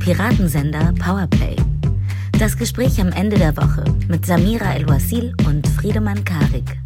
Piratensender 0.00 0.94
Powerplay. 0.98 1.54
Das 2.38 2.56
Gespräch 2.56 2.98
am 3.02 3.12
Ende 3.12 3.36
der 3.36 3.54
Woche 3.54 3.84
mit 4.08 4.24
Samira 4.24 4.72
El-Wasil 4.74 5.34
und 5.46 5.68
Friedemann 5.68 6.24
Karik. 6.24 6.80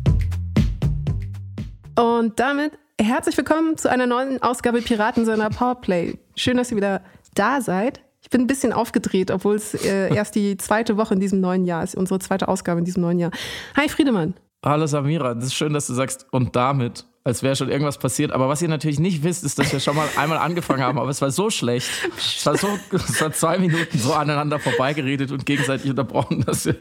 Und 1.96 2.40
damit 2.40 2.72
herzlich 3.00 3.36
willkommen 3.36 3.76
zu 3.76 3.88
einer 3.88 4.08
neuen 4.08 4.42
Ausgabe 4.42 4.82
Piratensender 4.82 5.48
Powerplay. 5.48 6.18
Schön, 6.34 6.56
dass 6.56 6.72
ihr 6.72 6.76
wieder 6.76 7.02
da 7.34 7.60
seid. 7.60 8.02
Ich 8.20 8.30
bin 8.30 8.42
ein 8.42 8.46
bisschen 8.48 8.72
aufgedreht, 8.72 9.30
obwohl 9.30 9.54
es 9.54 9.74
äh, 9.74 10.12
erst 10.12 10.34
die 10.34 10.56
zweite 10.56 10.96
Woche 10.96 11.14
in 11.14 11.20
diesem 11.20 11.40
neuen 11.40 11.64
Jahr 11.64 11.84
ist, 11.84 11.94
unsere 11.94 12.18
zweite 12.18 12.48
Ausgabe 12.48 12.80
in 12.80 12.84
diesem 12.84 13.02
neuen 13.02 13.20
Jahr. 13.20 13.30
Hi 13.76 13.88
Friedemann. 13.88 14.34
Hallo 14.64 14.86
Samira, 14.86 15.34
das 15.34 15.44
ist 15.44 15.54
schön, 15.54 15.72
dass 15.72 15.86
du 15.86 15.94
sagst, 15.94 16.26
und 16.32 16.56
damit 16.56 17.06
als 17.26 17.42
wäre 17.42 17.56
schon 17.56 17.70
irgendwas 17.70 17.96
passiert. 17.96 18.32
Aber 18.32 18.50
was 18.50 18.60
ihr 18.60 18.68
natürlich 18.68 19.00
nicht 19.00 19.22
wisst, 19.22 19.44
ist, 19.44 19.58
dass 19.58 19.72
wir 19.72 19.80
schon 19.80 19.96
mal 19.96 20.06
einmal 20.16 20.36
angefangen 20.36 20.82
haben, 20.82 20.98
aber 20.98 21.08
es 21.08 21.22
war 21.22 21.30
so 21.30 21.48
schlecht. 21.48 21.88
Es 22.18 22.44
war 22.44 22.58
so, 22.58 22.68
es 22.92 23.20
war 23.20 23.32
zwei 23.32 23.58
Minuten 23.58 23.98
so 23.98 24.12
aneinander 24.12 24.58
vorbeigeredet 24.58 25.32
und 25.32 25.46
gegenseitig 25.46 25.88
unterbrochen, 25.88 26.44
dass 26.46 26.66
wir 26.66 26.76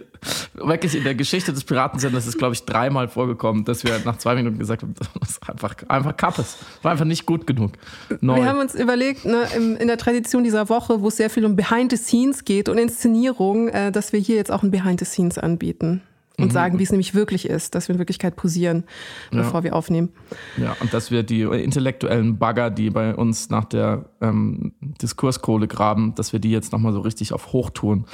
wirklich 0.53 0.95
in 0.95 1.05
der 1.05 1.15
Geschichte 1.15 1.53
des 1.53 1.63
Piratensenders 1.63 2.27
ist, 2.27 2.37
glaube 2.37 2.55
ich, 2.55 2.65
dreimal 2.65 3.07
vorgekommen, 3.07 3.63
dass 3.63 3.85
wir 3.85 3.99
nach 4.03 4.17
zwei 4.17 4.35
Minuten 4.35 4.59
gesagt 4.59 4.81
haben, 4.81 4.93
das 5.19 5.29
ist 5.29 5.49
einfach, 5.49 5.75
einfach 5.87 6.17
Kappes. 6.17 6.57
War 6.81 6.91
einfach 6.91 7.05
nicht 7.05 7.25
gut 7.25 7.47
genug. 7.47 7.71
Neu. 8.19 8.35
Wir 8.35 8.45
haben 8.45 8.59
uns 8.59 8.75
überlegt, 8.75 9.23
ne, 9.23 9.47
in 9.55 9.87
der 9.87 9.97
Tradition 9.97 10.43
dieser 10.43 10.67
Woche, 10.67 11.01
wo 11.01 11.07
es 11.07 11.15
sehr 11.15 11.29
viel 11.29 11.45
um 11.45 11.55
Behind 11.55 11.89
the 11.89 11.97
Scenes 11.97 12.43
geht 12.43 12.67
und 12.67 12.77
Inszenierung, 12.77 13.69
äh, 13.69 13.93
dass 13.93 14.11
wir 14.11 14.19
hier 14.19 14.35
jetzt 14.35 14.51
auch 14.51 14.61
ein 14.61 14.71
Behind 14.71 14.99
the 14.99 15.05
Scenes 15.05 15.37
anbieten 15.37 16.01
und 16.37 16.45
mhm. 16.45 16.51
sagen, 16.51 16.79
wie 16.79 16.83
es 16.83 16.91
nämlich 16.91 17.13
wirklich 17.13 17.47
ist, 17.47 17.75
dass 17.75 17.87
wir 17.87 17.93
in 17.93 17.99
Wirklichkeit 17.99 18.35
posieren, 18.35 18.85
bevor 19.31 19.59
ja. 19.59 19.63
wir 19.65 19.75
aufnehmen. 19.75 20.09
Ja, 20.57 20.75
und 20.79 20.93
dass 20.93 21.11
wir 21.11 21.23
die 21.23 21.41
intellektuellen 21.41 22.37
Bagger, 22.37 22.71
die 22.71 22.89
bei 22.89 23.15
uns 23.15 23.49
nach 23.49 23.65
der 23.65 24.05
ähm, 24.19 24.73
Diskurskohle 25.01 25.67
graben, 25.67 26.15
dass 26.15 26.33
wir 26.33 26.39
die 26.39 26.51
jetzt 26.51 26.71
nochmal 26.71 26.93
so 26.93 27.01
richtig 27.01 27.33
auf 27.33 27.53
Hochtouren 27.53 28.05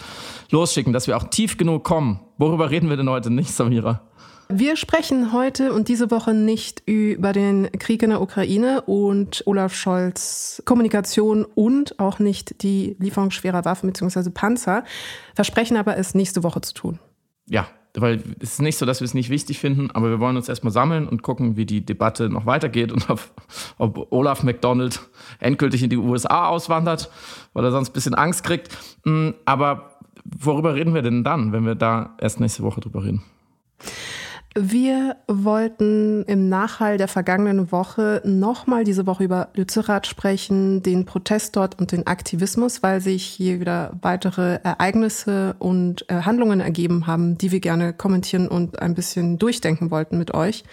losschicken, 0.51 0.91
dass 0.91 1.07
wir 1.07 1.15
auch 1.15 1.25
tief 1.25 1.57
genug 1.57 1.83
kommen. 1.83 2.19
Worüber 2.37 2.71
reden 2.71 2.89
wir 2.89 2.97
denn 2.97 3.09
heute 3.09 3.29
nicht, 3.29 3.51
Samira? 3.51 4.01
Wir 4.51 4.77
sprechen 4.77 5.31
heute 5.31 5.73
und 5.73 5.89
diese 5.89 6.09
Woche 6.09 6.33
nicht 6.33 6.81
über 6.87 7.33
den 7.33 7.71
Krieg 7.73 8.01
in 8.01 8.09
der 8.09 8.19
Ukraine 8.19 8.81
und 8.81 9.43
Olaf 9.45 9.75
Scholz 9.75 10.63
Kommunikation 10.65 11.45
und 11.45 11.99
auch 11.99 12.17
nicht 12.17 12.63
die 12.63 12.97
Lieferung 12.99 13.29
schwerer 13.29 13.63
Waffen 13.63 13.91
bzw. 13.91 14.31
Panzer, 14.31 14.83
versprechen 15.35 15.77
aber 15.77 15.97
es 15.97 16.15
nächste 16.15 16.41
Woche 16.41 16.61
zu 16.61 16.73
tun. 16.73 16.99
Ja, 17.45 17.67
weil 17.95 18.21
es 18.39 18.53
ist 18.53 18.61
nicht 18.61 18.77
so, 18.77 18.85
dass 18.85 19.01
wir 19.01 19.05
es 19.05 19.13
nicht 19.13 19.29
wichtig 19.29 19.59
finden, 19.59 19.89
aber 19.91 20.09
wir 20.09 20.19
wollen 20.19 20.37
uns 20.37 20.49
erstmal 20.49 20.71
sammeln 20.71 21.07
und 21.07 21.23
gucken, 21.23 21.57
wie 21.57 21.65
die 21.65 21.85
Debatte 21.85 22.29
noch 22.29 22.45
weitergeht 22.45 22.91
und 22.91 23.09
ob, 23.09 23.19
ob 23.77 24.11
Olaf 24.11 24.43
McDonald 24.43 25.01
endgültig 25.39 25.83
in 25.83 25.89
die 25.89 25.97
USA 25.97 26.47
auswandert, 26.47 27.09
weil 27.53 27.65
er 27.65 27.71
sonst 27.71 27.89
ein 27.89 27.93
bisschen 27.93 28.15
Angst 28.15 28.43
kriegt. 28.43 28.77
Hm, 29.03 29.33
aber 29.45 29.99
worüber 30.23 30.75
reden 30.75 30.93
wir 30.93 31.01
denn 31.01 31.23
dann, 31.23 31.51
wenn 31.51 31.65
wir 31.65 31.75
da 31.75 32.15
erst 32.19 32.39
nächste 32.39 32.63
Woche 32.63 32.81
drüber 32.81 33.03
reden? 33.03 33.23
Wir 34.61 35.15
wollten 35.27 36.23
im 36.23 36.49
Nachhall 36.49 36.97
der 36.97 37.07
vergangenen 37.07 37.71
Woche 37.71 38.21
nochmal 38.25 38.83
diese 38.83 39.05
Woche 39.05 39.23
über 39.23 39.47
Lützerath 39.53 40.05
sprechen, 40.05 40.83
den 40.83 41.05
Protest 41.05 41.55
dort 41.55 41.79
und 41.79 41.93
den 41.93 42.05
Aktivismus, 42.07 42.83
weil 42.83 42.99
sich 42.99 43.23
hier 43.23 43.61
wieder 43.61 43.93
weitere 44.01 44.59
Ereignisse 44.61 45.55
und 45.59 46.03
äh, 46.09 46.23
Handlungen 46.23 46.59
ergeben 46.59 47.07
haben, 47.07 47.37
die 47.37 47.53
wir 47.53 47.61
gerne 47.61 47.93
kommentieren 47.93 48.49
und 48.49 48.81
ein 48.81 48.95
bisschen 48.95 49.37
durchdenken 49.37 49.91
wollten 49.91 50.17
mit 50.17 50.33
euch. 50.33 50.65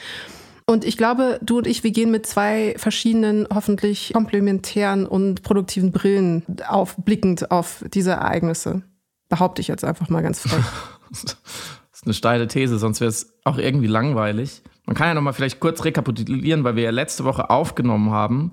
Und 0.66 0.84
ich 0.84 0.96
glaube, 0.96 1.38
du 1.40 1.58
und 1.58 1.68
ich, 1.68 1.84
wir 1.84 1.92
gehen 1.92 2.10
mit 2.10 2.26
zwei 2.26 2.74
verschiedenen, 2.78 3.46
hoffentlich 3.54 4.12
komplementären 4.12 5.06
und 5.06 5.44
produktiven 5.44 5.92
Brillen 5.92 6.42
auf, 6.66 6.96
blickend 6.96 7.52
auf 7.52 7.84
diese 7.94 8.10
Ereignisse. 8.10 8.82
Behaupte 9.28 9.60
ich 9.60 9.68
jetzt 9.68 9.84
einfach 9.84 10.08
mal 10.08 10.24
ganz 10.24 10.40
frech. 10.40 10.64
eine 12.06 12.14
steile 12.14 12.48
These, 12.48 12.78
sonst 12.78 13.00
wäre 13.00 13.08
es 13.08 13.38
auch 13.44 13.58
irgendwie 13.58 13.86
langweilig. 13.86 14.62
Man 14.86 14.96
kann 14.96 15.08
ja 15.08 15.14
nochmal 15.14 15.32
vielleicht 15.32 15.60
kurz 15.60 15.84
rekapitulieren, 15.84 16.64
weil 16.64 16.76
wir 16.76 16.84
ja 16.84 16.90
letzte 16.90 17.24
Woche 17.24 17.50
aufgenommen 17.50 18.10
haben, 18.10 18.52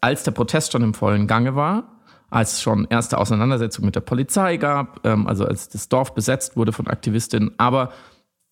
als 0.00 0.24
der 0.24 0.32
Protest 0.32 0.72
schon 0.72 0.82
im 0.82 0.94
vollen 0.94 1.26
Gange 1.26 1.54
war, 1.54 2.00
als 2.30 2.54
es 2.54 2.62
schon 2.62 2.86
erste 2.90 3.18
Auseinandersetzungen 3.18 3.86
mit 3.86 3.94
der 3.94 4.00
Polizei 4.00 4.56
gab, 4.56 5.06
ähm, 5.06 5.26
also 5.26 5.46
als 5.46 5.68
das 5.68 5.88
Dorf 5.88 6.14
besetzt 6.14 6.56
wurde 6.56 6.72
von 6.72 6.88
Aktivistinnen. 6.88 7.52
Aber 7.58 7.92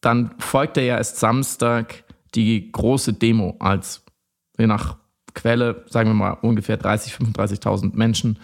dann 0.01 0.31
folgte 0.39 0.81
ja 0.81 0.97
erst 0.97 1.19
Samstag 1.19 2.05
die 2.35 2.71
große 2.71 3.13
Demo, 3.15 3.57
als 3.59 4.05
je 4.59 4.67
nach 4.67 4.97
Quelle, 5.35 5.85
sagen 5.89 6.11
wir 6.11 6.15
mal, 6.15 6.39
ungefähr 6.41 6.81
30.000, 6.81 7.35
35.000 7.35 7.97
Menschen 7.97 8.39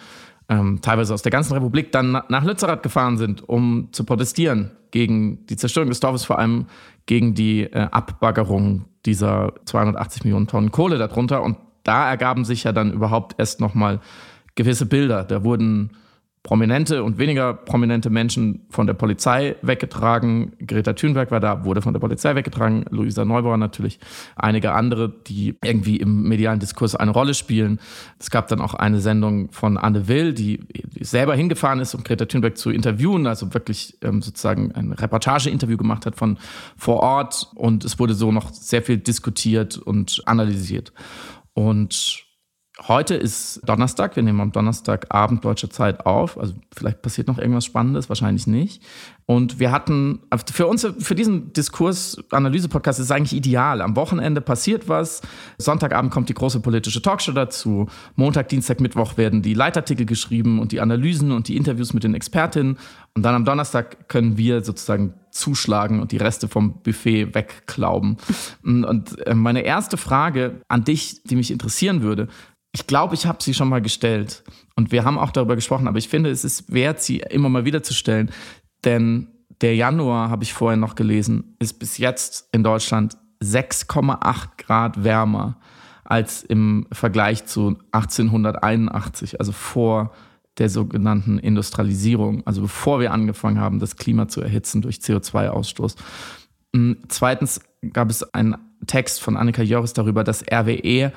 ähm, 0.49 0.79
teilweise 0.81 1.13
aus 1.13 1.21
der 1.21 1.31
ganzen 1.31 1.53
Republik 1.53 1.91
dann 1.91 2.21
nach 2.27 2.43
Lützerath 2.43 2.83
gefahren 2.83 3.17
sind, 3.17 3.47
um 3.47 3.89
zu 3.91 4.03
protestieren 4.03 4.71
gegen 4.91 5.45
die 5.47 5.55
Zerstörung 5.55 5.89
des 5.89 5.99
Dorfes, 5.99 6.25
vor 6.25 6.39
allem 6.39 6.67
gegen 7.05 7.33
die 7.33 7.63
äh, 7.63 7.87
Abbaggerung 7.91 8.85
dieser 9.05 9.53
280 9.65 10.23
Millionen 10.23 10.47
Tonnen 10.47 10.71
Kohle 10.71 10.97
darunter. 10.97 11.43
Und 11.43 11.57
da 11.83 12.09
ergaben 12.09 12.45
sich 12.45 12.63
ja 12.63 12.71
dann 12.71 12.91
überhaupt 12.91 13.35
erst 13.37 13.59
nochmal 13.59 13.99
gewisse 14.55 14.85
Bilder. 14.85 15.23
Da 15.23 15.43
wurden 15.43 15.91
prominente 16.43 17.05
und 17.05 17.17
weniger 17.17 17.53
prominente 17.53 18.09
Menschen 18.09 18.65
von 18.69 18.85
der 18.85 18.93
Polizei 18.93 19.55
weggetragen. 19.61 20.51
Greta 20.59 20.91
Thunberg 20.91 21.31
war 21.31 21.39
da, 21.39 21.63
wurde 21.63 21.81
von 21.81 21.93
der 21.93 22.01
Polizei 22.01 22.35
weggetragen. 22.35 22.83
Luisa 22.89 23.23
Neubauer 23.23 23.55
natürlich. 23.55 23.97
Einige 24.35 24.73
andere, 24.73 25.09
die 25.09 25.55
irgendwie 25.63 25.97
im 25.97 26.23
medialen 26.23 26.59
Diskurs 26.59 26.95
eine 26.95 27.11
Rolle 27.11 27.33
spielen. 27.33 27.79
Es 28.19 28.29
gab 28.29 28.49
dann 28.49 28.59
auch 28.59 28.73
eine 28.73 28.99
Sendung 28.99 29.51
von 29.53 29.77
Anne 29.77 30.09
Will, 30.09 30.33
die 30.33 30.59
selber 30.99 31.33
hingefahren 31.33 31.79
ist, 31.79 31.95
um 31.95 32.03
Greta 32.03 32.25
Thunberg 32.25 32.57
zu 32.57 32.71
interviewen, 32.71 33.25
also 33.25 33.53
wirklich 33.53 33.97
ähm, 34.01 34.21
sozusagen 34.21 34.73
ein 34.73 34.91
Reportageinterview 34.91 35.77
gemacht 35.77 36.05
hat 36.05 36.17
von 36.17 36.37
vor 36.75 36.99
Ort. 36.99 37.51
Und 37.55 37.85
es 37.85 37.99
wurde 37.99 38.15
so 38.15 38.33
noch 38.33 38.51
sehr 38.51 38.81
viel 38.81 38.97
diskutiert 38.97 39.77
und 39.77 40.21
analysiert. 40.25 40.91
Und 41.53 42.22
Heute 42.81 43.13
ist 43.13 43.61
Donnerstag, 43.63 44.15
wir 44.15 44.23
nehmen 44.23 44.41
am 44.41 44.51
Donnerstagabend 44.51 45.45
deutscher 45.45 45.69
Zeit 45.69 46.07
auf. 46.07 46.39
Also 46.39 46.55
vielleicht 46.75 47.03
passiert 47.03 47.27
noch 47.27 47.37
irgendwas 47.37 47.65
Spannendes, 47.65 48.09
wahrscheinlich 48.09 48.47
nicht. 48.47 48.83
Und 49.25 49.59
wir 49.59 49.71
hatten, 49.71 50.19
für 50.51 50.67
uns, 50.67 50.85
für 50.99 51.15
diesen 51.15 51.53
Diskurs-Analyse-Podcast 51.53 52.99
ist 52.99 53.05
es 53.05 53.11
eigentlich 53.11 53.33
ideal. 53.33 53.81
Am 53.81 53.95
Wochenende 53.95 54.41
passiert 54.41 54.89
was. 54.89 55.21
Sonntagabend 55.57 56.11
kommt 56.11 56.29
die 56.29 56.33
große 56.33 56.59
politische 56.59 57.01
Talkshow 57.01 57.31
dazu. 57.31 57.87
Montag, 58.15 58.49
Dienstag, 58.49 58.81
Mittwoch 58.81 59.17
werden 59.17 59.41
die 59.41 59.53
Leitartikel 59.53 60.05
geschrieben 60.05 60.59
und 60.59 60.71
die 60.71 60.81
Analysen 60.81 61.31
und 61.31 61.47
die 61.47 61.55
Interviews 61.55 61.93
mit 61.93 62.03
den 62.03 62.15
Expertinnen. 62.15 62.77
Und 63.15 63.23
dann 63.23 63.35
am 63.35 63.45
Donnerstag 63.45 64.09
können 64.09 64.37
wir 64.37 64.63
sozusagen 64.63 65.13
zuschlagen 65.31 65.99
und 65.99 66.11
die 66.11 66.17
Reste 66.17 66.47
vom 66.47 66.81
Buffet 66.81 67.33
wegklauben. 67.33 68.17
Und 68.63 69.19
äh, 69.25 69.33
meine 69.33 69.61
erste 69.61 69.97
Frage 69.97 70.61
an 70.67 70.83
dich, 70.83 71.23
die 71.23 71.35
mich 71.35 71.49
interessieren 71.49 72.03
würde, 72.03 72.27
ich 72.71 72.87
glaube, 72.87 73.13
ich 73.13 73.25
habe 73.25 73.41
sie 73.41 73.53
schon 73.53 73.69
mal 73.69 73.81
gestellt. 73.81 74.43
Und 74.75 74.91
wir 74.91 75.05
haben 75.05 75.19
auch 75.19 75.31
darüber 75.31 75.55
gesprochen, 75.55 75.87
aber 75.87 75.99
ich 75.99 76.09
finde, 76.09 76.31
es 76.31 76.43
ist 76.43 76.73
wert, 76.73 77.01
sie 77.01 77.19
immer 77.19 77.49
mal 77.49 77.65
wieder 77.65 77.83
zu 77.83 77.93
stellen. 77.93 78.31
Denn 78.85 79.27
der 79.61 79.75
Januar, 79.75 80.29
habe 80.29 80.43
ich 80.43 80.53
vorher 80.53 80.77
noch 80.77 80.95
gelesen, 80.95 81.55
ist 81.59 81.79
bis 81.79 81.97
jetzt 81.97 82.49
in 82.51 82.63
Deutschland 82.63 83.17
6,8 83.41 84.49
Grad 84.57 85.03
wärmer 85.03 85.57
als 86.03 86.43
im 86.43 86.87
Vergleich 86.91 87.45
zu 87.45 87.77
1881, 87.91 89.39
also 89.39 89.51
vor 89.51 90.11
der 90.57 90.69
sogenannten 90.69 91.39
Industrialisierung, 91.39 92.45
also 92.45 92.61
bevor 92.61 92.99
wir 92.99 93.11
angefangen 93.11 93.59
haben, 93.59 93.79
das 93.79 93.95
Klima 93.95 94.27
zu 94.27 94.41
erhitzen 94.41 94.81
durch 94.81 94.97
CO2-Ausstoß. 94.97 95.95
Hm, 96.75 96.97
zweitens 97.07 97.61
gab 97.91 98.09
es 98.09 98.33
einen 98.33 98.57
Text 98.85 99.21
von 99.21 99.37
Annika 99.37 99.63
Joris 99.63 99.93
darüber, 99.93 100.23
dass 100.23 100.43
RWE 100.43 101.11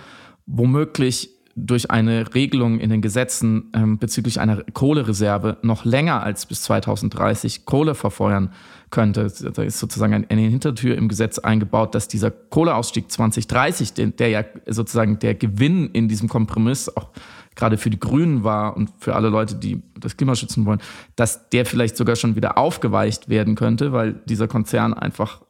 womöglich 0.47 1.36
durch 1.57 1.91
eine 1.91 2.35
Regelung 2.35 2.79
in 2.79 2.91
den 2.91 3.01
Gesetzen 3.01 3.71
ähm, 3.75 3.99
bezüglich 3.99 4.39
einer 4.39 4.63
Kohlereserve 4.75 5.57
noch 5.63 5.87
länger 5.87 6.23
als 6.23 6.45
bis 6.45 6.63
2030 6.63 7.65
Kohle 7.65 7.95
verfeuern 7.95 8.53
könnte. 8.91 9.33
Da 9.55 9.63
ist 9.63 9.79
sozusagen 9.79 10.27
eine 10.29 10.41
Hintertür 10.43 10.97
im 10.97 11.09
Gesetz 11.09 11.39
eingebaut, 11.39 11.95
dass 11.95 12.09
dieser 12.09 12.31
Kohleausstieg 12.31 13.11
2030, 13.11 13.95
der, 13.95 14.07
der 14.09 14.29
ja 14.29 14.45
sozusagen 14.67 15.19
der 15.19 15.35
Gewinn 15.35 15.91
in 15.93 16.09
diesem 16.09 16.29
Kompromiss 16.29 16.95
auch 16.95 17.09
gerade 17.55 17.79
für 17.79 17.89
die 17.89 17.99
Grünen 17.99 18.45
war 18.45 18.77
und 18.77 18.91
für 18.99 19.15
alle 19.15 19.31
Leute, 19.31 19.55
die 19.55 19.83
das 19.99 20.19
Klima 20.19 20.35
schützen 20.35 20.67
wollen, 20.67 20.83
dass 21.17 21.49
der 21.49 21.65
vielleicht 21.65 21.97
sogar 21.97 22.17
schon 22.17 22.37
wieder 22.37 22.59
aufgeweicht 22.59 23.31
werden 23.31 23.55
könnte, 23.55 23.93
weil 23.93 24.13
dieser 24.27 24.47
Konzern 24.47 24.93
einfach, 24.93 25.41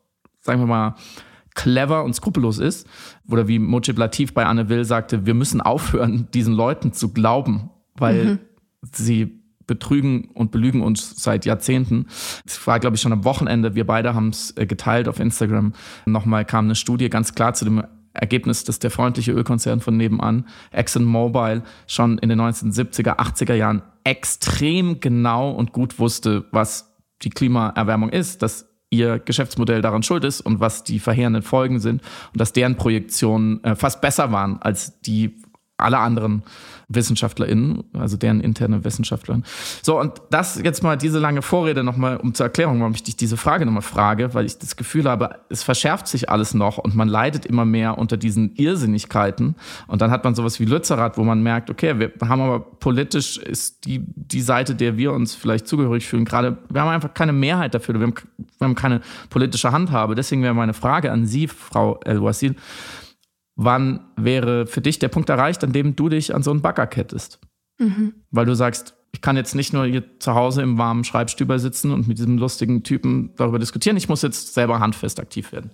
sagen 0.40 0.60
wir 0.60 0.66
mal, 0.66 0.94
clever 1.56 2.04
und 2.04 2.14
skrupellos 2.14 2.58
ist. 2.58 2.86
Oder 3.28 3.48
wie 3.48 3.58
Mojib 3.58 3.98
Latif 3.98 4.32
bei 4.32 4.46
Anne 4.46 4.68
Will 4.68 4.84
sagte, 4.84 5.26
wir 5.26 5.34
müssen 5.34 5.60
aufhören, 5.60 6.28
diesen 6.34 6.54
Leuten 6.54 6.92
zu 6.92 7.12
glauben, 7.12 7.70
weil 7.96 8.24
mhm. 8.24 8.38
sie 8.92 9.42
betrügen 9.66 10.28
und 10.34 10.52
belügen 10.52 10.80
uns 10.80 11.20
seit 11.20 11.44
Jahrzehnten. 11.44 12.06
Es 12.46 12.64
war, 12.68 12.78
glaube 12.78 12.94
ich, 12.94 13.02
schon 13.02 13.12
am 13.12 13.24
Wochenende, 13.24 13.74
wir 13.74 13.84
beide 13.84 14.14
haben 14.14 14.28
es 14.28 14.56
äh, 14.56 14.64
geteilt 14.64 15.08
auf 15.08 15.18
Instagram. 15.18 15.72
Nochmal 16.04 16.44
kam 16.44 16.66
eine 16.66 16.76
Studie 16.76 17.08
ganz 17.08 17.34
klar 17.34 17.54
zu 17.54 17.64
dem 17.64 17.82
Ergebnis, 18.12 18.64
dass 18.64 18.78
der 18.78 18.90
freundliche 18.90 19.32
Ölkonzern 19.32 19.80
von 19.80 19.96
nebenan, 19.96 20.46
ExxonMobil, 20.70 21.62
schon 21.86 22.18
in 22.18 22.28
den 22.28 22.40
1970er, 22.40 23.18
80er 23.18 23.54
Jahren 23.54 23.82
extrem 24.04 25.00
genau 25.00 25.50
und 25.50 25.72
gut 25.72 25.98
wusste, 25.98 26.44
was 26.52 26.94
die 27.22 27.30
Klimaerwärmung 27.30 28.10
ist, 28.10 28.42
dass 28.42 28.68
ihr 28.90 29.18
Geschäftsmodell 29.18 29.82
daran 29.82 30.02
schuld 30.02 30.24
ist 30.24 30.40
und 30.40 30.60
was 30.60 30.84
die 30.84 30.98
verheerenden 30.98 31.42
Folgen 31.42 31.80
sind 31.80 32.02
und 32.32 32.40
dass 32.40 32.52
deren 32.52 32.76
Projektionen 32.76 33.62
äh, 33.64 33.74
fast 33.74 34.00
besser 34.00 34.30
waren 34.32 34.60
als 34.62 35.00
die 35.00 35.36
aller 35.78 36.00
anderen 36.00 36.42
WissenschaftlerInnen, 36.88 37.84
also 37.94 38.16
deren 38.16 38.40
interne 38.40 38.84
Wissenschaftler. 38.84 39.42
So, 39.82 39.98
und 39.98 40.22
das 40.30 40.60
jetzt 40.62 40.82
mal 40.82 40.96
diese 40.96 41.18
lange 41.18 41.42
Vorrede 41.42 41.82
nochmal, 41.82 42.16
um 42.16 42.32
zur 42.32 42.46
Erklärung, 42.46 42.78
warum 42.78 42.94
ich 42.94 43.02
dich 43.02 43.16
diese 43.16 43.36
Frage 43.36 43.66
nochmal 43.66 43.82
frage, 43.82 44.34
weil 44.34 44.46
ich 44.46 44.58
das 44.58 44.76
Gefühl 44.76 45.08
habe, 45.08 45.40
es 45.48 45.64
verschärft 45.64 46.06
sich 46.06 46.30
alles 46.30 46.54
noch 46.54 46.78
und 46.78 46.94
man 46.94 47.08
leidet 47.08 47.44
immer 47.44 47.64
mehr 47.64 47.98
unter 47.98 48.16
diesen 48.16 48.54
Irrsinnigkeiten. 48.54 49.56
Und 49.88 50.00
dann 50.00 50.10
hat 50.10 50.22
man 50.22 50.34
sowas 50.34 50.60
wie 50.60 50.64
Lützerath, 50.64 51.18
wo 51.18 51.24
man 51.24 51.42
merkt, 51.42 51.70
okay, 51.70 51.98
wir 51.98 52.12
haben 52.28 52.40
aber 52.40 52.60
politisch 52.60 53.36
ist 53.38 53.84
die, 53.84 54.04
die 54.14 54.40
Seite, 54.40 54.76
der 54.76 54.96
wir 54.96 55.12
uns 55.12 55.34
vielleicht 55.34 55.66
zugehörig 55.66 56.06
fühlen, 56.06 56.24
gerade, 56.24 56.56
wir 56.70 56.80
haben 56.80 56.88
einfach 56.88 57.14
keine 57.14 57.32
Mehrheit 57.32 57.74
dafür, 57.74 57.96
wir 57.96 58.06
haben, 58.06 58.14
wir 58.58 58.64
haben 58.64 58.74
keine 58.76 59.00
politische 59.28 59.72
Handhabe. 59.72 60.14
Deswegen 60.14 60.42
wäre 60.42 60.54
meine 60.54 60.74
Frage 60.74 61.10
an 61.10 61.26
Sie, 61.26 61.48
Frau 61.48 61.98
El-Wasil, 62.04 62.54
wann 63.56 64.00
wäre 64.16 64.66
für 64.66 64.80
dich 64.80 64.98
der 64.98 65.08
Punkt 65.08 65.28
erreicht, 65.28 65.64
an 65.64 65.72
dem 65.72 65.96
du 65.96 66.08
dich 66.08 66.34
an 66.34 66.42
so 66.42 66.50
einen 66.50 66.60
Bagger 66.60 66.86
kettest? 66.86 67.40
Mhm. 67.78 68.14
Weil 68.30 68.46
du 68.46 68.54
sagst, 68.54 68.94
ich 69.12 69.22
kann 69.22 69.36
jetzt 69.36 69.54
nicht 69.54 69.72
nur 69.72 69.86
hier 69.86 70.04
zu 70.18 70.34
Hause 70.34 70.62
im 70.62 70.78
warmen 70.78 71.02
Schreibstüber 71.02 71.58
sitzen 71.58 71.90
und 71.90 72.06
mit 72.06 72.18
diesem 72.18 72.38
lustigen 72.38 72.82
Typen 72.82 73.30
darüber 73.36 73.58
diskutieren, 73.58 73.96
ich 73.96 74.08
muss 74.08 74.22
jetzt 74.22 74.52
selber 74.54 74.78
handfest 74.78 75.18
aktiv 75.18 75.52
werden. 75.52 75.70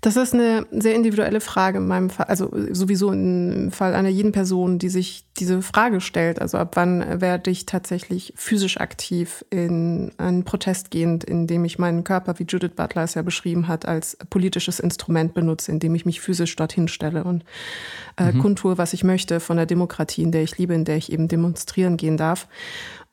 Das 0.00 0.16
ist 0.16 0.32
eine 0.32 0.66
sehr 0.70 0.94
individuelle 0.94 1.40
Frage 1.40 1.78
in 1.78 1.88
meinem 1.88 2.10
Fall, 2.10 2.26
also 2.26 2.50
sowieso 2.70 3.12
im 3.12 3.70
Fall 3.70 3.94
einer 3.94 4.08
jeden 4.08 4.32
Person, 4.32 4.78
die 4.78 4.88
sich 4.88 5.24
diese 5.36 5.60
Frage 5.60 6.00
stellt. 6.00 6.40
Also 6.40 6.58
ab 6.58 6.76
wann 6.76 7.20
werde 7.20 7.50
ich 7.50 7.66
tatsächlich 7.66 8.32
physisch 8.36 8.80
aktiv 8.80 9.44
in 9.50 10.12
einen 10.18 10.44
Protest 10.44 10.90
gehend, 10.90 11.24
indem 11.24 11.64
ich 11.64 11.78
meinen 11.78 12.04
Körper, 12.04 12.38
wie 12.38 12.44
Judith 12.44 12.72
Butler 12.76 13.02
es 13.02 13.14
ja 13.14 13.22
beschrieben 13.22 13.68
hat, 13.68 13.86
als 13.86 14.16
politisches 14.30 14.80
Instrument 14.80 15.34
benutze, 15.34 15.72
indem 15.72 15.94
ich 15.94 16.06
mich 16.06 16.20
physisch 16.20 16.54
dorthin 16.56 16.88
stelle 16.88 17.24
und 17.24 17.44
äh, 18.16 18.32
mhm. 18.32 18.38
kundtue, 18.40 18.78
was 18.78 18.92
ich 18.92 19.04
möchte 19.04 19.40
von 19.40 19.56
der 19.56 19.66
Demokratie, 19.66 20.22
in 20.22 20.32
der 20.32 20.42
ich 20.42 20.56
liebe, 20.58 20.74
in 20.74 20.84
der 20.84 20.96
ich 20.96 21.12
eben 21.12 21.28
demonstrieren 21.28 21.96
gehen 21.96 22.16
darf. 22.16 22.48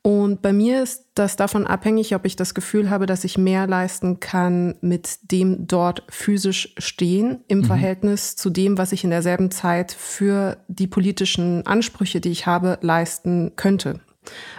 Und 0.06 0.40
bei 0.40 0.52
mir 0.52 0.84
ist 0.84 1.06
das 1.14 1.34
davon 1.34 1.66
abhängig, 1.66 2.14
ob 2.14 2.26
ich 2.26 2.36
das 2.36 2.54
Gefühl 2.54 2.90
habe, 2.90 3.06
dass 3.06 3.24
ich 3.24 3.38
mehr 3.38 3.66
leisten 3.66 4.20
kann 4.20 4.76
mit 4.80 5.32
dem 5.32 5.66
dort 5.66 6.04
physisch 6.08 6.76
stehen 6.78 7.40
im 7.48 7.58
mhm. 7.58 7.64
Verhältnis 7.64 8.36
zu 8.36 8.50
dem, 8.50 8.78
was 8.78 8.92
ich 8.92 9.02
in 9.02 9.10
derselben 9.10 9.50
Zeit 9.50 9.90
für 9.90 10.58
die 10.68 10.86
politischen 10.86 11.66
Ansprüche, 11.66 12.20
die 12.20 12.30
ich 12.30 12.46
habe, 12.46 12.78
leisten 12.82 13.56
könnte. 13.56 13.98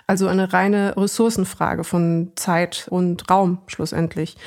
Also 0.05 0.27
eine 0.27 0.53
reine 0.53 0.95
Ressourcenfrage 0.95 1.83
von 1.83 2.31
Zeit 2.35 2.87
und 2.89 3.29
Raum 3.29 3.59
schlussendlich. 3.67 4.37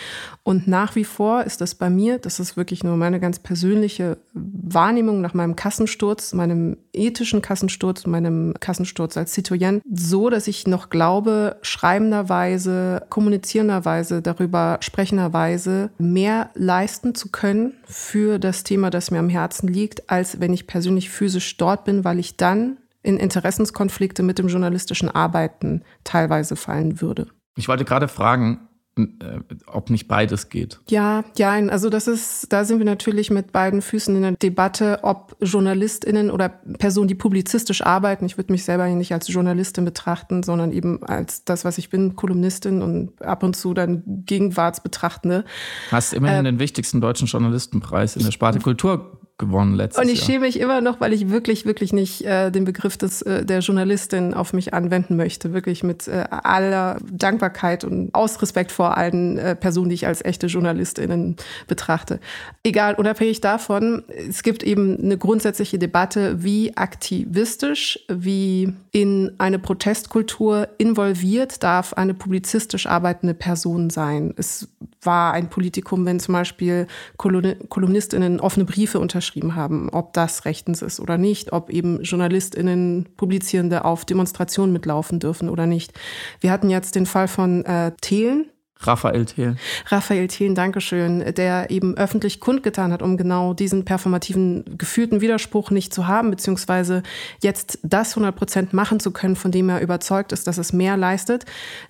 Und 0.42 0.66
nach 0.66 0.96
wie 0.96 1.04
vor 1.04 1.44
ist 1.44 1.60
das 1.60 1.74
bei 1.74 1.90
mir, 1.90 2.18
das 2.18 2.40
ist 2.40 2.56
wirklich 2.56 2.82
nur 2.82 2.96
meine 2.96 3.20
ganz 3.20 3.38
persönliche 3.38 4.16
Wahrnehmung 4.32 5.20
nach 5.20 5.34
meinem 5.34 5.54
Kassensturz, 5.54 6.32
meinem 6.32 6.78
ethischen 6.92 7.42
Kassensturz, 7.42 8.06
meinem 8.06 8.54
Kassensturz 8.58 9.16
als 9.16 9.34
Citoyen, 9.34 9.82
so, 9.92 10.30
dass 10.30 10.48
ich 10.48 10.66
noch 10.66 10.88
glaube, 10.88 11.56
schreibenderweise, 11.62 13.06
kommunizierenderweise, 13.10 14.22
darüber 14.22 14.78
sprechenderweise 14.80 15.90
mehr 15.98 16.50
leisten 16.54 17.14
zu 17.14 17.28
können 17.30 17.74
für 17.84 18.38
das 18.38 18.64
Thema, 18.64 18.90
das 18.90 19.10
mir 19.10 19.18
am 19.18 19.28
Herzen 19.28 19.68
liegt, 19.68 20.10
als 20.10 20.40
wenn 20.40 20.52
ich 20.52 20.66
persönlich 20.66 21.10
physisch 21.10 21.56
dort 21.58 21.84
bin, 21.84 22.04
weil 22.04 22.18
ich 22.18 22.36
dann 22.36 22.78
in 23.02 23.16
Interessenskonflikte 23.16 24.22
mit 24.22 24.38
dem 24.38 24.48
journalistischen 24.48 25.08
Arbeiten 25.08 25.82
teilweise 26.04 26.56
fallen 26.56 27.00
würde. 27.00 27.28
Ich 27.56 27.68
wollte 27.68 27.84
gerade 27.84 28.08
fragen, 28.08 28.68
äh, 28.96 29.40
ob 29.66 29.88
nicht 29.88 30.08
beides 30.08 30.48
geht. 30.48 30.80
Ja, 30.88 31.24
ja, 31.36 31.52
also 31.52 31.90
das 31.90 32.08
ist, 32.08 32.52
da 32.52 32.64
sind 32.64 32.78
wir 32.78 32.84
natürlich 32.84 33.30
mit 33.30 33.52
beiden 33.52 33.82
Füßen 33.82 34.14
in 34.16 34.22
der 34.22 34.32
Debatte, 34.32 34.98
ob 35.02 35.36
JournalistInnen 35.40 36.30
oder 36.30 36.48
Personen, 36.48 37.08
die 37.08 37.14
publizistisch 37.14 37.82
arbeiten, 37.82 38.26
ich 38.26 38.36
würde 38.36 38.52
mich 38.52 38.64
selber 38.64 38.88
nicht 38.88 39.12
als 39.12 39.28
Journalistin 39.28 39.84
betrachten, 39.84 40.42
sondern 40.42 40.72
eben 40.72 41.02
als 41.04 41.44
das, 41.44 41.64
was 41.64 41.78
ich 41.78 41.88
bin, 41.88 42.16
Kolumnistin 42.16 42.82
und 42.82 43.22
ab 43.22 43.42
und 43.42 43.54
zu 43.54 43.74
dann 43.74 44.02
Gegenwartsbetrachtende. 44.26 45.44
Hast 45.90 46.12
immerhin 46.12 46.44
äh, 46.44 46.50
den 46.50 46.58
wichtigsten 46.58 47.00
deutschen 47.00 47.28
Journalistenpreis 47.28 48.16
in 48.16 48.24
der 48.24 48.32
Sparte 48.32 48.58
Kultur 48.58 49.19
gewonnen 49.40 49.74
letztes 49.74 49.96
Jahr. 49.96 50.06
Und 50.06 50.12
ich 50.12 50.22
schäme 50.22 50.46
mich 50.46 50.60
immer 50.60 50.80
noch, 50.80 51.00
weil 51.00 51.12
ich 51.12 51.30
wirklich, 51.30 51.66
wirklich 51.66 51.92
nicht 51.92 52.24
äh, 52.24 52.52
den 52.52 52.64
Begriff 52.64 52.96
des, 52.96 53.22
äh, 53.22 53.44
der 53.44 53.58
Journalistin 53.58 54.34
auf 54.34 54.52
mich 54.52 54.72
anwenden 54.72 55.16
möchte. 55.16 55.52
Wirklich 55.52 55.82
mit 55.82 56.06
äh, 56.06 56.26
aller 56.30 56.98
Dankbarkeit 57.10 57.82
und 57.82 58.14
Ausrespekt 58.14 58.70
vor 58.70 58.96
allen 58.96 59.38
äh, 59.38 59.56
Personen, 59.56 59.88
die 59.88 59.96
ich 59.96 60.06
als 60.06 60.24
echte 60.24 60.46
JournalistInnen 60.46 61.34
betrachte. 61.66 62.20
Egal, 62.62 62.94
unabhängig 62.94 63.40
davon, 63.40 64.04
es 64.28 64.44
gibt 64.44 64.62
eben 64.62 64.96
eine 65.02 65.18
grundsätzliche 65.18 65.78
Debatte, 65.78 66.44
wie 66.44 66.76
aktivistisch, 66.76 67.98
wie 68.08 68.72
in 68.92 69.32
eine 69.38 69.58
Protestkultur 69.58 70.68
involviert 70.78 71.62
darf 71.62 71.94
eine 71.94 72.14
publizistisch 72.14 72.86
arbeitende 72.86 73.34
Person 73.34 73.90
sein. 73.90 74.34
Es 74.36 74.68
war 75.02 75.32
ein 75.32 75.48
Politikum, 75.48 76.04
wenn 76.06 76.20
zum 76.20 76.34
Beispiel 76.34 76.86
KolumnistInnen 77.16 78.40
offene 78.40 78.64
Briefe 78.64 79.00
unterschrieben 79.00 79.54
haben, 79.54 79.88
ob 79.90 80.12
das 80.12 80.44
rechtens 80.44 80.82
ist 80.82 81.00
oder 81.00 81.18
nicht, 81.18 81.52
ob 81.52 81.70
eben 81.70 82.02
JournalistInnen, 82.02 83.08
Publizierende 83.16 83.84
auf 83.84 84.04
Demonstrationen 84.04 84.72
mitlaufen 84.72 85.18
dürfen 85.18 85.48
oder 85.48 85.66
nicht. 85.66 85.92
Wir 86.40 86.50
hatten 86.50 86.70
jetzt 86.70 86.94
den 86.94 87.06
Fall 87.06 87.28
von 87.28 87.64
äh, 87.64 87.92
Thelen, 88.00 88.46
Raphael 88.82 89.26
Thelen. 89.26 89.58
Raphael 89.86 90.28
Thelen, 90.28 90.54
Dankeschön, 90.54 91.34
der 91.34 91.70
eben 91.70 91.96
öffentlich 91.96 92.40
kundgetan 92.40 92.92
hat, 92.92 93.02
um 93.02 93.16
genau 93.16 93.52
diesen 93.52 93.84
performativen, 93.84 94.78
gefühlten 94.78 95.20
Widerspruch 95.20 95.70
nicht 95.70 95.92
zu 95.92 96.06
haben, 96.06 96.30
beziehungsweise 96.30 97.02
jetzt 97.42 97.78
das 97.82 98.12
100 98.12 98.34
Prozent 98.34 98.72
machen 98.72 98.98
zu 98.98 99.10
können, 99.10 99.36
von 99.36 99.52
dem 99.52 99.68
er 99.68 99.80
überzeugt 99.80 100.32
ist, 100.32 100.46
dass 100.46 100.56
es 100.56 100.72
mehr 100.72 100.96
leistet, 100.96 101.44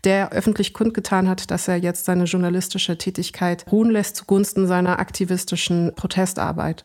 der 0.04 0.32
öffentlich 0.32 0.74
kundgetan 0.74 1.28
hat, 1.28 1.50
dass 1.50 1.68
er 1.68 1.76
jetzt 1.76 2.04
seine 2.04 2.24
journalistische 2.24 2.98
Tätigkeit 2.98 3.64
ruhen 3.70 3.90
lässt 3.90 4.16
zugunsten 4.16 4.66
seiner 4.66 4.98
aktivistischen 4.98 5.92
Protestarbeit. 5.94 6.84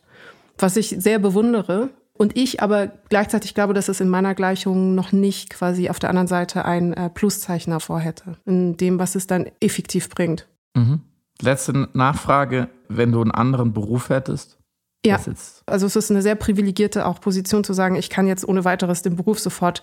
Was 0.57 0.77
ich 0.77 0.95
sehr 0.99 1.19
bewundere, 1.19 1.89
und 2.17 2.37
ich 2.37 2.61
aber 2.61 2.87
gleichzeitig 3.09 3.53
glaube, 3.53 3.73
dass 3.73 3.89
es 3.89 3.99
in 3.99 4.09
meiner 4.09 4.35
Gleichung 4.35 4.95
noch 4.95 5.11
nicht 5.11 5.49
quasi 5.49 5.89
auf 5.89 5.99
der 5.99 6.09
anderen 6.09 6.27
Seite 6.27 6.65
ein 6.65 6.93
äh, 6.93 7.09
Pluszeichen 7.09 7.71
davor 7.71 7.99
hätte, 7.99 8.37
in 8.45 8.77
dem, 8.77 8.99
was 8.99 9.15
es 9.15 9.27
dann 9.27 9.47
effektiv 9.59 10.09
bringt. 10.09 10.47
Mhm. 10.75 11.01
Letzte 11.41 11.89
Nachfrage, 11.93 12.69
wenn 12.87 13.11
du 13.11 13.21
einen 13.21 13.31
anderen 13.31 13.73
Beruf 13.73 14.09
hättest, 14.09 14.57
ja, 15.05 15.19
also 15.67 15.87
es 15.87 15.95
ist 15.95 16.11
eine 16.11 16.21
sehr 16.21 16.35
privilegierte 16.35 17.05
auch 17.05 17.19
Position 17.19 17.63
zu 17.63 17.73
sagen, 17.73 17.95
ich 17.95 18.09
kann 18.09 18.27
jetzt 18.27 18.47
ohne 18.47 18.65
weiteres 18.65 19.01
den 19.01 19.15
Beruf 19.15 19.39
sofort 19.39 19.81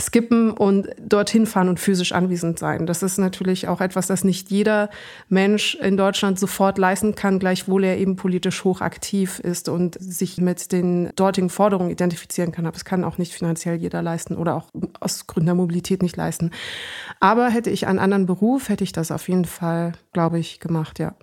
skippen 0.00 0.50
und 0.50 0.88
dorthin 0.98 1.46
fahren 1.46 1.68
und 1.68 1.80
physisch 1.80 2.12
anwesend 2.12 2.58
sein. 2.58 2.86
Das 2.86 3.02
ist 3.02 3.18
natürlich 3.18 3.68
auch 3.68 3.80
etwas, 3.80 4.06
das 4.06 4.24
nicht 4.24 4.50
jeder 4.50 4.90
Mensch 5.28 5.76
in 5.76 5.96
Deutschland 5.96 6.38
sofort 6.38 6.76
leisten 6.76 7.14
kann, 7.14 7.38
gleichwohl 7.38 7.84
er 7.84 7.96
eben 7.96 8.16
politisch 8.16 8.64
hochaktiv 8.64 9.38
ist 9.38 9.68
und 9.68 9.96
sich 9.98 10.38
mit 10.38 10.72
den 10.72 11.10
dortigen 11.16 11.48
Forderungen 11.48 11.90
identifizieren 11.90 12.52
kann. 12.52 12.66
Aber 12.66 12.76
es 12.76 12.84
kann 12.84 13.04
auch 13.04 13.16
nicht 13.16 13.32
finanziell 13.32 13.76
jeder 13.76 14.02
leisten 14.02 14.36
oder 14.36 14.56
auch 14.56 14.68
aus 15.00 15.26
Gründen 15.26 15.46
der 15.46 15.54
Mobilität 15.54 16.02
nicht 16.02 16.16
leisten. 16.16 16.50
Aber 17.20 17.48
hätte 17.48 17.70
ich 17.70 17.86
einen 17.86 17.98
anderen 17.98 18.26
Beruf, 18.26 18.68
hätte 18.68 18.84
ich 18.84 18.92
das 18.92 19.10
auf 19.10 19.28
jeden 19.28 19.46
Fall, 19.46 19.92
glaube 20.12 20.38
ich, 20.38 20.60
gemacht, 20.60 20.98
ja. 20.98 21.14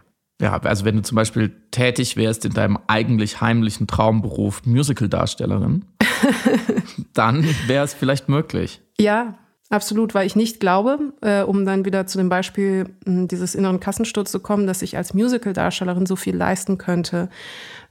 Ja, 0.41 0.57
also 0.57 0.85
wenn 0.85 0.95
du 0.95 1.03
zum 1.03 1.15
Beispiel 1.15 1.51
tätig 1.69 2.17
wärst 2.17 2.45
in 2.45 2.53
deinem 2.53 2.79
eigentlich 2.87 3.41
heimlichen 3.41 3.85
Traumberuf 3.85 4.65
Musical-Darstellerin, 4.65 5.85
dann 7.13 7.45
wäre 7.67 7.85
es 7.85 7.93
vielleicht 7.93 8.27
möglich. 8.27 8.81
Ja, 8.99 9.37
absolut, 9.69 10.15
weil 10.15 10.25
ich 10.25 10.35
nicht 10.35 10.59
glaube, 10.59 11.13
äh, 11.21 11.43
um 11.43 11.63
dann 11.63 11.85
wieder 11.85 12.07
zu 12.07 12.17
dem 12.17 12.29
Beispiel 12.29 12.89
äh, 13.05 13.27
dieses 13.27 13.53
inneren 13.53 13.79
Kassensturz 13.79 14.31
zu 14.31 14.39
kommen, 14.39 14.65
dass 14.65 14.81
ich 14.81 14.97
als 14.97 15.13
Musical-Darstellerin 15.13 16.07
so 16.07 16.15
viel 16.15 16.35
leisten 16.35 16.79
könnte 16.79 17.29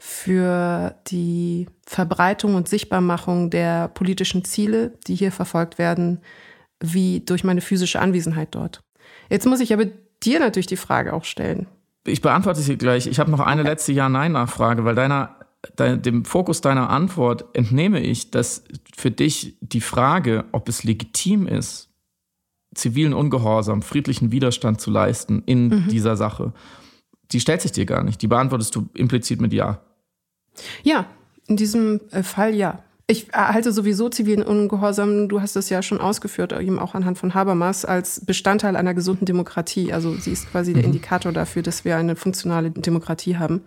für 0.00 0.96
die 1.06 1.68
Verbreitung 1.86 2.56
und 2.56 2.68
Sichtbarmachung 2.68 3.50
der 3.50 3.86
politischen 3.86 4.44
Ziele, 4.44 4.98
die 5.06 5.14
hier 5.14 5.30
verfolgt 5.30 5.78
werden, 5.78 6.20
wie 6.82 7.20
durch 7.20 7.44
meine 7.44 7.60
physische 7.60 8.00
Anwesenheit 8.00 8.48
dort. 8.56 8.80
Jetzt 9.28 9.46
muss 9.46 9.60
ich 9.60 9.72
aber 9.72 9.84
dir 10.24 10.40
natürlich 10.40 10.66
die 10.66 10.76
Frage 10.76 11.12
auch 11.12 11.24
stellen. 11.24 11.68
Ich 12.06 12.22
beantworte 12.22 12.60
sie 12.60 12.78
gleich. 12.78 13.06
Ich 13.06 13.18
habe 13.18 13.30
noch 13.30 13.40
eine 13.40 13.62
letzte 13.62 13.92
Ja-Nein-Nachfrage, 13.92 14.84
weil 14.84 14.94
deiner, 14.94 15.36
dein, 15.76 16.02
dem 16.02 16.24
Fokus 16.24 16.60
deiner 16.60 16.90
Antwort 16.90 17.44
entnehme 17.54 18.00
ich, 18.00 18.30
dass 18.30 18.64
für 18.96 19.10
dich 19.10 19.58
die 19.60 19.80
Frage, 19.80 20.44
ob 20.52 20.68
es 20.68 20.84
legitim 20.84 21.46
ist, 21.46 21.90
zivilen 22.74 23.14
Ungehorsam, 23.14 23.82
friedlichen 23.82 24.32
Widerstand 24.32 24.80
zu 24.80 24.90
leisten 24.90 25.42
in 25.44 25.68
mhm. 25.68 25.88
dieser 25.88 26.16
Sache, 26.16 26.52
die 27.32 27.40
stellt 27.40 27.62
sich 27.62 27.72
dir 27.72 27.86
gar 27.86 28.02
nicht. 28.02 28.22
Die 28.22 28.28
beantwortest 28.28 28.74
du 28.74 28.88
implizit 28.94 29.40
mit 29.40 29.52
Ja. 29.52 29.80
Ja, 30.82 31.06
in 31.46 31.56
diesem 31.56 32.00
äh, 32.10 32.22
Fall 32.22 32.54
ja. 32.54 32.82
Ich 33.10 33.26
halte 33.32 33.72
sowieso 33.72 34.08
zivilen 34.08 34.44
Ungehorsam, 34.44 35.28
du 35.28 35.40
hast 35.40 35.56
es 35.56 35.68
ja 35.68 35.82
schon 35.82 36.00
ausgeführt, 36.00 36.52
eben 36.52 36.78
auch 36.78 36.94
anhand 36.94 37.18
von 37.18 37.34
Habermas, 37.34 37.84
als 37.84 38.24
Bestandteil 38.24 38.76
einer 38.76 38.94
gesunden 38.94 39.26
Demokratie. 39.26 39.92
Also 39.92 40.14
sie 40.14 40.30
ist 40.30 40.48
quasi 40.50 40.72
der 40.72 40.82
mhm. 40.82 40.90
Indikator 40.90 41.32
dafür, 41.32 41.62
dass 41.62 41.84
wir 41.84 41.96
eine 41.96 42.14
funktionale 42.14 42.70
Demokratie 42.70 43.36
haben. 43.36 43.62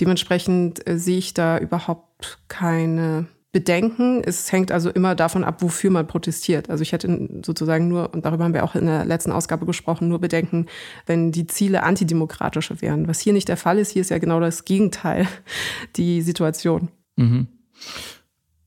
Dementsprechend 0.00 0.88
äh, 0.88 0.98
sehe 0.98 1.18
ich 1.18 1.34
da 1.34 1.58
überhaupt 1.58 2.38
keine 2.48 3.26
Bedenken. 3.52 4.22
Es 4.24 4.50
hängt 4.50 4.72
also 4.72 4.88
immer 4.88 5.14
davon 5.14 5.44
ab, 5.44 5.60
wofür 5.60 5.90
man 5.90 6.06
protestiert. 6.06 6.70
Also 6.70 6.80
ich 6.80 6.92
hätte 6.92 7.28
sozusagen 7.44 7.86
nur, 7.86 8.14
und 8.14 8.24
darüber 8.24 8.44
haben 8.44 8.54
wir 8.54 8.64
auch 8.64 8.74
in 8.74 8.86
der 8.86 9.04
letzten 9.04 9.30
Ausgabe 9.30 9.66
gesprochen, 9.66 10.08
nur 10.08 10.20
Bedenken, 10.20 10.66
wenn 11.04 11.32
die 11.32 11.46
Ziele 11.46 11.82
antidemokratische 11.82 12.80
wären. 12.80 13.08
Was 13.08 13.20
hier 13.20 13.34
nicht 13.34 13.48
der 13.48 13.58
Fall 13.58 13.78
ist, 13.78 13.90
hier 13.90 14.00
ist 14.00 14.10
ja 14.10 14.18
genau 14.18 14.40
das 14.40 14.64
Gegenteil, 14.64 15.28
die 15.96 16.22
Situation. 16.22 16.88
Mhm. 17.16 17.48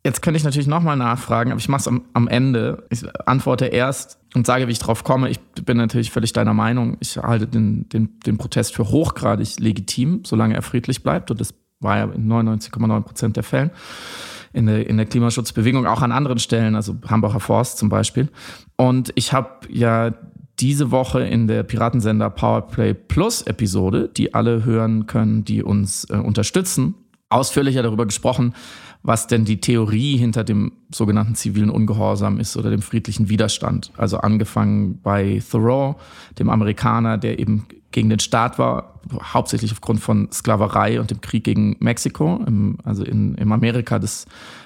Jetzt 0.08 0.22
könnte 0.22 0.38
ich 0.38 0.46
natürlich 0.46 0.68
nochmal 0.68 0.96
nachfragen, 0.96 1.52
aber 1.52 1.60
ich 1.60 1.68
mache 1.68 1.82
es 1.82 1.88
am, 1.90 2.06
am, 2.14 2.30
Ende. 2.30 2.86
Ich 2.90 3.04
antworte 3.28 3.66
erst 3.66 4.18
und 4.36 4.48
sage, 4.48 4.70
wie 4.70 4.72
ich 4.72 4.80
drauf 4.80 5.04
komme. 5.04 5.30
Ich 5.30 5.42
bin 5.66 5.76
natürlich 5.76 6.12
völlig 6.12 6.32
deiner 6.32 6.54
Meinung. 6.54 6.96
Ich 7.02 7.18
halte 7.18 7.46
den, 7.46 7.90
den, 7.90 8.18
den 8.26 8.38
Protest 8.38 8.74
für 8.74 8.88
hochgradig 8.88 9.60
legitim, 9.60 10.22
solange 10.24 10.56
er 10.56 10.62
friedlich 10.62 11.04
bleibt. 11.04 11.30
Und 11.30 11.42
das 11.42 11.54
war 11.82 11.98
ja 11.98 12.06
in 12.06 12.26
99,9 12.26 13.02
Prozent 13.02 13.36
der 13.36 13.44
Fällen 13.44 13.72
in 14.54 14.68
der, 14.68 14.90
in 14.90 14.96
der 14.96 15.08
Klimaschutzbewegung, 15.08 15.86
auch 15.86 16.02
an 16.02 16.14
anderen 16.14 16.40
Stellen, 16.40 16.76
also 16.76 16.96
Hambacher 17.06 17.42
Forst 17.42 17.78
zum 17.78 17.90
Beispiel. 17.90 18.30
Und 18.78 19.12
ich 19.16 19.34
habe 19.34 19.50
ja 19.70 20.14
diese 20.58 20.90
Woche 20.90 21.20
in 21.20 21.48
der 21.48 21.64
Piratensender 21.64 22.30
Powerplay 22.30 22.94
Plus 22.94 23.42
Episode, 23.42 24.08
die 24.08 24.34
alle 24.34 24.64
hören 24.64 25.06
können, 25.06 25.44
die 25.44 25.64
uns 25.64 26.06
äh, 26.06 26.16
unterstützen, 26.16 26.96
ausführlicher 27.28 27.84
darüber 27.84 28.06
gesprochen, 28.06 28.54
was 29.08 29.26
denn 29.26 29.46
die 29.46 29.62
Theorie 29.62 30.18
hinter 30.18 30.44
dem 30.44 30.74
sogenannten 30.94 31.34
zivilen 31.34 31.70
Ungehorsam 31.70 32.42
ist 32.42 32.58
oder 32.58 32.70
dem 32.70 32.82
friedlichen 32.82 33.30
Widerstand. 33.30 33.94
Also 33.96 34.18
angefangen 34.18 35.00
bei 35.02 35.42
Thoreau, 35.50 35.96
dem 36.38 36.50
Amerikaner, 36.50 37.18
der 37.18 37.40
eben 37.40 37.68
gegen 37.92 38.10
den 38.10 38.20
Staat 38.20 38.60
war, 38.60 39.00
hauptsächlich 39.34 39.72
aufgrund 39.72 40.02
von 40.02 40.30
Sklaverei 40.34 41.00
und 41.00 41.10
dem 41.10 41.22
Krieg 41.22 41.46
gegen 41.46 41.78
Mexiko, 41.80 42.44
im, 42.46 42.80
also 42.84 43.06
in, 43.06 43.36
in 43.36 43.50
Amerika 43.50 43.98
des 43.98 44.26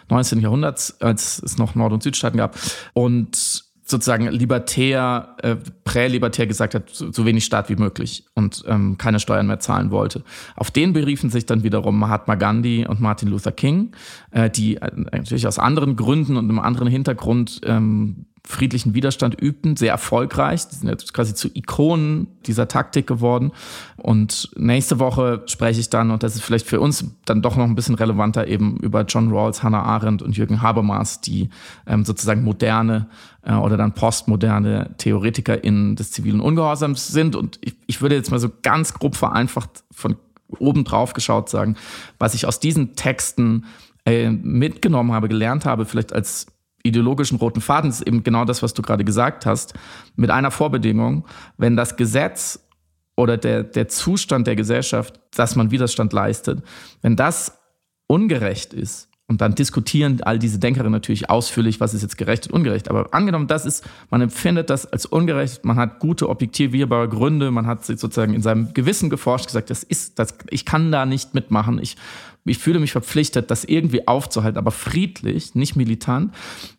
19. 0.10 0.40
Jahrhunderts, 0.40 1.00
als 1.02 1.40
es 1.44 1.60
noch 1.60 1.76
Nord- 1.76 1.94
und 1.94 2.02
Südstaaten 2.02 2.40
gab. 2.40 2.58
Und 2.94 3.71
sozusagen 3.84 4.28
libertär, 4.28 5.36
äh, 5.42 5.56
prälibertär 5.84 6.48
gesagt 6.48 6.76
hat, 6.76 6.90
so, 6.90 7.12
so, 7.12 7.26
wenig 7.26 7.46
Staat 7.46 7.70
wie 7.70 7.76
möglich 7.76 8.26
und 8.36 8.64
ähm, 8.68 8.98
keine 8.98 9.20
Steuern 9.20 9.48
mehr 9.48 9.60
zahlen 9.60 9.92
wollte. 9.92 10.24
Auf 10.56 10.72
den 10.72 10.94
beriefen 10.94 11.30
sich 11.30 11.46
dann 11.46 11.64
wiederum 11.64 12.00
Mahatma 12.00 12.36
Gandhi 12.36 12.86
und 12.88 13.02
Martin 13.02 13.30
Luther 13.30 13.52
King, 13.52 13.96
äh, 14.32 14.50
die 14.50 14.78
äh, 14.78 14.92
natürlich 14.96 15.48
aus 15.48 15.60
anderen 15.60 15.96
Gründen 15.96 16.38
und 16.38 16.50
einem 16.50 16.60
anderen 16.60 16.88
Hintergrund 16.88 17.62
ähm, 17.66 18.28
friedlichen 18.46 18.96
Widerstand 18.96 19.40
übten, 19.40 19.76
sehr 19.76 19.92
erfolgreich. 19.92 20.68
Die 20.68 20.76
sind 20.76 20.90
jetzt 20.90 21.14
quasi 21.14 21.34
zu 21.36 21.48
Ikonen 21.54 22.28
dieser 22.46 22.68
Taktik 22.68 23.06
geworden. 23.06 23.52
Und 23.98 24.50
nächste 24.56 25.00
Woche 25.00 25.44
spreche 25.46 25.80
ich 25.80 25.90
dann, 25.90 26.10
und 26.12 26.24
das 26.24 26.36
ist 26.36 26.42
vielleicht 26.42 26.66
für 26.66 26.80
uns 26.80 27.06
dann 27.26 27.42
doch 27.42 27.56
noch 27.56 27.66
ein 27.66 27.76
bisschen 27.76 27.96
relevanter, 27.96 28.48
eben 28.48 28.78
über 28.78 29.04
John 29.04 29.32
Rawls, 29.32 29.62
Hannah 29.62 29.84
Arendt 29.84 30.22
und 30.22 30.36
Jürgen 30.36 30.62
Habermas, 30.62 31.22
die 31.22 31.50
ähm, 31.86 32.04
sozusagen 32.04 32.44
moderne 32.44 33.08
äh, 33.44 33.54
oder 33.54 33.78
dann 33.78 33.94
postmoderne 33.94 34.96
TheoretikerInnen 34.98 35.96
des 35.96 36.12
zivilen 36.12 36.42
Ungehorsams 36.42 37.10
sind. 37.10 37.36
Und 37.36 37.60
ich, 37.62 37.76
ich 37.86 38.02
würde 38.02 38.16
jetzt 38.16 38.32
mal 38.32 38.40
so 38.40 38.50
ganz 38.64 38.94
grob 38.94 39.16
vereinfacht 39.16 39.84
von 39.92 40.16
oben 40.58 40.84
drauf 40.84 41.14
geschaut 41.14 41.48
sagen, 41.48 41.76
was 42.18 42.34
ich 42.34 42.46
aus 42.46 42.60
diesen 42.60 42.96
Texten 42.96 43.66
äh, 44.06 44.30
mitgenommen 44.30 45.14
habe, 45.14 45.30
gelernt 45.30 45.66
habe, 45.66 45.86
vielleicht 45.86 46.12
als 46.12 46.48
ideologischen 46.84 47.38
roten 47.38 47.62
Faden 47.62 47.90
ist 47.90 48.02
eben 48.02 48.24
genau 48.24 48.46
das, 48.46 48.62
was 48.64 48.74
du 48.74 48.82
gerade 48.82 49.04
gesagt 49.04 49.46
hast, 49.46 49.74
mit 50.16 50.30
einer 50.30 50.52
Vorbedingung, 50.52 51.26
wenn 51.58 51.76
das 51.76 51.98
Gesetz 51.98 52.68
oder 53.16 53.38
der, 53.38 53.64
der 53.64 53.88
Zustand 53.88 54.48
der 54.48 54.56
Gesellschaft, 54.56 55.20
dass 55.36 55.56
man 55.56 55.72
Widerstand 55.72 56.14
leistet, 56.14 56.64
wenn 57.02 57.16
das 57.16 57.60
ungerecht 58.08 58.74
ist, 58.74 59.12
und 59.32 59.40
dann 59.40 59.56
diskutieren 59.56 60.22
all 60.24 60.40
diese 60.40 60.60
Denkerinnen 60.60 60.92
natürlich 60.92 61.30
ausführlich, 61.30 61.80
was 61.80 61.94
ist 61.94 62.02
jetzt 62.02 62.18
gerecht 62.18 62.48
und 62.48 62.54
ungerecht. 62.54 62.90
Aber 62.90 63.14
angenommen, 63.14 63.48
das 63.48 63.66
ist, 63.66 63.88
man 64.10 64.20
empfindet 64.20 64.70
das 64.70 64.86
als 64.86 65.06
ungerecht, 65.06 65.64
man 65.64 65.78
hat 65.78 66.00
gute 66.00 66.28
objektivierbare 66.28 67.08
Gründe, 67.08 67.50
man 67.50 67.66
hat 67.66 67.86
sozusagen 67.86 68.34
in 68.34 68.42
seinem 68.42 68.74
Gewissen 68.74 69.10
geforscht, 69.10 69.46
gesagt, 69.46 69.70
das 69.70 69.84
ist, 69.84 70.20
das, 70.20 70.36
ich 70.50 70.66
kann 70.66 70.92
da 70.92 71.06
nicht 71.06 71.34
mitmachen. 71.34 71.80
Ich 71.82 71.96
ich 72.46 72.58
fühle 72.58 72.80
mich 72.80 72.92
verpflichtet, 72.92 73.52
das 73.52 73.64
irgendwie 73.64 74.08
aufzuhalten, 74.08 74.58
aber 74.58 74.72
friedlich, 74.72 75.56
nicht 75.56 75.76
militant, 75.76 76.34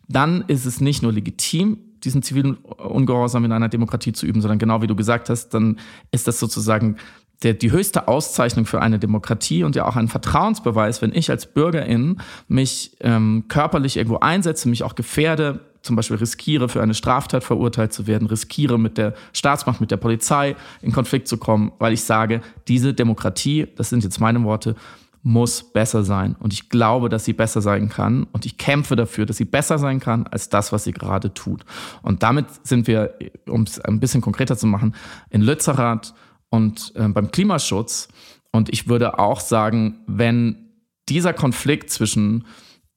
dann 0.07 0.43
ist 0.47 0.65
es 0.65 0.81
nicht 0.81 1.01
nur 1.03 1.13
legitim, 1.13 1.77
diesen 2.03 2.21
zivilen 2.21 2.55
Ungehorsam 2.55 3.45
in 3.45 3.51
einer 3.53 3.69
Demokratie 3.69 4.11
zu 4.11 4.25
üben, 4.25 4.41
sondern 4.41 4.59
genau 4.59 4.81
wie 4.81 4.87
du 4.87 4.95
gesagt 4.95 5.29
hast, 5.29 5.49
dann 5.49 5.79
ist 6.11 6.27
das 6.27 6.39
sozusagen 6.39 6.97
der, 7.43 7.53
die 7.53 7.71
höchste 7.71 8.07
Auszeichnung 8.07 8.65
für 8.65 8.81
eine 8.81 8.99
Demokratie 8.99 9.63
und 9.63 9.75
ja 9.75 9.85
auch 9.85 9.95
ein 9.95 10.07
Vertrauensbeweis, 10.07 11.01
wenn 11.01 11.13
ich 11.13 11.29
als 11.29 11.45
Bürgerin 11.45 12.17
mich 12.47 12.95
ähm, 13.01 13.45
körperlich 13.47 13.97
irgendwo 13.97 14.19
einsetze, 14.19 14.69
mich 14.69 14.83
auch 14.83 14.95
gefährde, 14.95 15.61
zum 15.81 15.97
Beispiel 15.97 16.17
riskiere, 16.17 16.69
für 16.69 16.81
eine 16.81 16.93
Straftat 16.93 17.43
verurteilt 17.43 17.91
zu 17.91 18.07
werden, 18.07 18.27
riskiere, 18.27 18.79
mit 18.79 18.97
der 18.97 19.13
Staatsmacht, 19.33 19.81
mit 19.81 19.91
der 19.91 19.97
Polizei 19.97 20.55
in 20.81 20.93
Konflikt 20.93 21.27
zu 21.27 21.37
kommen, 21.37 21.73
weil 21.79 21.91
ich 21.91 22.03
sage, 22.03 22.41
diese 22.69 22.93
Demokratie, 22.93 23.67
das 23.75 23.89
sind 23.89 24.03
jetzt 24.03 24.21
meine 24.21 24.41
Worte, 24.43 24.75
muss 25.23 25.71
besser 25.71 26.03
sein. 26.03 26.35
Und 26.37 26.51
ich 26.51 26.69
glaube, 26.69 27.07
dass 27.07 27.23
sie 27.23 27.33
besser 27.33 27.61
sein 27.61 27.87
kann. 27.87 28.27
Und 28.33 28.45
ich 28.45 28.57
kämpfe 28.57 28.97
dafür, 28.97 29.25
dass 29.25 29.37
sie 29.37 29.45
besser 29.45 29.79
sein 29.79 30.01
kann 30.01 30.27
als 30.27 30.49
das, 30.49 30.73
was 30.73 30.83
sie 30.83 30.91
gerade 30.91 31.33
tut. 31.33 31.63
Und 32.01 32.23
damit 32.23 32.45
sind 32.63 32.87
wir, 32.87 33.15
um 33.47 33.63
es 33.63 33.79
ein 33.79 34.01
bisschen 34.01 34.21
konkreter 34.21 34.57
zu 34.57 34.67
machen, 34.67 34.93
in 35.29 35.41
Lützerath 35.41 36.13
und 36.49 36.91
äh, 36.95 37.07
beim 37.07 37.31
Klimaschutz. 37.31 38.09
Und 38.51 38.71
ich 38.71 38.87
würde 38.89 39.17
auch 39.17 39.39
sagen, 39.39 40.01
wenn 40.07 40.69
dieser 41.07 41.33
Konflikt 41.33 41.89
zwischen 41.89 42.45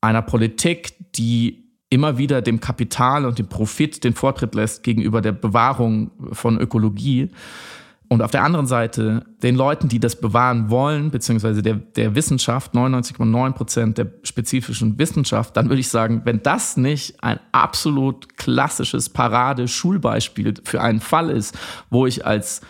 einer 0.00 0.23
Politik, 0.23 0.95
die 1.14 1.64
immer 1.90 2.18
wieder 2.18 2.42
dem 2.42 2.61
Kapital 2.61 3.25
und 3.25 3.38
dem 3.38 3.49
Profit 3.49 4.02
den 4.02 4.14
Vortritt 4.14 4.56
lässt 4.56 4.83
gegenüber 4.83 5.21
der 5.21 5.33
Bewahrung 5.33 6.11
von 6.33 6.59
Ökologie, 6.59 7.30
und 8.09 8.23
auf 8.23 8.31
der 8.31 8.45
anderen 8.45 8.67
Seite 8.67 9.25
den 9.43 9.57
Leuten, 9.57 9.89
die 9.89 9.99
das 9.99 10.17
bewahren 10.17 10.71
wollen, 10.71 11.11
beziehungsweise 11.11 11.63
der, 11.63 11.75
der 11.75 12.15
Wissenschaft, 12.15 12.75
99,9 12.75 13.53
Prozent 13.53 13.99
der 13.99 14.13
spezifischen 14.23 14.99
Wissenschaft, 14.99 15.57
dann 15.57 15.69
würde 15.69 15.81
ich 15.81 15.89
sagen, 15.89 16.23
wenn 16.25 16.43
das 16.43 16.77
nicht 16.77 17.23
ein 17.23 17.41
absolut 17.53 18.37
klassisches 18.37 19.09
Parade-Schulbeispiel 19.09 20.55
für 20.65 20.81
einen 20.81 21.01
Fall 21.01 21.31
ist, 21.31 21.59
wo 21.91 22.07
ich 22.07 22.25
als 22.25 22.61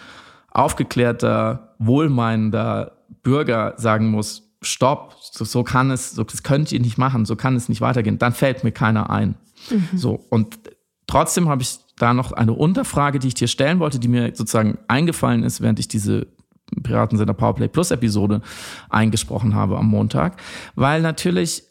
aufgeklärter, 0.50 1.74
wohlmeinender 1.78 2.92
Bürger 3.22 3.74
sagen 3.76 4.10
muss, 4.10 4.54
stopp, 4.62 5.16
so, 5.20 5.44
so 5.44 5.64
kann 5.64 5.90
es, 5.90 6.12
so, 6.12 6.24
das 6.24 6.42
könnt 6.42 6.72
ihr 6.72 6.80
nicht 6.80 6.96
machen, 6.96 7.26
so 7.26 7.36
kann 7.36 7.56
es 7.56 7.68
nicht 7.68 7.82
weitergehen, 7.82 8.18
dann 8.18 8.32
fällt 8.32 8.64
mir 8.64 8.72
keiner 8.72 9.10
ein. 9.10 9.34
Mhm. 9.70 9.98
So, 9.98 10.24
und 10.30 10.58
trotzdem 11.06 11.48
habe 11.48 11.62
ich 11.62 11.78
da 11.96 12.14
noch 12.14 12.32
eine 12.32 12.52
Unterfrage, 12.52 13.18
die 13.18 13.28
ich 13.28 13.34
dir 13.34 13.48
stellen 13.48 13.78
wollte, 13.78 13.98
die 13.98 14.08
mir 14.08 14.34
sozusagen 14.34 14.78
eingefallen 14.88 15.42
ist, 15.42 15.60
während 15.60 15.78
ich 15.78 15.88
diese 15.88 16.26
Piratensender 16.82 17.34
Powerplay 17.34 17.68
Plus 17.68 17.90
Episode 17.90 18.42
eingesprochen 18.90 19.54
habe 19.54 19.78
am 19.78 19.86
Montag, 19.86 20.40
weil 20.74 21.00
natürlich 21.00 21.62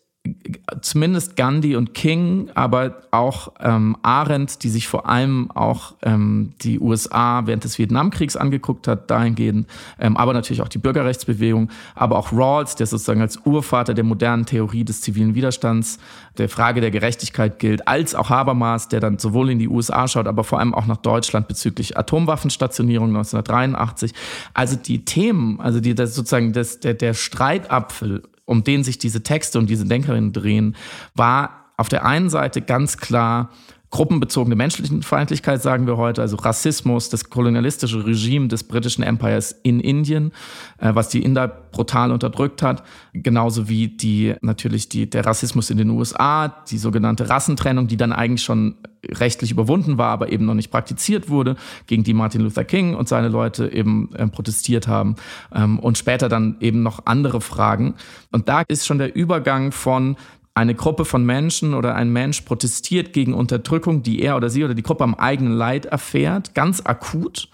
zumindest 0.82 1.36
Gandhi 1.36 1.76
und 1.76 1.94
King, 1.94 2.50
aber 2.56 3.02
auch 3.12 3.54
ähm, 3.60 3.98
Arendt, 4.02 4.64
die 4.64 4.70
sich 4.70 4.88
vor 4.88 5.08
allem 5.08 5.52
auch 5.52 5.96
ähm, 6.04 6.54
die 6.62 6.80
USA 6.80 7.44
während 7.46 7.64
des 7.64 7.78
Vietnamkriegs 7.78 8.36
angeguckt 8.36 8.88
hat, 8.88 9.10
dahingehend, 9.10 9.68
ähm, 10.00 10.18
aber 10.18 10.34
natürlich 10.34 10.62
auch 10.62 10.68
die 10.68 10.78
Bürgerrechtsbewegung, 10.78 11.70
aber 11.96 12.18
auch 12.18 12.32
Rawls, 12.32 12.76
der 12.76 12.88
sozusagen 12.88 13.22
als 13.22 13.38
Urvater 13.46 13.94
der 13.94 14.04
modernen 14.04 14.46
Theorie 14.46 14.84
des 14.84 15.02
zivilen 15.02 15.36
Widerstands, 15.36 16.00
der 16.38 16.50
Frage 16.50 16.82
der 16.82 16.92
Gerechtigkeit 16.92 17.60
gilt, 17.60 17.88
als 17.88 18.16
auch 18.16 18.30
Habermas, 18.30 18.88
der 18.88 19.00
dann 19.00 19.20
sowohl 19.20 19.50
in 19.50 19.60
die 19.60 19.70
USA 19.70 20.08
schaut, 20.08 20.28
aber 20.28 20.44
vor 20.44 20.60
allem 20.60 20.74
auch 20.74 20.86
nach 20.86 20.98
Deutschland 20.98 21.48
bezüglich 21.48 21.98
Atomwaffenstationierung 21.98 23.10
1983. 23.10 24.14
Also 24.54 24.76
die 24.76 25.06
Themen, 25.06 25.60
also 25.60 25.80
die 25.80 25.96
das 25.96 26.16
sozusagen 26.16 26.54
das, 26.54 26.80
der, 26.80 26.94
der 26.94 27.14
Streitapfel 27.14 28.24
um 28.46 28.64
den 28.64 28.84
sich 28.84 28.98
diese 28.98 29.24
Texte 29.24 29.60
und 29.60 29.70
diese 29.70 29.86
Denkerinnen 29.86 30.34
drehen, 30.34 30.76
war 31.14 31.74
auf 31.78 31.90
der 31.90 32.06
einen 32.06 32.30
Seite 32.30 32.62
ganz 32.62 32.98
klar 32.98 33.50
gruppenbezogene 33.96 34.58
Menschenfeindlichkeit, 34.58 35.62
sagen 35.62 35.88
wir 35.88 35.96
heute, 35.96 36.22
also 36.22 36.36
Rassismus, 36.36 37.08
das 37.08 37.30
kolonialistische 37.30 38.06
Regime 38.06 38.50
des 38.50 38.66
britischen 38.66 39.04
Empires 39.04 39.56
in 39.64 39.80
Indien, 39.80 40.34
äh, 40.80 40.94
was 40.94 41.08
die 41.08 41.24
Inder 41.24 41.48
brutal 41.48 42.12
unterdrückt 42.12 42.62
hat, 42.62 42.84
genauso 43.14 43.70
wie 43.70 43.88
die 43.88 44.36
natürlich 44.42 44.90
die, 44.90 45.10
der 45.10 45.26
Rassismus 45.26 45.70
in 45.70 45.78
den 45.78 45.90
USA, 45.92 46.50
die 46.50 46.78
sogenannte 46.78 47.30
Rassentrennung, 47.30 47.88
die 47.88 47.96
dann 47.96 48.12
eigentlich 48.12 48.44
schon 48.44 48.76
rechtlich 49.10 49.52
überwunden 49.52 49.98
war, 49.98 50.10
aber 50.10 50.32
eben 50.32 50.46
noch 50.46 50.56
nicht 50.56 50.72
praktiziert 50.72 51.30
wurde, 51.30 51.56
gegen 51.88 52.04
die 52.04 52.14
Martin 52.14 52.42
Luther 52.42 52.66
King 52.66 52.96
und 52.96 53.08
seine 53.08 53.30
Leute 53.30 53.72
eben 53.72 54.10
äh, 54.16 54.28
protestiert 54.28 54.88
haben. 54.88 55.16
Ähm, 55.54 55.80
und 55.80 55.98
später 55.98 56.28
dann 56.28 56.58
eben 56.60 56.84
noch 56.84 57.06
andere 57.06 57.40
Fragen. 57.40 57.96
Und 58.32 58.50
da 58.50 58.62
ist 58.68 58.86
schon 58.86 58.98
der 58.98 59.16
Übergang 59.16 59.72
von 59.72 60.18
eine 60.56 60.74
Gruppe 60.74 61.04
von 61.04 61.26
Menschen 61.26 61.74
oder 61.74 61.96
ein 61.96 62.12
Mensch 62.12 62.42
protestiert 62.42 63.12
gegen 63.12 63.34
Unterdrückung, 63.34 64.04
die 64.04 64.22
er 64.22 64.38
oder 64.38 64.50
sie 64.50 64.64
oder 64.64 64.74
die 64.74 64.84
Gruppe 64.84 65.04
am 65.04 65.14
eigenen 65.14 65.54
Leid 65.54 65.86
erfährt, 65.86 66.56
ganz 66.56 66.82
akut. 66.82 67.50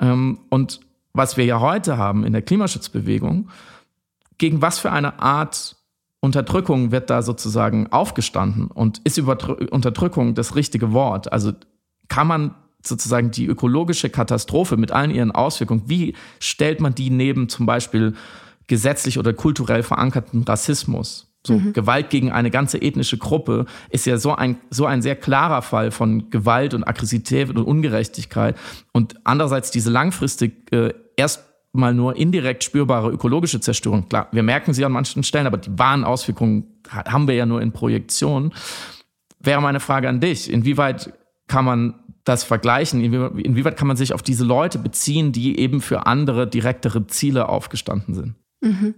Ähm, 0.00 0.40
und 0.48 0.80
was 1.12 1.36
wir 1.36 1.44
ja 1.44 1.60
heute 1.60 1.98
haben 1.98 2.24
in 2.24 2.32
der 2.32 2.42
Klimaschutzbewegung, 2.42 3.50
gegen 4.38 4.62
was 4.62 4.78
für 4.78 4.90
eine 4.90 5.20
Art 5.20 5.76
Unterdrückung 6.20 6.90
wird 6.92 7.10
da 7.10 7.22
sozusagen 7.22 7.92
aufgestanden 7.92 8.68
und 8.68 9.00
ist 9.04 9.18
Unterdrückung 9.18 10.34
das 10.34 10.56
richtige 10.56 10.92
Wort? 10.92 11.32
Also 11.32 11.52
kann 12.08 12.26
man 12.26 12.54
sozusagen 12.82 13.30
die 13.30 13.46
ökologische 13.46 14.08
Katastrophe 14.08 14.76
mit 14.78 14.92
allen 14.92 15.10
ihren 15.10 15.30
Auswirkungen, 15.30 15.84
wie 15.86 16.14
stellt 16.40 16.80
man 16.80 16.94
die 16.94 17.10
neben 17.10 17.48
zum 17.48 17.66
Beispiel 17.66 18.14
gesetzlich 18.66 19.18
oder 19.18 19.34
kulturell 19.34 19.82
verankerten 19.82 20.42
Rassismus? 20.42 21.25
So 21.46 21.54
mhm. 21.54 21.72
Gewalt 21.72 22.10
gegen 22.10 22.32
eine 22.32 22.50
ganze 22.50 22.80
ethnische 22.82 23.18
Gruppe 23.18 23.66
ist 23.90 24.06
ja 24.06 24.18
so 24.18 24.34
ein, 24.34 24.58
so 24.70 24.86
ein 24.86 25.02
sehr 25.02 25.16
klarer 25.16 25.62
Fall 25.62 25.90
von 25.90 26.30
Gewalt 26.30 26.74
und 26.74 26.84
Aggressivität 26.84 27.50
und 27.50 27.58
Ungerechtigkeit. 27.58 28.56
Und 28.92 29.14
andererseits 29.24 29.70
diese 29.70 29.90
langfristig 29.90 30.72
äh, 30.72 30.92
erstmal 31.16 31.94
nur 31.94 32.16
indirekt 32.16 32.64
spürbare 32.64 33.10
ökologische 33.10 33.60
Zerstörung. 33.60 34.08
Klar, 34.08 34.28
wir 34.32 34.42
merken 34.42 34.74
sie 34.74 34.84
an 34.84 34.92
manchen 34.92 35.22
Stellen, 35.22 35.46
aber 35.46 35.58
die 35.58 35.78
wahren 35.78 36.04
Auswirkungen 36.04 36.64
haben 36.90 37.28
wir 37.28 37.34
ja 37.34 37.46
nur 37.46 37.62
in 37.62 37.72
Projektion. 37.72 38.52
Wäre 39.40 39.60
meine 39.60 39.80
Frage 39.80 40.08
an 40.08 40.20
dich. 40.20 40.50
Inwieweit 40.50 41.12
kann 41.46 41.64
man 41.64 41.94
das 42.24 42.42
vergleichen? 42.42 43.00
Inwieweit 43.02 43.76
kann 43.76 43.86
man 43.86 43.96
sich 43.96 44.12
auf 44.12 44.22
diese 44.22 44.44
Leute 44.44 44.78
beziehen, 44.78 45.32
die 45.32 45.58
eben 45.58 45.80
für 45.80 46.06
andere 46.06 46.46
direktere 46.46 47.06
Ziele 47.06 47.48
aufgestanden 47.48 48.14
sind? 48.14 48.34
Mhm. 48.60 48.94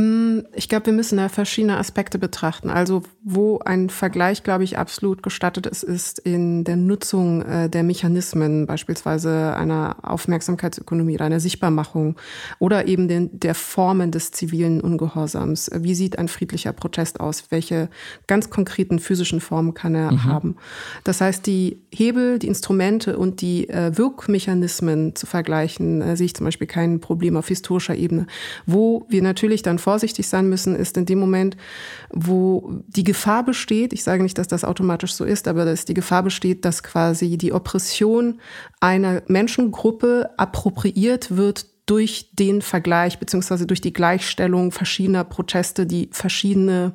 Mm, 0.00 0.46
ich 0.54 0.70
glaube, 0.70 0.86
wir 0.86 0.92
müssen 0.94 1.18
da 1.18 1.28
verschiedene 1.28 1.76
Aspekte 1.76 2.18
betrachten. 2.18 2.70
Also 2.70 3.02
wo 3.22 3.58
ein 3.58 3.90
Vergleich, 3.90 4.42
glaube 4.42 4.64
ich, 4.64 4.78
absolut 4.78 5.22
gestattet 5.22 5.66
ist, 5.66 5.82
ist 5.82 6.18
in 6.20 6.64
der 6.64 6.76
Nutzung 6.76 7.42
äh, 7.42 7.68
der 7.68 7.82
Mechanismen, 7.82 8.66
beispielsweise 8.66 9.54
einer 9.54 9.96
Aufmerksamkeitsökonomie 10.02 11.16
oder 11.16 11.26
einer 11.26 11.40
Sichtbarmachung 11.40 12.16
oder 12.58 12.88
eben 12.88 13.08
den, 13.08 13.38
der 13.38 13.54
Formen 13.54 14.10
des 14.10 14.30
zivilen 14.30 14.80
Ungehorsams. 14.80 15.70
Wie 15.74 15.94
sieht 15.94 16.18
ein 16.18 16.28
friedlicher 16.28 16.72
Protest 16.72 17.20
aus? 17.20 17.50
Welche 17.50 17.90
ganz 18.26 18.48
konkreten 18.48 19.00
physischen 19.00 19.40
Formen 19.40 19.74
kann 19.74 19.94
er 19.94 20.12
mhm. 20.12 20.24
haben? 20.24 20.56
Das 21.04 21.20
heißt, 21.20 21.46
die 21.46 21.82
Hebel, 21.92 22.38
die 22.38 22.48
Instrumente 22.48 23.18
und 23.18 23.42
die 23.42 23.68
äh, 23.68 23.98
Wirkmechanismen 23.98 25.14
zu 25.14 25.26
vergleichen, 25.26 26.00
äh, 26.00 26.16
sehe 26.16 26.26
ich 26.26 26.34
zum 26.34 26.46
Beispiel 26.46 26.66
kein 26.66 27.00
Problem 27.00 27.36
auf 27.36 27.48
historischer 27.48 27.96
Ebene, 27.96 28.26
wo 28.64 29.04
wir 29.10 29.20
natürlich 29.20 29.60
dann 29.60 29.78
vorsichtig 29.90 30.28
sein 30.28 30.48
müssen, 30.48 30.76
ist 30.76 30.96
in 30.96 31.04
dem 31.04 31.18
Moment, 31.18 31.56
wo 32.10 32.80
die 32.86 33.02
Gefahr 33.02 33.44
besteht, 33.44 33.92
ich 33.92 34.04
sage 34.04 34.22
nicht, 34.22 34.38
dass 34.38 34.46
das 34.46 34.62
automatisch 34.62 35.14
so 35.14 35.24
ist, 35.24 35.48
aber 35.48 35.64
dass 35.64 35.84
die 35.84 35.94
Gefahr 35.94 36.22
besteht, 36.22 36.64
dass 36.64 36.84
quasi 36.84 37.36
die 37.36 37.52
Oppression 37.52 38.40
einer 38.78 39.22
Menschengruppe 39.26 40.30
appropriiert 40.36 41.36
wird 41.36 41.66
durch 41.86 42.30
den 42.34 42.62
Vergleich 42.62 43.18
beziehungsweise 43.18 43.66
durch 43.66 43.80
die 43.80 43.92
Gleichstellung 43.92 44.70
verschiedener 44.70 45.24
Proteste, 45.24 45.86
die 45.86 46.08
verschiedene 46.12 46.92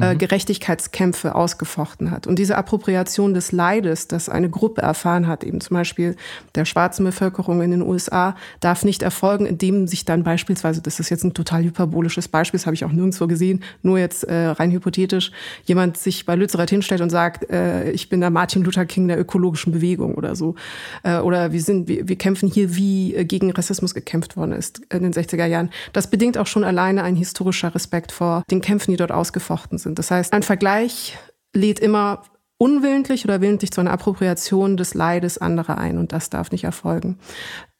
äh, 0.00 0.14
mhm. 0.14 0.18
Gerechtigkeitskämpfe 0.18 1.34
ausgefochten 1.34 2.10
hat. 2.10 2.26
Und 2.26 2.38
diese 2.38 2.56
Appropriation 2.56 3.34
des 3.34 3.52
Leides, 3.52 4.08
das 4.08 4.28
eine 4.28 4.48
Gruppe 4.48 4.82
erfahren 4.82 5.26
hat, 5.26 5.44
eben 5.44 5.60
zum 5.60 5.74
Beispiel 5.74 6.16
der 6.54 6.64
schwarzen 6.64 7.04
Bevölkerung 7.04 7.60
in 7.60 7.70
den 7.70 7.82
USA, 7.82 8.34
darf 8.60 8.84
nicht 8.84 9.02
erfolgen, 9.02 9.44
indem 9.44 9.86
sich 9.86 10.04
dann 10.04 10.22
beispielsweise, 10.22 10.80
das 10.80 10.98
ist 10.98 11.10
jetzt 11.10 11.24
ein 11.24 11.34
total 11.34 11.64
hyperbolisches 11.64 12.28
Beispiel, 12.28 12.58
das 12.58 12.66
habe 12.66 12.74
ich 12.74 12.84
auch 12.84 12.92
nirgendwo 12.92 13.26
gesehen, 13.26 13.62
nur 13.82 13.98
jetzt 13.98 14.24
äh, 14.24 14.46
rein 14.46 14.70
hypothetisch, 14.70 15.30
jemand 15.64 15.98
sich 15.98 16.24
bei 16.24 16.36
Lützerath 16.36 16.70
hinstellt 16.70 17.02
und 17.02 17.10
sagt, 17.10 17.50
äh, 17.50 17.90
ich 17.90 18.08
bin 18.08 18.20
der 18.20 18.30
Martin 18.30 18.64
Luther 18.64 18.86
King 18.86 19.08
der 19.08 19.20
ökologischen 19.20 19.72
Bewegung 19.72 20.14
oder 20.14 20.36
so. 20.36 20.54
Äh, 21.02 21.18
oder 21.18 21.52
wir 21.52 21.60
sind, 21.60 21.88
wir, 21.88 22.08
wir 22.08 22.16
kämpfen 22.16 22.48
hier, 22.48 22.76
wie 22.76 23.14
äh, 23.14 23.24
gegen 23.24 23.50
Rassismus 23.50 23.94
gekämpft 23.94 24.36
worden 24.36 24.52
ist 24.52 24.80
in 24.90 25.02
den 25.02 25.12
60er 25.12 25.46
Jahren. 25.46 25.70
Das 25.92 26.08
bedingt 26.08 26.38
auch 26.38 26.46
schon 26.46 26.64
alleine 26.64 27.02
ein 27.02 27.16
historischer 27.16 27.74
Respekt 27.74 28.12
vor 28.12 28.42
den 28.50 28.62
Kämpfen, 28.62 28.92
die 28.92 28.96
dort 28.96 29.12
ausgefochten 29.12 29.78
sind. 29.82 29.98
Das 29.98 30.10
heißt, 30.10 30.32
ein 30.32 30.42
Vergleich 30.42 31.18
lädt 31.52 31.80
immer 31.80 32.22
unwillentlich 32.58 33.24
oder 33.24 33.40
willentlich 33.40 33.72
zu 33.72 33.80
einer 33.80 33.90
Appropriation 33.90 34.76
des 34.76 34.94
Leides 34.94 35.38
anderer 35.38 35.78
ein 35.78 35.98
und 35.98 36.12
das 36.12 36.30
darf 36.30 36.52
nicht 36.52 36.64
erfolgen. 36.64 37.18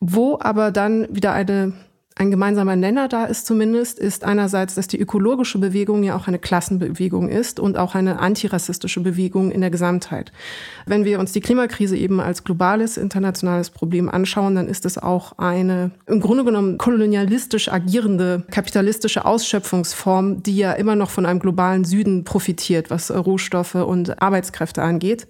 Wo 0.01 0.39
aber 0.41 0.73
dann 0.73 1.07
wieder 1.15 1.33
eine 1.33 1.73
ein 2.15 2.31
gemeinsamer 2.31 2.77
Nenner 2.77 3.09
da 3.09 3.25
ist 3.25 3.47
zumindest, 3.47 3.99
ist 3.99 4.25
einerseits, 4.25 4.75
dass 4.75 4.87
die 4.87 5.01
ökologische 5.01 5.59
Bewegung 5.59 6.03
ja 6.03 6.17
auch 6.17 6.29
eine 6.29 6.39
Klassenbewegung 6.39 7.29
ist 7.29 7.59
und 7.59 7.79
auch 7.79 7.95
eine 7.95 8.19
antirassistische 8.19 9.01
Bewegung 9.01 9.51
in 9.51 9.61
der 9.61 9.71
Gesamtheit. 9.71 10.33
Wenn 10.85 11.05
wir 11.05 11.19
uns 11.19 11.33
die 11.33 11.41
Klimakrise 11.41 11.97
eben 11.97 12.21
als 12.21 12.45
globales 12.45 12.97
internationales 12.97 13.71
Problem 13.71 14.09
anschauen, 14.11 14.55
dann 14.55 14.69
ist 14.69 14.85
es 14.85 14.99
auch 14.99 15.39
eine 15.39 15.91
im 16.07 16.21
Grunde 16.21 16.45
genommen 16.45 16.77
kolonialistisch 16.77 17.71
agierende 17.71 18.45
kapitalistische 18.51 19.25
Ausschöpfungsform, 19.25 20.43
die 20.43 20.57
ja 20.57 20.73
immer 20.73 20.97
noch 20.97 21.11
von 21.11 21.25
einem 21.25 21.41
globalen 21.41 21.85
Süden 21.85 22.25
profitiert, 22.25 22.91
was 22.91 23.11
Rohstoffe 23.11 23.75
und 23.75 24.21
Arbeitskräfte 24.21 24.83
angeht 24.83 25.27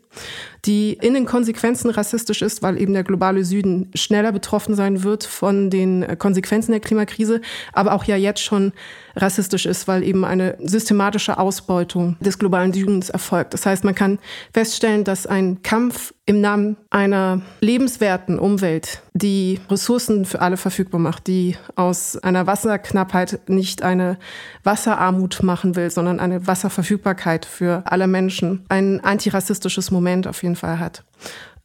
die 0.64 0.92
in 0.92 1.14
den 1.14 1.27
Konsequenzen 1.27 1.90
rassistisch 1.90 2.40
ist, 2.40 2.62
weil 2.62 2.81
eben 2.81 2.92
der 2.92 3.03
globale 3.03 3.44
Süden 3.44 3.90
schneller 3.94 4.31
betroffen 4.31 4.75
sein 4.75 5.03
wird 5.03 5.25
von 5.25 5.70
den 5.70 6.18
Konsequenzen 6.18 6.70
der 6.70 6.81
Klimakrise, 6.81 7.40
aber 7.72 7.94
auch 7.94 8.05
ja 8.05 8.16
jetzt 8.16 8.40
schon 8.40 8.72
rassistisch 9.16 9.66
ist, 9.66 9.88
weil 9.88 10.03
eben 10.03 10.25
eine 10.25 10.57
systematische 10.62 11.38
Ausbeutung 11.38 12.16
des 12.20 12.38
globalen 12.38 12.72
Südens 12.72 13.11
erfolgt. 13.11 13.55
Das 13.55 13.66
heißt, 13.66 13.85
man 13.85 13.94
kann 13.94 14.18
feststellen, 14.53 15.05
dass 15.05 15.27
ein 15.27 15.62
Kampf 15.62 16.14
im 16.25 16.40
Namen 16.40 16.77
einer 16.90 17.42
lebenswerten 17.61 18.38
Umwelt, 18.38 19.03
die 19.12 19.61
Ressourcen 19.68 20.25
für 20.25 20.40
alle 20.40 20.57
verfügbar 20.57 21.01
macht, 21.01 21.27
die 21.27 21.57
aus 21.75 22.16
einer 22.16 22.46
Wasserknappheit 22.46 23.40
nicht 23.48 23.83
eine 23.83 24.18
Wasserarmut 24.62 25.42
machen 25.42 25.75
will, 25.75 25.90
sondern 25.90 26.20
eine 26.20 26.46
Wasserverfügbarkeit 26.46 27.44
für 27.44 27.83
alle 27.87 28.07
Menschen, 28.07 28.64
ein 28.68 29.01
antirassistisches 29.01 29.90
Moment 29.90 30.27
auf 30.27 30.42
jeden 30.42 30.57
Fall 30.57 30.79
hat. 30.79 31.03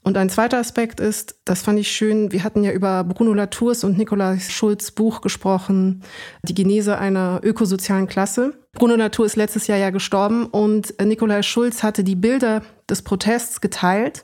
Und 0.07 0.17
ein 0.17 0.29
zweiter 0.29 0.57
Aspekt 0.57 1.01
ist, 1.01 1.35
das 1.43 1.63
fand 1.63 1.77
ich 1.79 1.91
schön, 1.91 2.31
wir 2.31 2.45
hatten 2.45 2.63
ja 2.63 2.71
über 2.71 3.03
Bruno 3.03 3.33
Latours 3.33 3.83
und 3.83 3.97
Nikolaus 3.97 4.49
Schulz 4.49 4.91
Buch 4.91 5.19
gesprochen, 5.19 6.01
Die 6.43 6.53
Genese 6.53 6.97
einer 6.97 7.41
ökosozialen 7.43 8.07
Klasse. 8.07 8.53
Bruno 8.71 8.95
Latour 8.95 9.25
ist 9.25 9.35
letztes 9.35 9.67
Jahr 9.67 9.77
ja 9.77 9.89
gestorben 9.89 10.45
und 10.45 10.93
Nikolaus 11.03 11.45
Schulz 11.45 11.83
hatte 11.83 12.05
die 12.05 12.15
Bilder 12.15 12.61
des 12.89 13.01
Protests 13.01 13.59
geteilt. 13.59 14.23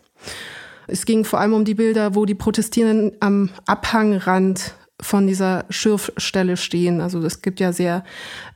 Es 0.88 1.04
ging 1.04 1.26
vor 1.26 1.42
allem 1.42 1.54
um 1.54 1.66
die 1.66 1.76
Bilder, 1.76 2.16
wo 2.16 2.24
die 2.24 2.34
Protestierenden 2.34 3.18
am 3.20 3.50
Abhangrand 3.66 4.76
von 5.04 5.28
dieser 5.28 5.66
Schürfstelle 5.70 6.58
stehen. 6.58 7.02
Also 7.02 7.20
es 7.20 7.42
gibt 7.42 7.60
ja 7.60 7.72
sehr 7.72 8.04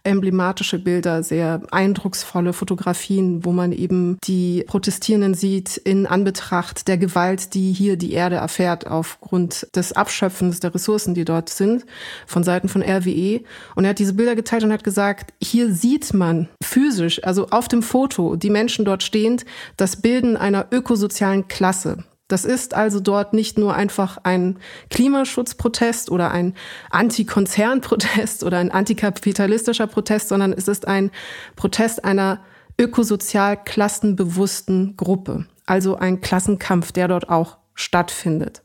emblematische 0.03 0.79
Bilder, 0.79 1.21
sehr 1.21 1.61
eindrucksvolle 1.71 2.53
Fotografien, 2.53 3.45
wo 3.45 3.51
man 3.51 3.71
eben 3.71 4.17
die 4.23 4.63
Protestierenden 4.67 5.33
sieht 5.33 5.77
in 5.77 6.07
Anbetracht 6.07 6.87
der 6.87 6.97
Gewalt, 6.97 7.53
die 7.53 7.73
hier 7.73 7.97
die 7.97 8.13
Erde 8.13 8.37
erfährt 8.37 8.87
aufgrund 8.87 9.67
des 9.75 9.93
Abschöpfens 9.93 10.59
der 10.59 10.73
Ressourcen, 10.73 11.13
die 11.13 11.25
dort 11.25 11.49
sind, 11.49 11.85
von 12.25 12.43
Seiten 12.43 12.69
von 12.69 12.81
RWE. 12.81 13.41
Und 13.75 13.83
er 13.83 13.91
hat 13.91 13.99
diese 13.99 14.13
Bilder 14.13 14.35
geteilt 14.35 14.63
und 14.63 14.71
hat 14.71 14.83
gesagt, 14.83 15.33
hier 15.41 15.73
sieht 15.73 16.13
man 16.13 16.47
physisch, 16.63 17.23
also 17.23 17.47
auf 17.49 17.67
dem 17.67 17.83
Foto, 17.83 18.35
die 18.35 18.49
Menschen 18.49 18.85
dort 18.85 19.03
stehend, 19.03 19.45
das 19.75 20.01
Bilden 20.01 20.37
einer 20.37 20.67
ökosozialen 20.71 21.47
Klasse. 21.47 22.03
Das 22.27 22.43
ist 22.43 22.73
also 22.73 22.99
dort 22.99 23.33
nicht 23.33 23.57
nur 23.57 23.73
einfach 23.75 24.17
ein 24.23 24.59
Klimaschutzprotest 24.89 26.11
oder 26.11 26.31
ein 26.31 26.55
Antikonzernprotest 26.89 28.43
oder 28.43 28.57
ein 28.57 28.71
antikapitalistischer 28.71 29.87
Protest, 29.87 30.29
sondern 30.29 30.51
es 30.51 30.67
ist 30.67 30.87
ein 30.87 31.11
Protest 31.55 32.03
einer 32.03 32.41
ökosozial 32.79 33.57
klassenbewussten 33.63 34.97
Gruppe. 34.97 35.45
Also 35.65 35.95
ein 35.95 36.21
Klassenkampf, 36.21 36.91
der 36.91 37.07
dort 37.07 37.29
auch 37.29 37.57
stattfindet. 37.73 38.61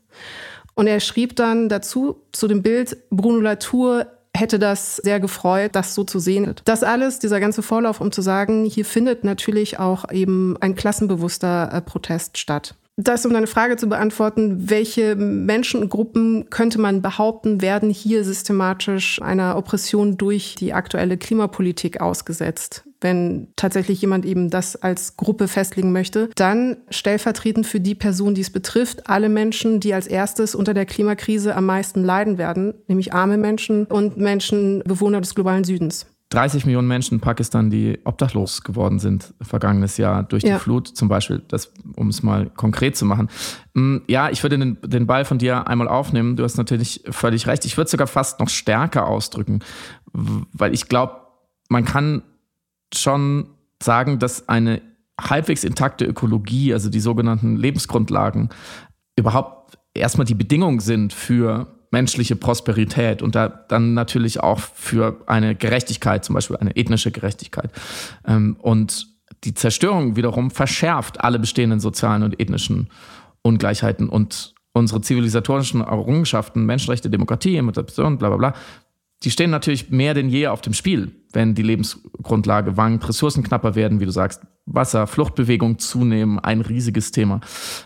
Und 0.75 0.87
er 0.87 0.99
schrieb 0.99 1.35
dann 1.35 1.69
dazu, 1.69 2.21
zu 2.31 2.47
dem 2.47 2.63
Bild, 2.63 2.97
Bruno 3.09 3.39
Latour 3.39 4.07
hätte 4.35 4.57
das 4.57 4.97
sehr 4.97 5.19
gefreut, 5.19 5.75
das 5.75 5.93
so 5.93 6.03
zu 6.03 6.19
sehen. 6.19 6.55
Das 6.65 6.83
alles, 6.83 7.19
dieser 7.19 7.39
ganze 7.39 7.61
Vorlauf, 7.61 8.01
um 8.01 8.11
zu 8.11 8.21
sagen, 8.21 8.65
hier 8.65 8.85
findet 8.85 9.23
natürlich 9.23 9.79
auch 9.79 10.09
eben 10.11 10.57
ein 10.59 10.75
klassenbewusster 10.75 11.71
äh, 11.71 11.81
Protest 11.81 12.37
statt. 12.39 12.75
Das, 12.95 13.25
um 13.25 13.33
deine 13.33 13.47
Frage 13.47 13.75
zu 13.75 13.89
beantworten, 13.89 14.69
welche 14.69 15.15
Menschengruppen 15.15 16.49
könnte 16.51 16.79
man 16.79 17.01
behaupten, 17.01 17.61
werden 17.61 17.89
hier 17.89 18.23
systematisch 18.23 19.19
einer 19.19 19.57
Oppression 19.57 20.17
durch 20.17 20.53
die 20.55 20.73
aktuelle 20.73 21.17
Klimapolitik 21.17 22.01
ausgesetzt? 22.01 22.83
wenn 23.03 23.49
tatsächlich 23.55 24.01
jemand 24.01 24.25
eben 24.25 24.49
das 24.49 24.75
als 24.75 25.17
Gruppe 25.17 25.47
festlegen 25.47 25.91
möchte, 25.91 26.29
dann 26.35 26.77
stellvertretend 26.89 27.67
für 27.67 27.79
die 27.79 27.95
Person, 27.95 28.33
die 28.33 28.41
es 28.41 28.49
betrifft, 28.49 29.09
alle 29.09 29.29
Menschen, 29.29 29.79
die 29.79 29.93
als 29.93 30.07
erstes 30.07 30.55
unter 30.55 30.73
der 30.73 30.85
Klimakrise 30.85 31.55
am 31.55 31.65
meisten 31.65 32.03
leiden 32.03 32.37
werden, 32.37 32.73
nämlich 32.87 33.13
arme 33.13 33.37
Menschen 33.37 33.85
und 33.85 34.17
Menschen, 34.17 34.81
Bewohner 34.85 35.21
des 35.21 35.35
globalen 35.35 35.63
Südens. 35.63 36.07
30 36.33 36.65
Millionen 36.65 36.87
Menschen 36.87 37.15
in 37.15 37.19
Pakistan, 37.19 37.69
die 37.69 37.99
obdachlos 38.05 38.63
geworden 38.63 38.97
sind 38.97 39.35
vergangenes 39.41 39.97
Jahr 39.97 40.23
durch 40.23 40.43
die 40.43 40.49
ja. 40.49 40.57
Flut, 40.57 40.87
zum 40.87 41.07
Beispiel, 41.07 41.43
das, 41.47 41.71
um 41.95 42.09
es 42.09 42.23
mal 42.23 42.49
konkret 42.49 42.97
zu 42.97 43.05
machen. 43.05 43.29
Mm, 43.75 43.97
ja, 44.07 44.29
ich 44.29 44.41
würde 44.41 44.57
den, 44.57 44.79
den 44.81 45.05
Ball 45.05 45.25
von 45.25 45.37
dir 45.37 45.67
einmal 45.67 45.87
aufnehmen. 45.87 46.35
Du 46.35 46.43
hast 46.43 46.57
natürlich 46.57 47.03
völlig 47.09 47.45
recht. 47.45 47.65
Ich 47.65 47.77
würde 47.77 47.85
es 47.85 47.91
sogar 47.91 48.07
fast 48.07 48.39
noch 48.39 48.49
stärker 48.49 49.07
ausdrücken, 49.07 49.59
weil 50.11 50.73
ich 50.73 50.89
glaube, 50.89 51.17
man 51.69 51.85
kann 51.85 52.23
schon 52.93 53.49
sagen, 53.81 54.17
dass 54.17 54.49
eine 54.49 54.81
halbwegs 55.21 55.63
intakte 55.63 56.05
Ökologie, 56.05 56.73
also 56.73 56.89
die 56.89 56.99
sogenannten 56.99 57.57
Lebensgrundlagen, 57.57 58.49
überhaupt 59.15 59.77
erstmal 59.93 60.25
die 60.25 60.35
Bedingung 60.35 60.79
sind 60.79 61.13
für 61.13 61.72
menschliche 61.93 62.35
Prosperität 62.35 63.21
und 63.21 63.35
da 63.35 63.47
dann 63.47 63.93
natürlich 63.93 64.41
auch 64.41 64.59
für 64.59 65.21
eine 65.27 65.53
Gerechtigkeit, 65.53 66.25
zum 66.25 66.33
Beispiel 66.33 66.57
eine 66.57 66.75
ethnische 66.75 67.11
Gerechtigkeit. 67.11 67.69
Ähm, 68.27 68.57
und 68.59 69.07
die 69.43 69.53
Zerstörung 69.53 70.15
wiederum 70.15 70.49
verschärft 70.49 71.21
alle 71.23 71.37
bestehenden 71.37 71.79
sozialen 71.79 72.23
und 72.23 72.39
ethnischen 72.39 72.89
Ungleichheiten 73.43 74.09
und 74.09 74.55
unsere 74.73 75.01
zivilisatorischen 75.01 75.81
Errungenschaften, 75.81 76.65
Menschenrechte, 76.65 77.11
Demokratie, 77.11 77.57
Emanzipation, 77.57 78.17
bla 78.17 78.29
bla 78.29 78.37
bla, 78.37 78.53
die 79.23 79.29
stehen 79.29 79.51
natürlich 79.51 79.91
mehr 79.91 80.15
denn 80.15 80.29
je 80.29 80.47
auf 80.47 80.61
dem 80.61 80.73
Spiel, 80.73 81.11
wenn 81.31 81.53
die 81.53 81.61
Lebensgrundlage 81.61 82.75
wankt, 82.75 83.07
Ressourcen 83.07 83.43
knapper 83.43 83.75
werden, 83.75 83.99
wie 83.99 84.05
du 84.05 84.11
sagst, 84.11 84.41
Wasser, 84.65 85.05
Fluchtbewegung 85.05 85.77
zunehmen, 85.77 86.39
ein 86.39 86.61
riesiges 86.61 87.11
Thema. 87.11 87.39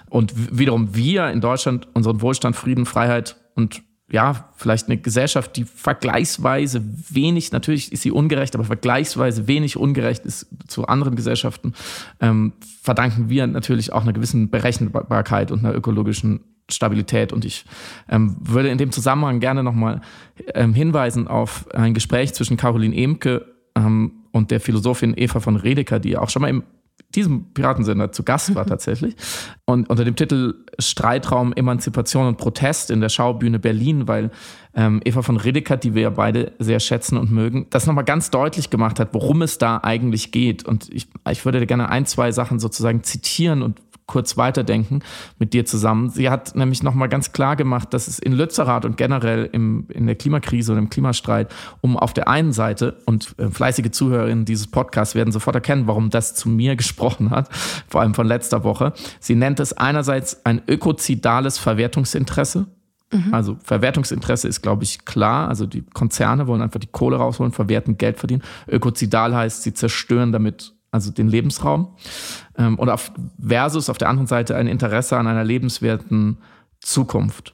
Und 0.09 0.57
wiederum 0.57 0.95
wir 0.95 1.29
in 1.29 1.41
Deutschland 1.41 1.87
unseren 1.93 2.21
Wohlstand, 2.21 2.55
Frieden, 2.55 2.85
Freiheit 2.85 3.35
und 3.55 3.81
ja, 4.09 4.49
vielleicht 4.55 4.87
eine 4.87 4.97
Gesellschaft, 4.97 5.57
die 5.57 5.65
vergleichsweise 5.65 6.81
wenig, 7.09 7.51
natürlich 7.51 7.91
ist 7.91 8.03
sie 8.03 8.11
ungerecht, 8.11 8.55
aber 8.55 8.63
vergleichsweise 8.63 9.47
wenig 9.47 9.75
ungerecht 9.75 10.25
ist 10.25 10.47
zu 10.67 10.87
anderen 10.87 11.15
Gesellschaften, 11.15 11.73
ähm, 12.21 12.53
verdanken 12.81 13.29
wir 13.29 13.45
natürlich 13.47 13.91
auch 13.91 14.03
einer 14.03 14.13
gewissen 14.13 14.49
Berechenbarkeit 14.49 15.51
und 15.51 15.59
einer 15.59 15.75
ökologischen 15.75 16.39
Stabilität. 16.69 17.33
Und 17.33 17.43
ich 17.43 17.65
ähm, 18.07 18.37
würde 18.39 18.69
in 18.69 18.77
dem 18.77 18.91
Zusammenhang 18.91 19.41
gerne 19.41 19.61
nochmal 19.61 20.01
ähm, 20.53 20.73
hinweisen 20.73 21.27
auf 21.27 21.69
ein 21.73 21.93
Gespräch 21.93 22.33
zwischen 22.33 22.55
Caroline 22.55 22.95
Emke 22.95 23.45
ähm, 23.75 24.23
und 24.31 24.51
der 24.51 24.61
Philosophin 24.61 25.15
Eva 25.17 25.41
von 25.41 25.57
Redeker, 25.57 25.99
die 25.99 26.17
auch 26.17 26.29
schon 26.29 26.41
mal 26.43 26.49
im 26.49 26.63
diesem 27.15 27.53
Piratensender 27.53 28.11
zu 28.11 28.23
Gast 28.23 28.53
war 28.55 28.65
tatsächlich. 28.65 29.15
Und 29.65 29.89
unter 29.89 30.05
dem 30.05 30.15
Titel 30.15 30.65
Streitraum, 30.79 31.53
Emanzipation 31.53 32.27
und 32.27 32.37
Protest 32.37 32.91
in 32.91 33.01
der 33.01 33.09
Schaubühne 33.09 33.59
Berlin, 33.59 34.07
weil 34.07 34.31
ähm, 34.75 35.01
Eva 35.03 35.21
von 35.23 35.37
Redeker, 35.37 35.75
die 35.75 35.95
wir 35.95 36.03
ja 36.03 36.09
beide 36.09 36.53
sehr 36.59 36.79
schätzen 36.79 37.17
und 37.17 37.31
mögen, 37.31 37.67
das 37.71 37.87
nochmal 37.87 38.05
ganz 38.05 38.29
deutlich 38.29 38.69
gemacht 38.69 38.99
hat, 38.99 39.13
worum 39.13 39.41
es 39.41 39.57
da 39.57 39.79
eigentlich 39.83 40.31
geht. 40.31 40.65
Und 40.65 40.87
ich, 40.93 41.07
ich 41.29 41.43
würde 41.43 41.65
gerne 41.65 41.89
ein, 41.89 42.05
zwei 42.05 42.31
Sachen 42.31 42.59
sozusagen 42.59 43.03
zitieren 43.03 43.61
und 43.61 43.81
kurz 44.07 44.37
weiterdenken 44.37 45.01
mit 45.37 45.53
dir 45.53 45.65
zusammen. 45.65 46.09
Sie 46.09 46.29
hat 46.29 46.55
nämlich 46.55 46.81
nochmal 46.81 47.09
ganz 47.09 47.33
klar 47.33 47.55
gemacht, 47.55 47.93
dass 47.93 48.07
es 48.07 48.19
in 48.19 48.31
Lützerath 48.31 48.85
und 48.85 48.97
generell 48.97 49.49
im, 49.51 49.85
in 49.89 50.07
der 50.07 50.15
Klimakrise 50.15 50.71
und 50.71 50.79
im 50.79 50.89
Klimastreit 50.89 51.53
um 51.81 51.97
auf 51.97 52.13
der 52.13 52.27
einen 52.27 52.53
Seite, 52.53 52.97
und 53.05 53.35
äh, 53.37 53.49
fleißige 53.49 53.91
Zuhörerinnen 53.91 54.45
dieses 54.45 54.67
Podcasts 54.67 55.13
werden 55.13 55.31
sofort 55.31 55.55
erkennen, 55.55 55.87
warum 55.87 56.09
das 56.09 56.33
zu 56.35 56.49
mir 56.49 56.75
gesprochen 56.77 57.29
hat, 57.31 57.49
vor 57.87 58.01
allem 58.01 58.13
von 58.13 58.25
letzter 58.25 58.63
Woche. 58.63 58.93
Sie 59.19 59.35
nennt 59.35 59.59
es 59.59 59.73
einerseits 59.73 60.45
ein 60.45 60.61
ökozidales 60.67 61.57
Verwertungsinteresse. 61.57 62.67
Mhm. 63.11 63.33
Also 63.33 63.57
Verwertungsinteresse 63.61 64.47
ist, 64.47 64.61
glaube 64.61 64.83
ich, 64.83 65.05
klar. 65.05 65.49
Also 65.49 65.65
die 65.65 65.81
Konzerne 65.81 66.47
wollen 66.47 66.61
einfach 66.61 66.79
die 66.79 66.87
Kohle 66.87 67.17
rausholen, 67.17 67.51
verwerten, 67.51 67.97
Geld 67.97 68.17
verdienen. 68.17 68.43
Ökozidal 68.67 69.35
heißt, 69.35 69.63
sie 69.63 69.73
zerstören 69.73 70.31
damit 70.31 70.76
also 70.91 71.11
den 71.11 71.27
Lebensraum. 71.27 71.95
Ähm, 72.57 72.77
und 72.79 72.89
auf, 72.89 73.11
versus 73.39 73.89
auf 73.89 73.97
der 73.97 74.09
anderen 74.09 74.27
Seite 74.27 74.55
ein 74.55 74.67
Interesse 74.67 75.17
an 75.17 75.27
einer 75.27 75.43
lebenswerten 75.43 76.37
Zukunft. 76.79 77.53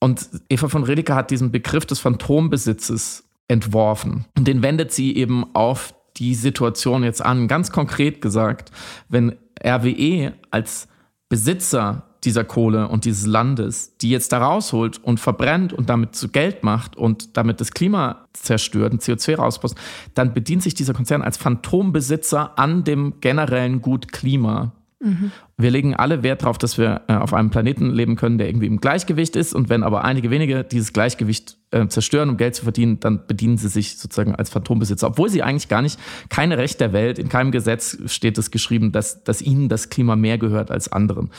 Und 0.00 0.28
Eva 0.48 0.68
von 0.68 0.82
Redeker 0.82 1.14
hat 1.14 1.30
diesen 1.30 1.52
Begriff 1.52 1.86
des 1.86 2.00
Phantombesitzes 2.00 3.24
entworfen. 3.48 4.24
Und 4.36 4.48
den 4.48 4.62
wendet 4.62 4.92
sie 4.92 5.16
eben 5.16 5.54
auf 5.54 5.94
die 6.16 6.34
Situation 6.34 7.04
jetzt 7.04 7.24
an. 7.24 7.48
Ganz 7.48 7.70
konkret 7.70 8.20
gesagt, 8.20 8.70
wenn 9.08 9.36
RWE 9.64 10.34
als 10.50 10.88
Besitzer 11.28 12.11
dieser 12.24 12.44
Kohle 12.44 12.88
und 12.88 13.04
dieses 13.04 13.26
Landes, 13.26 13.96
die 13.98 14.10
jetzt 14.10 14.32
da 14.32 14.38
rausholt 14.38 15.02
und 15.02 15.18
verbrennt 15.18 15.72
und 15.72 15.90
damit 15.90 16.14
zu 16.14 16.28
Geld 16.28 16.62
macht 16.62 16.96
und 16.96 17.36
damit 17.36 17.60
das 17.60 17.72
Klima 17.72 18.28
zerstört 18.32 18.92
und 18.92 19.02
CO2 19.02 19.36
rauspostet, 19.36 19.80
dann 20.14 20.32
bedient 20.32 20.62
sich 20.62 20.74
dieser 20.74 20.94
Konzern 20.94 21.22
als 21.22 21.36
Phantombesitzer 21.36 22.58
an 22.58 22.84
dem 22.84 23.20
generellen 23.20 23.82
Gut 23.82 24.12
Klima. 24.12 24.72
Mhm. 25.02 25.32
Wir 25.58 25.70
legen 25.70 25.94
alle 25.94 26.22
Wert 26.22 26.42
darauf, 26.42 26.58
dass 26.58 26.78
wir 26.78 27.02
äh, 27.08 27.14
auf 27.14 27.34
einem 27.34 27.50
Planeten 27.50 27.90
leben 27.90 28.14
können, 28.14 28.38
der 28.38 28.48
irgendwie 28.48 28.68
im 28.68 28.80
Gleichgewicht 28.80 29.34
ist. 29.34 29.52
Und 29.52 29.68
wenn 29.68 29.82
aber 29.82 30.04
einige 30.04 30.30
wenige 30.30 30.62
dieses 30.62 30.92
Gleichgewicht 30.92 31.56
äh, 31.72 31.88
zerstören, 31.88 32.30
um 32.30 32.36
Geld 32.36 32.54
zu 32.54 32.62
verdienen, 32.62 33.00
dann 33.00 33.26
bedienen 33.26 33.58
sie 33.58 33.68
sich 33.68 33.98
sozusagen 33.98 34.34
als 34.34 34.50
Phantombesitzer, 34.50 35.08
obwohl 35.08 35.28
sie 35.28 35.42
eigentlich 35.42 35.68
gar 35.68 35.82
nicht, 35.82 35.98
keine 36.28 36.56
Recht 36.56 36.80
der 36.80 36.92
Welt, 36.92 37.18
in 37.18 37.28
keinem 37.28 37.50
Gesetz 37.50 37.98
steht 38.06 38.38
es 38.38 38.52
geschrieben, 38.52 38.92
dass, 38.92 39.24
dass 39.24 39.42
ihnen 39.42 39.68
das 39.68 39.88
Klima 39.88 40.14
mehr 40.14 40.38
gehört 40.38 40.70
als 40.70 40.90
anderen. 40.90 41.30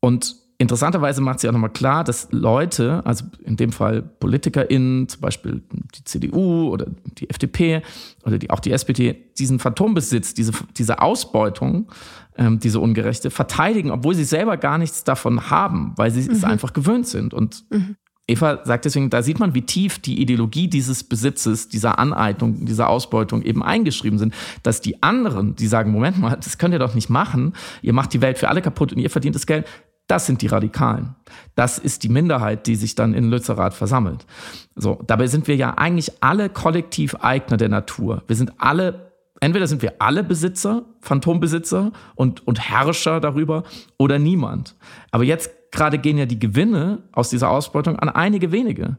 Und 0.00 0.36
interessanterweise 0.58 1.22
macht 1.22 1.40
sie 1.40 1.48
auch 1.48 1.52
nochmal 1.52 1.72
klar, 1.72 2.04
dass 2.04 2.28
Leute, 2.32 3.00
also 3.06 3.24
in 3.44 3.56
dem 3.56 3.72
Fall 3.72 4.02
PolitikerInnen, 4.02 5.08
zum 5.08 5.20
Beispiel 5.22 5.62
die 5.94 6.04
CDU 6.04 6.68
oder 6.68 6.86
die 7.18 7.30
FDP 7.30 7.82
oder 8.24 8.38
die, 8.38 8.50
auch 8.50 8.60
die 8.60 8.72
SPD, 8.72 9.16
diesen 9.38 9.58
Phantombesitz, 9.58 10.34
diese, 10.34 10.52
diese 10.76 11.00
Ausbeutung, 11.00 11.90
ähm, 12.36 12.58
diese 12.58 12.78
Ungerechte, 12.78 13.30
verteidigen, 13.30 13.90
obwohl 13.90 14.14
sie 14.14 14.24
selber 14.24 14.58
gar 14.58 14.76
nichts 14.76 15.02
davon 15.02 15.50
haben, 15.50 15.94
weil 15.96 16.10
sie 16.10 16.28
mhm. 16.28 16.36
es 16.36 16.44
einfach 16.44 16.74
gewöhnt 16.74 17.06
sind. 17.06 17.32
Und 17.32 17.64
mhm. 17.70 17.96
Eva 18.30 18.60
sagt 18.64 18.84
deswegen, 18.84 19.10
da 19.10 19.22
sieht 19.22 19.40
man, 19.40 19.54
wie 19.54 19.62
tief 19.62 19.98
die 19.98 20.20
Ideologie 20.20 20.68
dieses 20.68 21.04
Besitzes, 21.04 21.68
dieser 21.68 21.98
Aneignung, 21.98 22.64
dieser 22.64 22.88
Ausbeutung 22.88 23.42
eben 23.42 23.62
eingeschrieben 23.62 24.18
sind, 24.18 24.34
dass 24.62 24.80
die 24.80 25.02
anderen, 25.02 25.56
die 25.56 25.66
sagen, 25.66 25.90
Moment 25.90 26.18
mal, 26.18 26.36
das 26.36 26.58
könnt 26.58 26.72
ihr 26.72 26.78
doch 26.78 26.94
nicht 26.94 27.10
machen, 27.10 27.54
ihr 27.82 27.92
macht 27.92 28.12
die 28.12 28.20
Welt 28.20 28.38
für 28.38 28.48
alle 28.48 28.62
kaputt 28.62 28.92
und 28.92 28.98
ihr 28.98 29.10
verdient 29.10 29.34
das 29.34 29.46
Geld, 29.46 29.66
das 30.10 30.26
sind 30.26 30.42
die 30.42 30.48
Radikalen. 30.48 31.14
Das 31.54 31.78
ist 31.78 32.02
die 32.02 32.08
Minderheit, 32.08 32.66
die 32.66 32.74
sich 32.74 32.96
dann 32.96 33.14
in 33.14 33.30
Lützerath 33.30 33.74
versammelt. 33.74 34.26
So, 34.74 35.00
dabei 35.06 35.28
sind 35.28 35.46
wir 35.46 35.54
ja 35.54 35.74
eigentlich 35.78 36.10
alle 36.20 36.48
kollektiv 36.48 37.14
Eigner 37.20 37.56
der 37.56 37.68
Natur. 37.68 38.24
Wir 38.26 38.34
sind 38.34 38.52
alle, 38.58 39.12
entweder 39.40 39.68
sind 39.68 39.82
wir 39.82 39.94
alle 40.00 40.24
Besitzer, 40.24 40.82
Phantombesitzer 41.00 41.92
und, 42.16 42.44
und 42.46 42.60
Herrscher 42.60 43.20
darüber 43.20 43.62
oder 43.98 44.18
niemand. 44.18 44.74
Aber 45.12 45.22
jetzt 45.22 45.50
gerade 45.70 45.98
gehen 45.98 46.18
ja 46.18 46.26
die 46.26 46.40
Gewinne 46.40 47.04
aus 47.12 47.30
dieser 47.30 47.50
Ausbeutung 47.50 47.96
an 48.00 48.08
einige 48.08 48.50
wenige. 48.50 48.96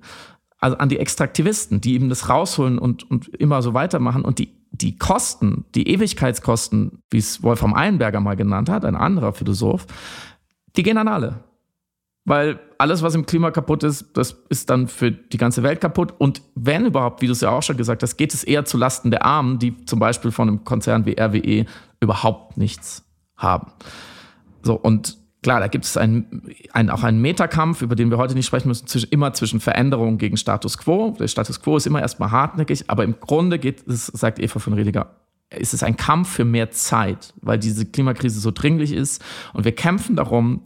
Also 0.60 0.78
an 0.78 0.88
die 0.88 1.00
Extraktivisten, 1.00 1.82
die 1.82 1.96
eben 1.96 2.08
das 2.08 2.30
rausholen 2.30 2.80
und, 2.80 3.10
und 3.10 3.28
immer 3.28 3.62
so 3.62 3.74
weitermachen 3.74 4.24
und 4.24 4.40
die 4.40 4.62
die 4.74 4.98
Kosten, 4.98 5.66
die 5.76 5.90
Ewigkeitskosten, 5.90 7.04
wie 7.10 7.18
es 7.18 7.44
Wolfram 7.44 7.74
Eilenberger 7.74 8.22
mal 8.22 8.36
genannt 8.36 8.70
hat, 8.70 8.86
ein 8.86 8.96
anderer 8.96 9.34
Philosoph, 9.34 9.86
die 10.76 10.84
gehen 10.84 10.98
an 10.98 11.08
alle. 11.08 11.44
Weil 12.24 12.60
alles, 12.78 13.02
was 13.02 13.16
im 13.16 13.26
Klima 13.26 13.50
kaputt 13.50 13.84
ist, 13.84 14.16
das 14.16 14.36
ist 14.50 14.70
dann 14.70 14.88
für 14.88 15.12
die 15.12 15.38
ganze 15.38 15.64
Welt 15.64 15.82
kaputt. 15.82 16.14
Und 16.20 16.44
wenn 16.54 16.86
überhaupt, 16.86 17.22
wie 17.22 17.26
du 17.26 17.32
es 17.32 17.42
ja 17.42 17.50
auch 17.50 17.64
schon 17.64 17.78
gesagt 17.78 18.04
hast, 18.04 18.16
geht 18.18 18.34
es 18.34 18.44
eher 18.44 18.64
zu 18.64 18.78
Lasten 18.78 19.10
der 19.10 19.26
Armen, 19.26 19.58
die 19.58 19.86
zum 19.86 20.00
Beispiel 20.00 20.32
von 20.32 20.48
einem 20.48 20.64
Konzern 20.64 21.06
wie 21.06 21.20
RWE 21.20 21.66
überhaupt 22.00 22.58
nichts 22.58 23.04
haben. 23.38 23.72
So, 24.62 24.76
und 24.76 25.18
klar, 25.42 25.60
da 25.60 25.68
gibt 25.68 25.86
es 25.86 25.98
einen, 25.98 26.44
einen, 26.74 26.92
auch 26.92 27.04
einen 27.04 27.22
Metakampf, 27.22 27.82
über 27.82 27.96
den 27.96 28.12
wir 28.12 28.18
heute 28.18 28.36
nicht 28.36 28.46
sprechen 28.46 28.68
müssen, 28.68 28.86
zwischen, 28.86 29.10
immer 29.10 29.34
zwischen 29.34 29.60
Veränderung 29.60 30.20
gegen 30.20 30.38
Status 30.38 30.78
Quo. 30.78 31.16
Der 31.20 31.28
Status 31.28 31.60
Quo 31.62 31.78
ist 31.78 31.88
immer 31.88 32.02
erstmal 32.02 32.30
hartnäckig, 32.30 32.86
aber 32.88 33.04
im 33.04 33.20
Grunde 33.20 33.58
geht 33.58 33.88
es, 33.88 34.06
sagt 34.08 34.40
Eva 34.40 34.60
von 34.60 34.74
Rediger, 34.74 35.21
ist 35.58 35.74
es 35.74 35.84
ein 35.84 35.98
Kampf 35.98 36.30
für 36.30 36.46
mehr 36.46 36.72
Zeit, 36.72 37.34
weil 37.42 37.60
diese 37.60 37.86
Klimakrise 37.86 38.40
so 38.40 38.52
dringlich 38.52 38.94
ist. 38.94 39.24
Und 39.54 39.66
wir 39.66 39.74
kämpfen 39.74 40.16
darum, 40.16 40.62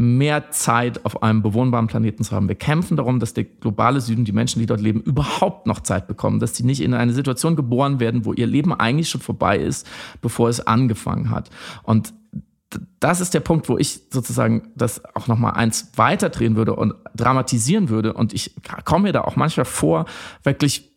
mehr 0.00 0.52
Zeit 0.52 1.04
auf 1.04 1.24
einem 1.24 1.42
bewohnbaren 1.42 1.88
Planeten 1.88 2.22
zu 2.22 2.30
haben. 2.30 2.46
Wir 2.46 2.54
kämpfen 2.54 2.96
darum, 2.96 3.18
dass 3.18 3.34
der 3.34 3.42
globale 3.42 4.00
Süden, 4.00 4.24
die 4.24 4.30
Menschen, 4.30 4.60
die 4.60 4.66
dort 4.66 4.80
leben, 4.80 5.00
überhaupt 5.00 5.66
noch 5.66 5.80
Zeit 5.80 6.06
bekommen, 6.06 6.38
dass 6.38 6.54
sie 6.54 6.62
nicht 6.62 6.80
in 6.80 6.94
eine 6.94 7.12
Situation 7.12 7.56
geboren 7.56 7.98
werden, 7.98 8.24
wo 8.24 8.32
ihr 8.32 8.46
Leben 8.46 8.72
eigentlich 8.72 9.08
schon 9.08 9.20
vorbei 9.20 9.58
ist, 9.58 9.88
bevor 10.22 10.48
es 10.50 10.64
angefangen 10.64 11.30
hat. 11.30 11.50
Und 11.82 12.14
das 13.00 13.20
ist 13.20 13.34
der 13.34 13.40
Punkt, 13.40 13.68
wo 13.68 13.76
ich 13.76 14.02
sozusagen 14.10 14.70
das 14.76 15.02
auch 15.16 15.26
noch 15.26 15.38
mal 15.38 15.50
eins 15.50 15.90
weiterdrehen 15.96 16.54
würde 16.54 16.76
und 16.76 16.94
dramatisieren 17.16 17.88
würde. 17.88 18.12
Und 18.12 18.32
ich 18.32 18.54
komme 18.84 19.04
mir 19.08 19.12
da 19.12 19.22
auch 19.22 19.34
manchmal 19.34 19.64
vor, 19.64 20.04
wirklich 20.44 20.87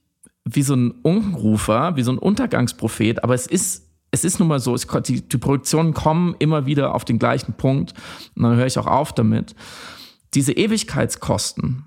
wie 0.45 0.63
so 0.63 0.75
ein 0.75 0.91
Unrufer, 1.03 1.95
wie 1.95 2.03
so 2.03 2.11
ein 2.11 2.17
Untergangsprophet. 2.17 3.23
Aber 3.23 3.33
es 3.33 3.47
ist 3.47 3.87
es 4.11 4.25
ist 4.25 4.39
nun 4.39 4.49
mal 4.49 4.59
so, 4.59 4.75
es, 4.75 4.85
die, 5.05 5.21
die 5.21 5.37
Produktionen 5.37 5.93
kommen 5.93 6.35
immer 6.39 6.65
wieder 6.65 6.93
auf 6.93 7.05
den 7.05 7.17
gleichen 7.17 7.53
Punkt 7.53 7.93
und 8.35 8.43
dann 8.43 8.57
höre 8.57 8.65
ich 8.65 8.77
auch 8.77 8.87
auf 8.87 9.13
damit. 9.13 9.55
Diese 10.33 10.51
Ewigkeitskosten 10.51 11.85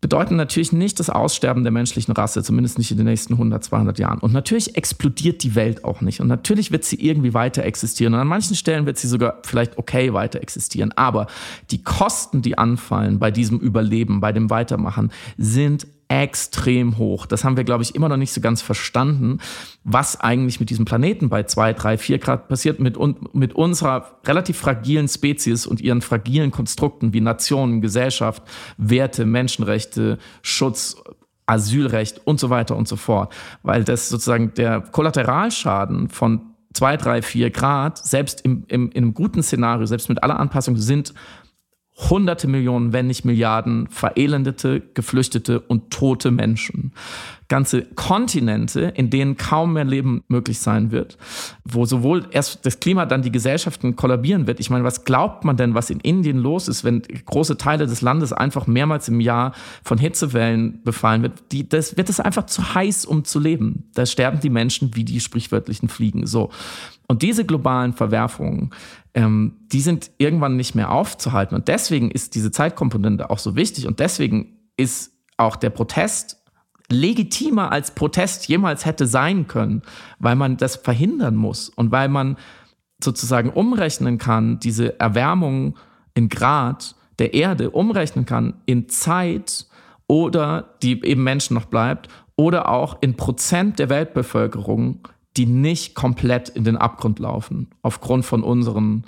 bedeuten 0.00 0.36
natürlich 0.36 0.70
nicht 0.70 1.00
das 1.00 1.08
Aussterben 1.08 1.62
der 1.62 1.72
menschlichen 1.72 2.12
Rasse, 2.12 2.42
zumindest 2.42 2.76
nicht 2.76 2.90
in 2.90 2.98
den 2.98 3.06
nächsten 3.06 3.34
100, 3.34 3.64
200 3.64 3.98
Jahren. 3.98 4.18
Und 4.18 4.34
natürlich 4.34 4.76
explodiert 4.76 5.42
die 5.42 5.54
Welt 5.54 5.82
auch 5.84 6.02
nicht. 6.02 6.20
Und 6.20 6.28
natürlich 6.28 6.70
wird 6.72 6.84
sie 6.84 6.96
irgendwie 6.96 7.32
weiter 7.32 7.62
existieren. 7.62 8.12
Und 8.12 8.20
an 8.20 8.28
manchen 8.28 8.54
Stellen 8.54 8.84
wird 8.84 8.98
sie 8.98 9.08
sogar 9.08 9.38
vielleicht 9.44 9.78
okay 9.78 10.12
weiter 10.12 10.42
existieren. 10.42 10.92
Aber 10.92 11.26
die 11.70 11.82
Kosten, 11.82 12.42
die 12.42 12.58
anfallen 12.58 13.18
bei 13.18 13.30
diesem 13.30 13.58
Überleben, 13.60 14.20
bei 14.20 14.32
dem 14.32 14.50
Weitermachen, 14.50 15.10
sind 15.38 15.86
extrem 16.08 16.98
hoch. 16.98 17.26
Das 17.26 17.44
haben 17.44 17.56
wir, 17.56 17.64
glaube 17.64 17.82
ich, 17.82 17.94
immer 17.94 18.08
noch 18.08 18.16
nicht 18.16 18.32
so 18.32 18.40
ganz 18.40 18.62
verstanden, 18.62 19.38
was 19.84 20.20
eigentlich 20.20 20.60
mit 20.60 20.70
diesem 20.70 20.84
Planeten 20.84 21.28
bei 21.28 21.44
zwei, 21.44 21.72
drei, 21.72 21.98
vier 21.98 22.18
Grad 22.18 22.48
passiert, 22.48 22.80
mit, 22.80 22.98
mit 23.34 23.54
unserer 23.54 24.18
relativ 24.26 24.58
fragilen 24.58 25.08
Spezies 25.08 25.66
und 25.66 25.80
ihren 25.80 26.02
fragilen 26.02 26.50
Konstrukten 26.50 27.12
wie 27.12 27.20
Nationen, 27.20 27.80
Gesellschaft, 27.80 28.42
Werte, 28.76 29.24
Menschenrechte, 29.26 30.18
Schutz, 30.42 30.96
Asylrecht 31.46 32.20
und 32.24 32.40
so 32.40 32.50
weiter 32.50 32.76
und 32.76 32.88
so 32.88 32.96
fort. 32.96 33.34
Weil 33.62 33.84
das 33.84 34.08
sozusagen 34.08 34.54
der 34.54 34.80
Kollateralschaden 34.80 36.08
von 36.08 36.54
zwei, 36.72 36.96
drei, 36.96 37.22
vier 37.22 37.50
Grad, 37.50 37.98
selbst 37.98 38.40
im, 38.42 38.64
im, 38.68 38.90
in 38.90 39.04
einem 39.04 39.14
guten 39.14 39.42
Szenario, 39.42 39.86
selbst 39.86 40.08
mit 40.08 40.22
aller 40.22 40.38
Anpassung, 40.38 40.76
sind 40.76 41.14
hunderte 41.96 42.48
Millionen, 42.48 42.92
wenn 42.92 43.06
nicht 43.06 43.24
Milliarden 43.24 43.86
verelendete, 43.88 44.80
geflüchtete 44.94 45.60
und 45.60 45.90
tote 45.90 46.30
Menschen. 46.30 46.92
Ganze 47.48 47.82
Kontinente, 47.82 48.92
in 48.94 49.10
denen 49.10 49.36
kaum 49.36 49.74
mehr 49.74 49.84
Leben 49.84 50.24
möglich 50.28 50.58
sein 50.58 50.90
wird, 50.90 51.18
wo 51.64 51.84
sowohl 51.84 52.26
erst 52.30 52.64
das 52.64 52.80
Klima, 52.80 53.06
dann 53.06 53.22
die 53.22 53.32
Gesellschaften 53.32 53.96
kollabieren 53.96 54.46
wird. 54.46 54.60
Ich 54.60 54.70
meine, 54.70 54.84
was 54.84 55.04
glaubt 55.04 55.44
man 55.44 55.56
denn, 55.56 55.74
was 55.74 55.90
in 55.90 56.00
Indien 56.00 56.38
los 56.38 56.68
ist, 56.68 56.84
wenn 56.84 57.02
große 57.02 57.56
Teile 57.58 57.86
des 57.86 58.00
Landes 58.00 58.32
einfach 58.32 58.66
mehrmals 58.66 59.08
im 59.08 59.20
Jahr 59.20 59.52
von 59.82 59.98
Hitzewellen 59.98 60.82
befallen 60.84 61.22
wird? 61.22 61.52
Die, 61.52 61.68
das 61.68 61.96
wird 61.96 62.08
es 62.08 62.20
einfach 62.20 62.46
zu 62.46 62.74
heiß, 62.74 63.04
um 63.04 63.24
zu 63.24 63.40
leben. 63.40 63.90
Da 63.94 64.06
sterben 64.06 64.40
die 64.40 64.50
Menschen 64.50 64.94
wie 64.94 65.04
die 65.04 65.20
sprichwörtlichen 65.20 65.88
Fliegen. 65.88 66.26
So. 66.26 66.50
Und 67.06 67.22
diese 67.22 67.44
globalen 67.44 67.92
Verwerfungen, 67.92 68.70
ähm, 69.14 69.56
die 69.72 69.80
sind 69.80 70.10
irgendwann 70.18 70.56
nicht 70.56 70.74
mehr 70.74 70.90
aufzuhalten. 70.90 71.54
Und 71.54 71.68
deswegen 71.68 72.10
ist 72.10 72.34
diese 72.34 72.50
Zeitkomponente 72.50 73.30
auch 73.30 73.38
so 73.38 73.56
wichtig. 73.56 73.86
Und 73.86 74.00
deswegen 74.00 74.56
ist 74.76 75.12
auch 75.36 75.56
der 75.56 75.70
Protest 75.70 76.42
legitimer 76.90 77.72
als 77.72 77.94
Protest 77.94 78.48
jemals 78.48 78.84
hätte 78.84 79.06
sein 79.06 79.46
können, 79.46 79.82
weil 80.18 80.36
man 80.36 80.56
das 80.56 80.76
verhindern 80.76 81.36
muss 81.36 81.68
und 81.68 81.92
weil 81.92 82.08
man 82.08 82.36
sozusagen 83.02 83.50
umrechnen 83.50 84.18
kann, 84.18 84.58
diese 84.60 84.98
Erwärmung 85.00 85.76
in 86.14 86.28
Grad 86.28 86.94
der 87.18 87.34
Erde 87.34 87.70
umrechnen 87.70 88.26
kann 88.26 88.54
in 88.66 88.88
Zeit 88.88 89.66
oder 90.06 90.74
die 90.82 91.04
eben 91.04 91.22
Menschen 91.22 91.54
noch 91.54 91.66
bleibt 91.66 92.08
oder 92.36 92.68
auch 92.68 92.98
in 93.00 93.16
Prozent 93.16 93.78
der 93.78 93.88
Weltbevölkerung, 93.88 95.08
die 95.36 95.46
nicht 95.46 95.94
komplett 95.94 96.48
in 96.48 96.64
den 96.64 96.76
Abgrund 96.76 97.18
laufen, 97.18 97.68
aufgrund 97.82 98.24
von 98.24 98.42
unseren 98.42 99.04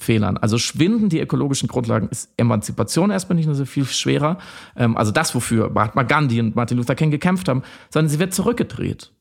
Fehlern. 0.00 0.36
Also 0.36 0.58
schwinden 0.58 1.08
die 1.08 1.20
ökologischen 1.20 1.68
Grundlagen, 1.68 2.08
ist 2.08 2.30
Emanzipation 2.36 3.10
erstmal 3.10 3.36
nicht 3.36 3.46
nur 3.46 3.54
so 3.54 3.64
viel 3.64 3.84
schwerer, 3.84 4.38
ähm, 4.76 4.96
also 4.96 5.12
das, 5.12 5.34
wofür 5.34 5.70
Mahatma 5.70 6.02
Gandhi 6.02 6.40
und 6.40 6.56
Martin 6.56 6.78
Luther 6.78 6.94
King 6.94 7.10
gekämpft 7.10 7.48
haben, 7.48 7.62
sondern 7.90 8.08
sie 8.08 8.18
wird 8.18 8.34
zurückgedreht. 8.34 9.12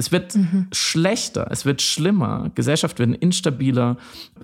Es 0.00 0.12
wird 0.12 0.36
mhm. 0.36 0.68
schlechter, 0.72 1.48
es 1.50 1.64
wird 1.64 1.82
schlimmer, 1.82 2.52
Gesellschaft 2.54 3.00
werden 3.00 3.16
instabiler, 3.16 3.96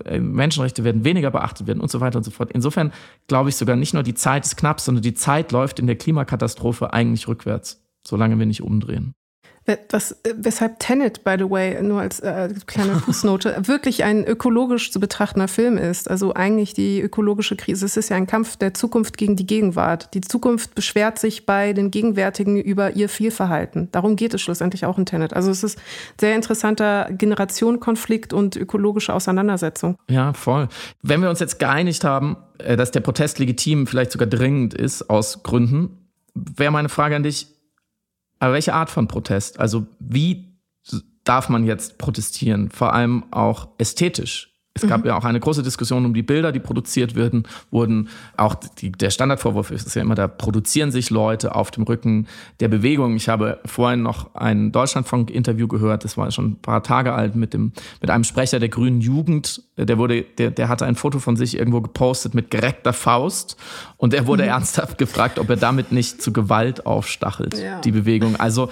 äh, 0.03 0.19
Menschenrechte 0.19 0.83
werden 0.83 1.05
weniger 1.05 1.31
beachtet 1.31 1.65
werden 1.65 1.79
und 1.79 1.89
so 1.89 2.01
weiter 2.01 2.17
und 2.17 2.23
so 2.23 2.31
fort. 2.31 2.51
Insofern 2.51 2.91
glaube 3.27 3.49
ich 3.49 3.55
sogar 3.55 3.77
nicht 3.77 3.93
nur 3.93 4.03
die 4.03 4.15
Zeit 4.15 4.45
ist 4.45 4.57
knapp, 4.57 4.81
sondern 4.81 5.01
die 5.01 5.13
Zeit 5.13 5.53
läuft 5.53 5.79
in 5.79 5.87
der 5.87 5.95
Klimakatastrophe 5.95 6.91
eigentlich 6.91 7.29
rückwärts, 7.29 7.81
solange 8.05 8.37
wir 8.37 8.45
nicht 8.45 8.63
umdrehen. 8.63 9.13
Was, 9.89 10.11
äh, 10.11 10.33
weshalb 10.37 10.79
Tenet, 10.79 11.23
by 11.23 11.35
the 11.39 11.49
way, 11.49 11.81
nur 11.81 12.01
als 12.01 12.19
äh, 12.19 12.49
kleine 12.67 12.95
Fußnote, 12.99 13.67
wirklich 13.67 14.03
ein 14.03 14.23
ökologisch 14.23 14.91
zu 14.91 14.99
betrachtender 14.99 15.47
Film 15.47 15.77
ist. 15.77 16.09
Also 16.09 16.33
eigentlich 16.33 16.73
die 16.73 17.01
ökologische 17.01 17.55
Krise. 17.55 17.85
Es 17.85 17.97
ist 17.97 18.09
ja 18.09 18.15
ein 18.15 18.27
Kampf 18.27 18.57
der 18.57 18.75
Zukunft 18.75 19.17
gegen 19.17 19.35
die 19.35 19.47
Gegenwart. 19.47 20.13
Die 20.13 20.21
Zukunft 20.21 20.75
beschwert 20.75 21.17
sich 21.17 21.47
bei 21.47 21.73
den 21.73 21.89
Gegenwärtigen 21.89 22.57
über 22.61 22.95
ihr 22.95 23.09
Fehlverhalten. 23.09 23.89
Darum 23.91 24.15
geht 24.15 24.35
es 24.35 24.41
schlussendlich 24.41 24.85
auch 24.85 24.99
in 24.99 25.07
Tenet. 25.07 25.33
Also 25.33 25.49
es 25.49 25.63
ist 25.63 25.79
sehr 26.19 26.35
interessanter 26.35 27.09
Generationenkonflikt 27.11 28.33
und 28.33 28.55
ökologische 28.55 29.13
Auseinandersetzung. 29.13 29.97
Ja, 30.09 30.33
voll. 30.33 30.69
Wenn 31.01 31.21
wir 31.21 31.29
uns 31.29 31.39
jetzt 31.39 31.57
geeinigt 31.57 32.03
haben, 32.03 32.37
äh, 32.59 32.77
dass 32.77 32.91
der 32.91 32.99
Protest 32.99 33.39
legitim, 33.39 33.87
vielleicht 33.87 34.11
sogar 34.11 34.27
dringend 34.27 34.75
ist 34.75 35.09
aus 35.09 35.41
Gründen, 35.41 36.05
wäre 36.35 36.71
meine 36.71 36.89
Frage 36.89 37.15
an 37.15 37.23
dich, 37.23 37.47
aber 38.39 38.53
welche 38.53 38.73
Art 38.73 38.89
von 38.89 39.07
Protest? 39.07 39.59
Also 39.59 39.87
wie 39.99 40.55
darf 41.23 41.49
man 41.49 41.65
jetzt 41.65 41.97
protestieren? 41.97 42.69
Vor 42.69 42.93
allem 42.93 43.25
auch 43.31 43.69
ästhetisch. 43.77 44.54
Es 44.77 44.85
gab 44.87 45.01
mhm. 45.01 45.07
ja 45.07 45.17
auch 45.17 45.23
eine 45.23 45.39
große 45.39 45.63
Diskussion 45.63 46.05
um 46.05 46.13
die 46.13 46.21
Bilder, 46.21 46.51
die 46.51 46.59
produziert 46.59 47.15
werden, 47.15 47.43
wurden 47.71 48.09
auch 48.35 48.55
die, 48.55 48.91
der 48.91 49.09
Standardvorwurf 49.09 49.71
ist 49.71 49.95
ja 49.95 50.01
immer, 50.01 50.15
da 50.15 50.27
produzieren 50.27 50.91
sich 50.91 51.09
Leute 51.09 51.55
auf 51.55 51.71
dem 51.71 51.83
Rücken 51.83 52.27
der 52.59 52.67
Bewegung. 52.67 53.15
Ich 53.15 53.29
habe 53.29 53.59
vorhin 53.65 54.01
noch 54.01 54.35
ein 54.35 54.73
Deutschlandfunk-Interview 54.73 55.69
gehört, 55.69 56.03
das 56.03 56.17
war 56.17 56.29
schon 56.31 56.45
ein 56.45 56.55
paar 56.57 56.83
Tage 56.83 57.13
alt, 57.13 57.35
mit 57.35 57.53
dem, 57.53 57.71
mit 58.01 58.09
einem 58.09 58.25
Sprecher 58.25 58.59
der 58.59 58.67
Grünen 58.67 58.99
Jugend. 58.99 59.63
Der 59.77 59.97
wurde, 59.97 60.23
der, 60.23 60.51
der 60.51 60.67
hatte 60.67 60.85
ein 60.85 60.95
Foto 60.95 61.19
von 61.19 61.37
sich 61.37 61.57
irgendwo 61.57 61.79
gepostet 61.79 62.33
mit 62.33 62.51
gereckter 62.51 62.91
Faust 62.91 63.55
und 63.95 64.13
er 64.13 64.27
wurde 64.27 64.43
mhm. 64.43 64.49
ernsthaft 64.49 64.97
gefragt, 64.97 65.39
ob 65.39 65.49
er 65.49 65.57
damit 65.57 65.93
nicht 65.93 66.21
zu 66.21 66.33
Gewalt 66.33 66.85
aufstachelt, 66.85 67.57
ja. 67.57 67.79
die 67.79 67.91
Bewegung. 67.91 68.35
Also 68.35 68.69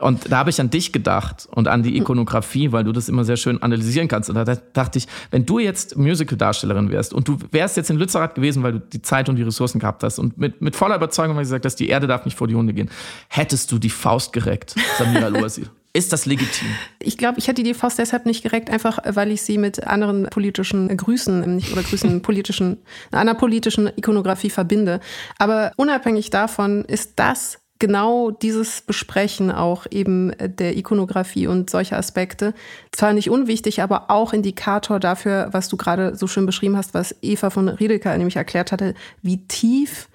und 0.00 0.30
da 0.30 0.38
habe 0.38 0.50
ich 0.50 0.60
an 0.60 0.70
dich 0.70 0.92
gedacht 0.92 1.48
und 1.50 1.68
an 1.68 1.82
die 1.82 1.96
Ikonografie, 1.96 2.72
weil 2.72 2.84
du 2.84 2.92
das 2.92 3.08
immer 3.08 3.24
sehr 3.24 3.36
schön 3.36 3.62
analysieren 3.62 4.08
kannst. 4.08 4.28
Und 4.28 4.36
da 4.36 4.44
dachte 4.44 4.98
ich, 4.98 5.06
wenn 5.30 5.46
du 5.46 5.58
jetzt 5.58 5.96
Musical-Darstellerin 5.96 6.90
wärst 6.90 7.14
und 7.14 7.26
du 7.28 7.38
wärst 7.50 7.76
jetzt 7.76 7.90
in 7.90 7.96
Lützerath 7.96 8.34
gewesen, 8.34 8.62
weil 8.62 8.72
du 8.72 8.80
die 8.80 9.00
Zeit 9.00 9.28
und 9.28 9.36
die 9.36 9.42
Ressourcen 9.42 9.78
gehabt 9.78 10.02
hast 10.02 10.18
und 10.18 10.36
mit, 10.36 10.60
mit 10.60 10.76
voller 10.76 10.96
Überzeugung 10.96 11.38
gesagt 11.38 11.64
hast, 11.64 11.76
die 11.76 11.88
Erde 11.88 12.06
darf 12.06 12.24
nicht 12.24 12.36
vor 12.36 12.46
die 12.46 12.54
Hunde 12.54 12.74
gehen, 12.74 12.90
hättest 13.28 13.72
du 13.72 13.78
die 13.78 13.90
Faust 13.90 14.32
gereckt, 14.32 14.74
Samira 14.98 15.28
Luasi. 15.28 15.64
Ist 15.96 16.12
das 16.12 16.26
legitim? 16.26 16.68
Ich 16.98 17.16
glaube, 17.16 17.38
ich 17.38 17.48
hätte 17.48 17.62
die 17.62 17.72
Faust 17.72 17.98
deshalb 17.98 18.26
nicht 18.26 18.42
gereckt, 18.42 18.68
einfach 18.68 18.98
weil 19.06 19.30
ich 19.30 19.40
sie 19.40 19.56
mit 19.56 19.86
anderen 19.86 20.24
politischen 20.24 20.94
Grüßen 20.94 21.62
oder 21.72 21.82
Grüßen 21.82 22.20
politischen, 22.22 22.82
einer 23.12 23.32
politischen 23.32 23.90
Ikonografie 23.96 24.50
verbinde. 24.50 25.00
Aber 25.38 25.72
unabhängig 25.76 26.28
davon 26.28 26.84
ist 26.84 27.12
das 27.16 27.60
genau 27.78 28.30
dieses 28.30 28.80
Besprechen 28.80 29.50
auch 29.50 29.86
eben 29.90 30.32
der 30.38 30.76
Ikonografie 30.76 31.46
und 31.46 31.70
solche 31.70 31.96
Aspekte 31.96 32.54
zwar 32.92 33.12
nicht 33.12 33.30
unwichtig, 33.30 33.82
aber 33.82 34.10
auch 34.10 34.32
Indikator 34.32 35.00
dafür, 35.00 35.48
was 35.52 35.68
du 35.68 35.76
gerade 35.76 36.16
so 36.16 36.26
schön 36.26 36.46
beschrieben 36.46 36.76
hast, 36.76 36.94
was 36.94 37.14
Eva 37.22 37.50
von 37.50 37.68
Riedeker 37.68 38.16
nämlich 38.16 38.36
erklärt 38.36 38.72
hatte, 38.72 38.94
wie 39.22 39.46
tief 39.46 40.08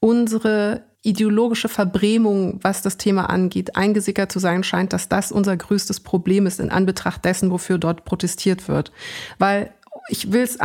unsere 0.00 0.82
ideologische 1.02 1.68
Verbrämung, 1.68 2.58
was 2.62 2.82
das 2.82 2.96
Thema 2.98 3.30
angeht, 3.30 3.76
eingesickert 3.76 4.30
zu 4.30 4.40
sein 4.40 4.64
scheint, 4.64 4.92
dass 4.92 5.08
das 5.08 5.32
unser 5.32 5.56
größtes 5.56 6.00
Problem 6.00 6.46
ist 6.46 6.60
in 6.60 6.70
Anbetracht 6.70 7.24
dessen, 7.24 7.50
wofür 7.50 7.78
dort 7.78 8.04
protestiert 8.04 8.68
wird. 8.68 8.92
Weil 9.38 9.72
ich 10.08 10.32
will 10.32 10.42
es 10.42 10.58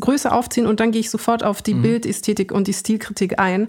größer 0.00 0.34
aufziehen 0.34 0.66
und 0.66 0.80
dann 0.80 0.92
gehe 0.92 1.00
ich 1.00 1.10
sofort 1.10 1.42
auf 1.42 1.62
die 1.62 1.74
mhm. 1.74 1.82
Bildästhetik 1.82 2.52
und 2.52 2.66
die 2.66 2.74
Stilkritik 2.74 3.38
ein. 3.38 3.68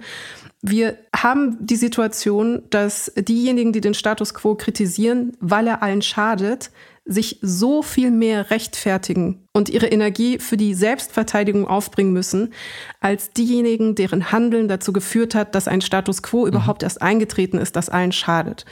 Wir 0.61 0.97
haben 1.15 1.57
die 1.59 1.77
Situation, 1.77 2.63
dass 2.69 3.11
diejenigen, 3.15 3.71
die 3.71 3.81
den 3.81 3.93
Status 3.93 4.33
quo 4.33 4.55
kritisieren, 4.55 5.37
weil 5.39 5.67
er 5.67 5.81
allen 5.81 6.01
schadet, 6.01 6.71
sich 7.05 7.39
so 7.41 7.81
viel 7.81 8.11
mehr 8.11 8.51
rechtfertigen 8.51 9.47
und 9.51 9.69
ihre 9.69 9.87
Energie 9.87 10.37
für 10.37 10.57
die 10.57 10.73
Selbstverteidigung 10.73 11.67
aufbringen 11.67 12.13
müssen, 12.13 12.53
als 12.99 13.31
diejenigen, 13.31 13.95
deren 13.95 14.31
Handeln 14.31 14.67
dazu 14.67 14.93
geführt 14.93 15.33
hat, 15.33 15.55
dass 15.55 15.67
ein 15.67 15.81
Status 15.81 16.21
quo 16.21 16.41
mhm. 16.41 16.49
überhaupt 16.49 16.83
erst 16.83 17.01
eingetreten 17.01 17.57
ist, 17.57 17.75
das 17.75 17.89
allen 17.89 18.11
schadet. 18.11 18.65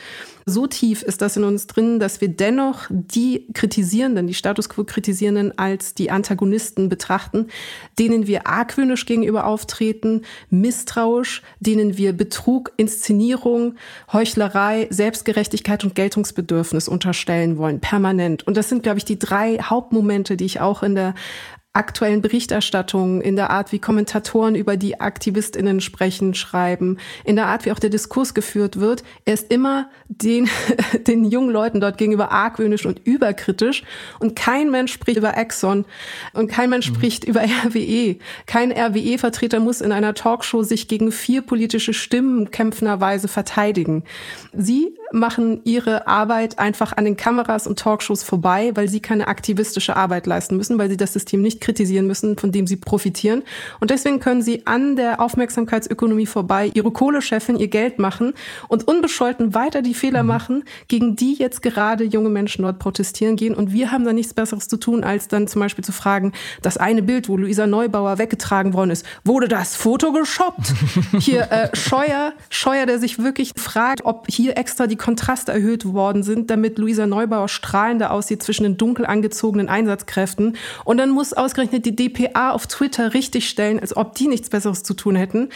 So 0.50 0.66
tief 0.66 1.04
ist 1.04 1.22
das 1.22 1.36
in 1.36 1.44
uns 1.44 1.68
drin, 1.68 2.00
dass 2.00 2.22
wir 2.22 2.30
dennoch 2.30 2.86
die 2.90 3.48
Kritisierenden, 3.54 4.28
die 4.28 4.34
Status 4.34 4.70
quo 4.70 4.86
Kritisierenden 4.86 5.58
als 5.58 5.94
die 5.94 6.10
Antagonisten 6.10 6.88
betrachten, 6.88 7.48
denen 8.00 8.28
wir 8.28 8.48
argwöhnisch 8.48 9.06
gegenüber 9.06 9.46
auftreten, 9.46 10.22
misstrauisch, 10.50 11.42
denen 11.60 11.98
wir 11.98 12.13
Betrug, 12.13 12.72
Inszenierung, 12.78 13.76
Heuchlerei, 14.13 14.88
Selbstgerechtigkeit 14.90 15.84
und 15.84 15.96
Geltungsbedürfnis 15.96 16.88
unterstellen 16.88 17.58
wollen, 17.58 17.82
permanent. 17.82 18.48
Und 18.48 18.56
das 18.56 18.70
sind, 18.70 18.84
glaube 18.84 19.00
ich, 19.00 19.06
die 19.06 19.20
drei 19.20 19.58
Hauptmomente, 19.58 20.38
die 20.38 20.46
ich 20.46 20.62
auch 20.62 20.77
in 20.84 20.96
der 20.96 21.13
aktuellen 21.78 22.24
Berichterstattung, 22.24 23.22
in 23.22 23.36
der 23.36 23.52
Art, 23.52 23.72
wie 23.72 23.80
Kommentatoren 23.80 24.56
über 24.56 24.78
die 24.78 25.00
AktivistInnen 25.00 25.80
sprechen, 25.80 26.34
schreiben, 26.34 26.98
in 27.24 27.36
der 27.36 27.46
Art, 27.46 27.66
wie 27.66 27.72
auch 27.72 27.80
der 27.80 27.92
Diskurs 27.92 28.34
geführt 28.34 28.80
wird. 28.80 29.04
Er 29.26 29.36
ist 29.36 29.52
immer 29.52 29.90
den, 30.08 30.50
den 31.08 31.24
jungen 31.24 31.52
Leuten 31.52 31.80
dort 31.80 32.00
gegenüber 32.00 32.32
argwöhnisch 32.32 32.86
und 32.86 33.06
überkritisch. 33.06 33.84
Und 34.20 34.36
kein 34.36 34.72
Mensch 34.72 34.92
spricht 34.92 35.18
über 35.18 35.38
Exxon 35.38 35.86
und 36.34 36.50
kein 36.50 36.72
Mensch 36.72 36.90
mhm. 36.90 36.96
spricht 36.96 37.24
über 37.26 37.42
RWE. 37.66 38.18
Kein 38.48 38.72
RWE-Vertreter 38.72 39.60
muss 39.60 39.80
in 39.82 39.92
einer 39.92 40.16
Talkshow 40.16 40.63
sich 40.63 40.88
gegen 40.88 41.12
vier 41.12 41.44
politische 41.44 41.94
Stimmen 41.94 42.50
kämpfenderweise 42.50 43.28
verteidigen. 43.28 44.04
Sie 44.52 44.96
machen 45.12 45.62
ihre 45.63 46.08
Arbeit 46.08 46.60
einfach 46.60 46.93
an 46.96 47.06
den 47.06 47.17
Kameras 47.17 47.67
und 47.67 47.80
Talkshows 47.80 48.24
vorbei, 48.24 48.72
weil 48.76 48.88
sie 48.89 49.00
keine 49.00 49.28
aktivistische 49.28 49.96
Arbeit 49.96 50.28
leisten 50.28 50.58
müssen, 50.58 50.78
weil 50.78 50.89
sie 50.89 50.98
das 50.98 51.13
System 51.13 51.41
nicht 51.41 51.62
kritisieren 51.62 52.08
müssen, 52.08 52.38
von 52.38 52.52
dem 52.52 52.67
sie 52.67 52.76
profitieren. 52.76 53.43
Und 53.80 53.91
deswegen 53.91 54.20
können 54.20 54.41
sie 54.41 54.65
an 54.67 54.96
der 54.96 55.22
Aufmerksamkeitsökonomie 55.22 56.26
vorbei 56.26 56.72
ihre 56.74 56.91
Kohle 56.91 57.22
scheffeln, 57.22 57.58
ihr 57.58 57.67
Geld 57.67 58.00
machen 58.00 58.34
und 58.67 58.88
unbescholten 58.88 59.54
weiter 59.54 59.82
die 59.82 59.93
Fehler 59.93 60.24
mhm. 60.24 60.28
machen, 60.28 60.63
gegen 60.88 61.15
die 61.15 61.34
jetzt 61.36 61.62
gerade 61.62 62.04
junge 62.04 62.30
Menschen 62.30 62.63
dort 62.63 62.80
protestieren 62.80 63.36
gehen. 63.36 63.56
Und 63.56 63.72
wir 63.72 63.91
haben 63.91 64.06
da 64.06 64.13
nichts 64.13 64.34
Besseres 64.34 64.67
zu 64.67 64.78
tun, 64.78 65.04
als 65.04 65.28
dann 65.28 65.48
zum 65.48 65.62
Beispiel 65.62 65.84
zu 65.84 65.91
fragen, 65.91 66.34
das 66.62 66.78
eine 66.78 67.02
Bild, 67.02 67.30
wo 67.30 67.38
Luisa 67.38 67.67
Neubauer 67.67 68.17
weggetragen 68.17 68.74
worden 68.74 68.91
ist, 68.91 69.06
wurde 69.24 69.48
das 69.48 69.76
Foto 69.76 70.12
geshoppt? 70.12 70.74
Hier 71.20 71.52
äh, 71.52 71.76
Scheuer, 71.76 72.34
Scheuer, 72.50 72.86
der 72.86 73.00
sich 73.00 73.20
wirklich 73.20 73.54
fragt, 73.56 74.04
ob 74.04 74.28
hier 74.30 74.58
extra 74.58 74.88
die 74.88 74.97
die 74.98 75.04
Kontraste 75.04 75.52
erhöht 75.52 75.86
worden 75.86 76.24
sind, 76.24 76.50
damit 76.50 76.80
Luisa 76.80 77.06
Neubauer 77.06 77.48
strahlender 77.48 78.12
aussieht 78.12 78.42
zwischen 78.42 78.64
den 78.64 78.78
dunkel 78.78 79.06
angezogenen 79.06 79.70
Einsatzkräften. 79.70 80.58
Und 80.86 80.98
dann 80.98 81.12
muss 81.12 81.34
ausgerechnet 81.34 81.86
die 81.86 81.96
DPA 81.96 82.52
auf 82.52 82.66
Twitter 82.66 83.14
richtigstellen, 83.14 83.80
als 83.80 83.96
ob 83.96 84.16
die 84.16 84.28
nichts 84.28 84.50
Besseres 84.50 84.82
zu 84.82 84.96
tun 84.96 85.16
hätten 85.16 85.50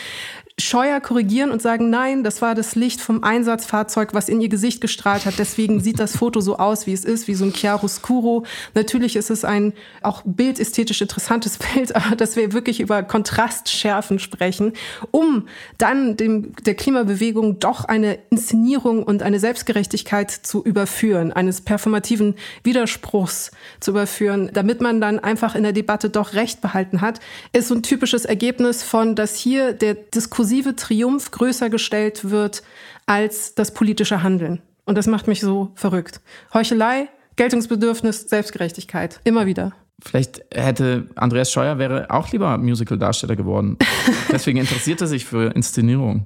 scheuer 0.60 1.00
korrigieren 1.00 1.52
und 1.52 1.62
sagen, 1.62 1.90
nein, 1.90 2.24
das 2.24 2.42
war 2.42 2.56
das 2.56 2.76
Licht 2.76 3.02
vom 3.02 3.24
Einsatzfahrzeug, 3.24 4.14
was 4.14 4.30
in 4.30 4.42
ihr 4.42 4.50
Gesicht 4.50 4.82
gestrahlt 4.82 5.26
hat. 5.26 5.36
Deswegen 5.38 5.80
sieht 5.80 6.00
das 6.00 6.18
Foto 6.18 6.42
so 6.42 6.58
aus, 6.58 6.88
wie 6.88 6.94
es 6.94 7.06
ist, 7.06 7.28
wie 7.28 7.36
so 7.36 7.46
ein 7.46 7.54
Chiaroscuro. 7.54 8.46
Natürlich 8.74 9.16
ist 9.16 9.30
es 9.30 9.46
ein 9.46 9.74
auch 10.02 10.22
bildästhetisch 10.26 11.02
interessantes 11.02 11.58
Bild, 11.74 11.96
aber 11.96 12.16
dass 12.16 12.36
wir 12.36 12.54
wirklich 12.54 12.80
über 12.80 13.04
Kontrastschärfen 13.04 14.20
sprechen, 14.20 14.74
um 15.12 15.48
dann 15.78 16.18
dem, 16.18 16.54
der 16.66 16.76
Klimabewegung 16.76 17.60
doch 17.60 17.86
eine 17.86 18.20
Inszenierung 18.30 19.04
und 19.04 19.24
eine 19.24 19.40
Selbstgerechtigkeit 19.40 20.32
zu 20.32 20.64
überführen, 20.64 21.32
eines 21.32 21.62
performativen 21.62 22.36
Widerspruchs 22.64 23.52
zu 23.80 23.92
überführen, 23.92 24.52
damit 24.54 24.82
man 24.82 25.02
dann 25.02 25.20
einfach 25.20 25.56
in 25.56 25.64
der 25.64 25.74
Debatte 25.74 26.10
doch 26.10 26.34
Recht 26.34 26.62
behalten 26.62 27.02
hat, 27.02 27.20
ist 27.54 27.70
so 27.70 27.76
ein 27.76 27.84
typisches 27.84 28.26
Ergebnis 28.26 28.84
von, 28.84 29.16
dass 29.16 29.36
hier 29.36 29.74
der 29.74 29.94
Diskurs 29.94 30.41
diskursive 30.42 30.76
Triumph 30.76 31.30
größer 31.32 31.70
gestellt 31.70 32.32
wird 32.32 32.64
als 33.06 33.54
das 33.54 33.74
politische 33.74 34.24
Handeln. 34.24 34.62
Und 34.86 34.98
das 34.98 35.06
macht 35.06 35.28
mich 35.28 35.40
so 35.40 35.72
verrückt. 35.76 36.20
Heuchelei, 36.54 37.10
Geltungsbedürfnis, 37.36 38.28
Selbstgerechtigkeit. 38.28 39.20
Immer 39.24 39.46
wieder. 39.46 39.74
Vielleicht 40.02 40.42
hätte 40.52 41.08
Andreas 41.16 41.52
Scheuer 41.52 41.78
wäre 41.78 42.10
auch 42.10 42.32
lieber 42.32 42.58
Musical-Darsteller 42.58 43.36
geworden. 43.36 43.78
Deswegen 44.32 44.58
interessiert 44.58 45.00
er 45.02 45.08
sich 45.08 45.26
für 45.26 45.54
Inszenierung. 45.56 46.26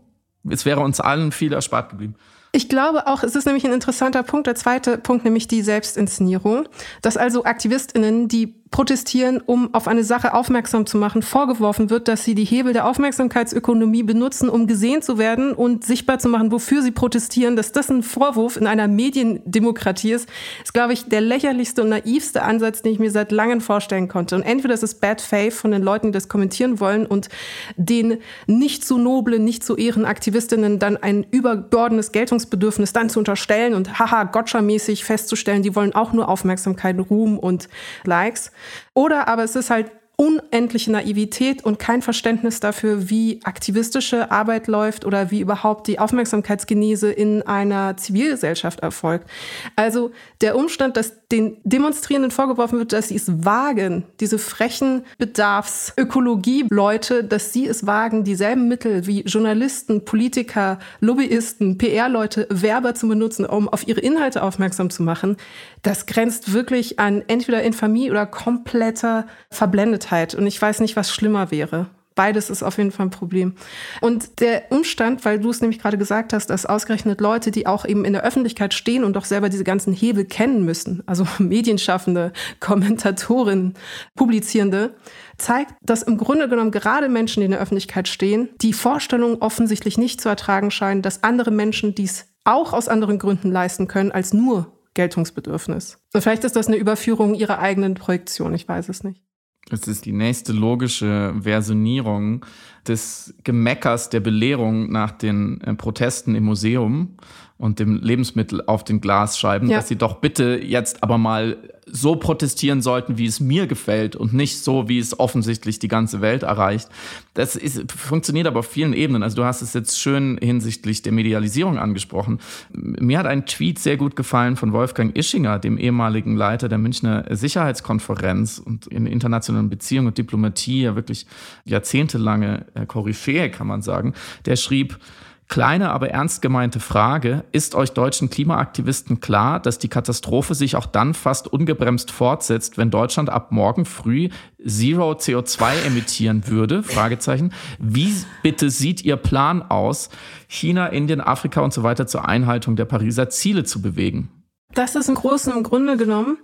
Es 0.49 0.65
wäre 0.65 0.79
uns 0.79 1.01
allen 1.01 1.33
viel 1.33 1.51
erspart 1.51 1.89
geblieben. 1.89 2.15
Ich 2.53 2.69
glaube 2.69 3.07
auch, 3.07 3.21
es 3.21 3.35
ist 3.35 3.45
nämlich 3.45 3.65
ein 3.65 3.73
interessanter 3.73 4.23
Punkt. 4.23 4.47
Der 4.47 4.55
zweite 4.55 4.97
Punkt, 4.97 5.25
nämlich 5.25 5.49
die 5.49 5.61
Selbstinszenierung. 5.61 6.69
Dass 7.01 7.17
also 7.17 7.43
AktivistInnen, 7.43 8.29
die 8.29 8.55
protestieren, 8.71 9.41
um 9.45 9.73
auf 9.73 9.87
eine 9.87 10.03
Sache 10.03 10.33
aufmerksam 10.33 10.85
zu 10.85 10.97
machen, 10.97 11.21
vorgeworfen 11.21 11.89
wird, 11.89 12.07
dass 12.07 12.23
sie 12.23 12.35
die 12.35 12.43
Hebel 12.43 12.73
der 12.73 12.87
Aufmerksamkeitsökonomie 12.87 14.03
benutzen, 14.03 14.49
um 14.49 14.67
gesehen 14.67 15.01
zu 15.01 15.17
werden 15.17 15.53
und 15.53 15.85
sichtbar 15.85 16.19
zu 16.19 16.27
machen, 16.27 16.51
wofür 16.51 16.81
sie 16.81 16.91
protestieren, 16.91 17.55
dass 17.55 17.71
das 17.71 17.89
ein 17.89 18.03
Vorwurf 18.03 18.57
in 18.57 18.67
einer 18.67 18.87
Mediendemokratie 18.87 20.13
ist, 20.13 20.27
ist, 20.63 20.73
glaube 20.73 20.93
ich, 20.93 21.07
der 21.07 21.21
lächerlichste 21.21 21.83
und 21.83 21.89
naivste 21.89 22.41
Ansatz, 22.41 22.81
den 22.81 22.93
ich 22.93 22.99
mir 22.99 23.11
seit 23.11 23.31
langem 23.31 23.61
vorstellen 23.61 24.07
konnte. 24.07 24.35
Und 24.35 24.41
entweder 24.41 24.73
das 24.73 24.83
ist 24.83 24.99
Bad 24.99 25.21
Faith 25.21 25.53
von 25.53 25.71
den 25.71 25.83
Leuten, 25.83 26.07
die 26.07 26.13
das 26.13 26.27
kommentieren 26.27 26.79
wollen 26.79 27.05
und 27.05 27.29
den 27.77 28.17
nicht 28.47 28.83
so 28.83 28.97
noblen, 28.97 29.43
nicht 29.43 29.63
so 29.63 29.77
ehren 29.77 30.05
Aktivistinnen 30.05 30.79
dann 30.79 30.97
ein 30.97 31.25
überbordenes 31.29 32.11
Geltungsbedürfnis 32.11 32.93
dann 32.93 33.09
zu 33.09 33.19
unterstellen 33.19 33.75
und 33.75 33.99
haha, 33.99 34.23
Gotcha-mäßig 34.23 35.05
festzustellen, 35.05 35.61
die 35.61 35.75
wollen 35.75 35.93
auch 35.93 36.13
nur 36.13 36.27
Aufmerksamkeit, 36.27 36.95
Ruhm 37.09 37.37
und 37.37 37.69
Likes. 38.03 38.51
Oder 38.93 39.27
aber 39.27 39.43
es 39.43 39.55
ist 39.55 39.69
halt 39.69 39.91
unendliche 40.17 40.91
Naivität 40.91 41.65
und 41.65 41.79
kein 41.79 42.01
Verständnis 42.01 42.61
dafür, 42.61 43.09
wie 43.09 43.41
aktivistische 43.43 44.31
Arbeit 44.31 44.67
läuft 44.67 45.05
oder 45.05 45.31
wie 45.31 45.41
überhaupt 45.41 45.87
die 45.87 45.99
Aufmerksamkeitsgenese 45.99 47.11
in 47.11 47.41
einer 47.41 47.97
Zivilgesellschaft 47.97 48.79
erfolgt. 48.79 49.29
Also 49.75 50.11
der 50.41 50.55
Umstand, 50.55 50.95
dass 50.95 51.13
den 51.31 51.57
Demonstrierenden 51.63 52.31
vorgeworfen 52.31 52.79
wird, 52.79 52.93
dass 52.93 53.09
sie 53.09 53.15
es 53.15 53.43
wagen, 53.43 54.05
diese 54.19 54.39
frechen 54.39 55.03
Bedarfsökologie-Leute, 55.17 57.23
dass 57.23 57.51
sie 57.51 57.67
es 57.67 57.85
wagen, 57.85 58.23
dieselben 58.23 58.67
Mittel 58.67 59.07
wie 59.07 59.21
Journalisten, 59.21 60.05
Politiker, 60.05 60.79
Lobbyisten, 61.01 61.77
PR-Leute, 61.77 62.47
Werber 62.49 62.95
zu 62.95 63.07
benutzen, 63.07 63.45
um 63.45 63.67
auf 63.67 63.87
ihre 63.87 63.99
Inhalte 63.99 64.43
aufmerksam 64.43 64.89
zu 64.89 65.03
machen, 65.03 65.37
das 65.81 66.05
grenzt 66.05 66.53
wirklich 66.53 66.99
an 66.99 67.23
entweder 67.27 67.63
Infamie 67.63 68.11
oder 68.11 68.25
kompletter 68.25 69.27
Verblendetheit. 69.49 70.04
Und 70.35 70.47
ich 70.47 70.61
weiß 70.61 70.79
nicht, 70.79 70.95
was 70.95 71.11
schlimmer 71.11 71.51
wäre. 71.51 71.87
Beides 72.15 72.49
ist 72.49 72.63
auf 72.63 72.77
jeden 72.77 72.91
Fall 72.91 73.07
ein 73.07 73.11
Problem. 73.11 73.55
Und 73.99 74.39
der 74.39 74.71
Umstand, 74.71 75.25
weil 75.25 75.37
du 75.37 75.49
es 75.49 75.59
nämlich 75.59 75.79
gerade 75.79 75.97
gesagt 75.97 76.31
hast, 76.31 76.49
dass 76.49 76.65
ausgerechnet 76.65 77.19
Leute, 77.19 77.51
die 77.51 77.67
auch 77.67 77.85
eben 77.85 78.05
in 78.05 78.13
der 78.13 78.23
Öffentlichkeit 78.23 78.73
stehen 78.73 79.03
und 79.03 79.17
doch 79.17 79.25
selber 79.25 79.49
diese 79.49 79.65
ganzen 79.65 79.91
Hebel 79.91 80.23
kennen 80.23 80.63
müssen, 80.63 81.03
also 81.07 81.27
Medienschaffende, 81.39 82.31
Kommentatoren, 82.61 83.73
Publizierende, 84.15 84.95
zeigt, 85.37 85.73
dass 85.81 86.03
im 86.03 86.17
Grunde 86.17 86.47
genommen 86.47 86.71
gerade 86.71 87.09
Menschen, 87.09 87.41
die 87.41 87.45
in 87.45 87.51
der 87.51 87.59
Öffentlichkeit 87.59 88.07
stehen, 88.07 88.47
die 88.61 88.71
Vorstellung 88.71 89.41
offensichtlich 89.41 89.97
nicht 89.97 90.21
zu 90.21 90.29
ertragen 90.29 90.71
scheinen, 90.71 91.01
dass 91.01 91.21
andere 91.21 91.51
Menschen 91.51 91.95
dies 91.95 92.27
auch 92.45 92.71
aus 92.71 92.87
anderen 92.87 93.19
Gründen 93.19 93.51
leisten 93.51 93.89
können 93.89 94.13
als 94.13 94.33
nur 94.33 94.71
Geltungsbedürfnis. 94.93 95.97
Und 96.13 96.21
vielleicht 96.21 96.45
ist 96.45 96.55
das 96.55 96.67
eine 96.67 96.77
Überführung 96.77 97.35
ihrer 97.35 97.59
eigenen 97.59 97.95
Projektion, 97.95 98.53
ich 98.53 98.65
weiß 98.65 98.87
es 98.87 99.03
nicht. 99.03 99.24
Es 99.71 99.87
ist 99.87 100.05
die 100.05 100.13
nächste 100.13 100.53
logische 100.53 101.33
Versionierung 101.41 102.45
des 102.87 103.33
Gemeckers 103.43 104.09
der 104.09 104.19
Belehrung 104.19 104.91
nach 104.91 105.11
den 105.11 105.59
äh, 105.61 105.73
Protesten 105.73 106.35
im 106.35 106.43
Museum 106.43 107.15
und 107.57 107.79
dem 107.79 107.95
Lebensmittel 107.95 108.61
auf 108.67 108.83
den 108.83 109.01
Glasscheiben, 109.01 109.69
ja. 109.69 109.77
dass 109.77 109.87
sie 109.87 109.95
doch 109.95 110.15
bitte 110.15 110.59
jetzt 110.63 111.01
aber 111.01 111.17
mal 111.17 111.57
so 111.85 112.15
protestieren 112.15 112.81
sollten, 112.81 113.17
wie 113.17 113.25
es 113.25 113.39
mir 113.39 113.67
gefällt 113.67 114.15
und 114.15 114.33
nicht 114.33 114.59
so, 114.59 114.89
wie 114.89 114.97
es 114.97 115.19
offensichtlich 115.19 115.77
die 115.77 115.87
ganze 115.87 116.21
Welt 116.21 116.43
erreicht. 116.43 116.89
Das 117.35 117.55
ist, 117.55 117.91
funktioniert 117.91 118.47
aber 118.47 118.59
auf 118.59 118.67
vielen 118.67 118.93
Ebenen. 118.93 119.21
Also 119.21 119.35
du 119.35 119.45
hast 119.45 119.61
es 119.61 119.73
jetzt 119.73 119.99
schön 119.99 120.39
hinsichtlich 120.41 121.03
der 121.03 121.11
Medialisierung 121.11 121.77
angesprochen. 121.77 122.39
Mir 122.73 123.19
hat 123.19 123.27
ein 123.27 123.45
Tweet 123.45 123.77
sehr 123.77 123.97
gut 123.97 124.15
gefallen 124.15 124.55
von 124.55 124.73
Wolfgang 124.73 125.15
Ischinger, 125.15 125.59
dem 125.59 125.77
ehemaligen 125.77 126.35
Leiter 126.35 126.69
der 126.69 126.79
Münchner 126.79 127.25
Sicherheitskonferenz 127.29 128.57
und 128.57 128.87
in 128.87 129.05
internationalen 129.05 129.69
Beziehungen 129.69 130.07
und 130.07 130.17
Diplomatie 130.17 130.83
ja 130.83 130.95
wirklich 130.95 131.27
jahrzehntelange 131.65 132.65
Koryphäe, 132.87 133.49
kann 133.49 133.67
man 133.67 133.81
sagen. 133.81 134.13
Der 134.45 134.55
schrieb, 134.55 134.97
Kleine, 135.47 135.91
aber 135.91 136.09
ernst 136.09 136.41
gemeinte 136.41 136.79
Frage. 136.79 137.43
Ist 137.51 137.75
euch 137.75 137.91
deutschen 137.91 138.29
Klimaaktivisten 138.29 139.19
klar, 139.19 139.59
dass 139.59 139.77
die 139.77 139.89
Katastrophe 139.89 140.55
sich 140.55 140.75
auch 140.75 140.87
dann 140.87 141.13
fast 141.13 141.47
ungebremst 141.47 142.11
fortsetzt, 142.11 142.77
wenn 142.77 142.89
Deutschland 142.89 143.29
ab 143.29 143.51
morgen 143.51 143.85
früh 143.85 144.29
Zero 144.65 145.11
CO2 145.11 145.85
emittieren 145.85 146.47
würde? 146.47 146.81
Fragezeichen. 146.81 147.53
Wie 147.77 148.13
bitte 148.41 148.71
sieht 148.71 149.03
Ihr 149.03 149.17
Plan 149.17 149.61
aus, 149.61 150.09
China, 150.47 150.87
Indien, 150.87 151.21
Afrika 151.21 151.61
und 151.61 151.73
so 151.73 151.83
weiter 151.83 152.07
zur 152.07 152.27
Einhaltung 152.27 152.75
der 152.75 152.85
Pariser 152.85 153.29
Ziele 153.29 153.63
zu 153.63 153.81
bewegen? 153.81 154.29
Das 154.73 154.95
ist 154.95 155.09
im 155.09 155.15
Großen 155.15 155.53
und 155.53 155.63
Grunde 155.63 155.95
genommen 155.95 156.37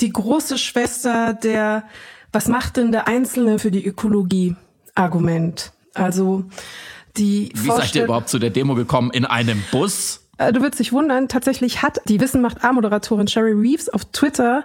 die 0.00 0.12
große 0.12 0.58
Schwester 0.58 1.34
der 1.34 1.84
Was 2.32 2.48
macht 2.48 2.76
denn 2.76 2.92
der 2.92 3.08
Einzelne 3.08 3.58
für 3.58 3.70
die 3.70 3.86
Ökologie? 3.86 4.56
Argument. 4.98 5.72
Also 5.94 6.44
die 7.18 7.50
Wie 7.54 7.68
seid 7.68 7.94
ihr 7.94 8.04
überhaupt 8.04 8.28
zu 8.28 8.38
der 8.38 8.50
Demo 8.50 8.74
gekommen? 8.74 9.10
In 9.10 9.24
einem 9.24 9.62
Bus? 9.70 10.28
Äh, 10.38 10.52
du 10.52 10.60
würdest 10.60 10.80
dich 10.80 10.92
wundern, 10.92 11.28
tatsächlich 11.28 11.82
hat 11.82 11.98
die 12.08 12.20
Wissen 12.20 12.40
macht 12.40 12.64
A-Moderatorin 12.64 13.28
Sherry 13.28 13.52
Reeves 13.52 13.88
auf 13.88 14.04
Twitter 14.06 14.64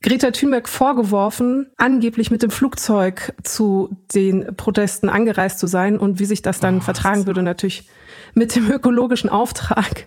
Greta 0.00 0.30
Thunberg 0.30 0.68
vorgeworfen, 0.68 1.72
angeblich 1.76 2.30
mit 2.30 2.42
dem 2.42 2.50
Flugzeug 2.50 3.34
zu 3.42 3.96
den 4.14 4.54
Protesten 4.56 5.08
angereist 5.08 5.58
zu 5.58 5.66
sein 5.66 5.98
und 5.98 6.20
wie 6.20 6.24
sich 6.24 6.40
das 6.40 6.60
dann 6.60 6.78
oh, 6.78 6.80
vertragen 6.82 7.26
würde, 7.26 7.42
natürlich 7.42 7.88
mit 8.34 8.54
dem 8.54 8.70
ökologischen 8.70 9.28
Auftrag. 9.28 10.06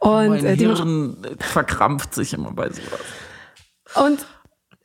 Und 0.00 0.28
mein 0.30 0.44
äh, 0.44 0.56
Hirn 0.56 1.16
verkrampft 1.38 2.12
sich 2.12 2.32
immer 2.32 2.50
bei 2.50 2.70
sowas. 2.70 3.00
Und 3.94 4.26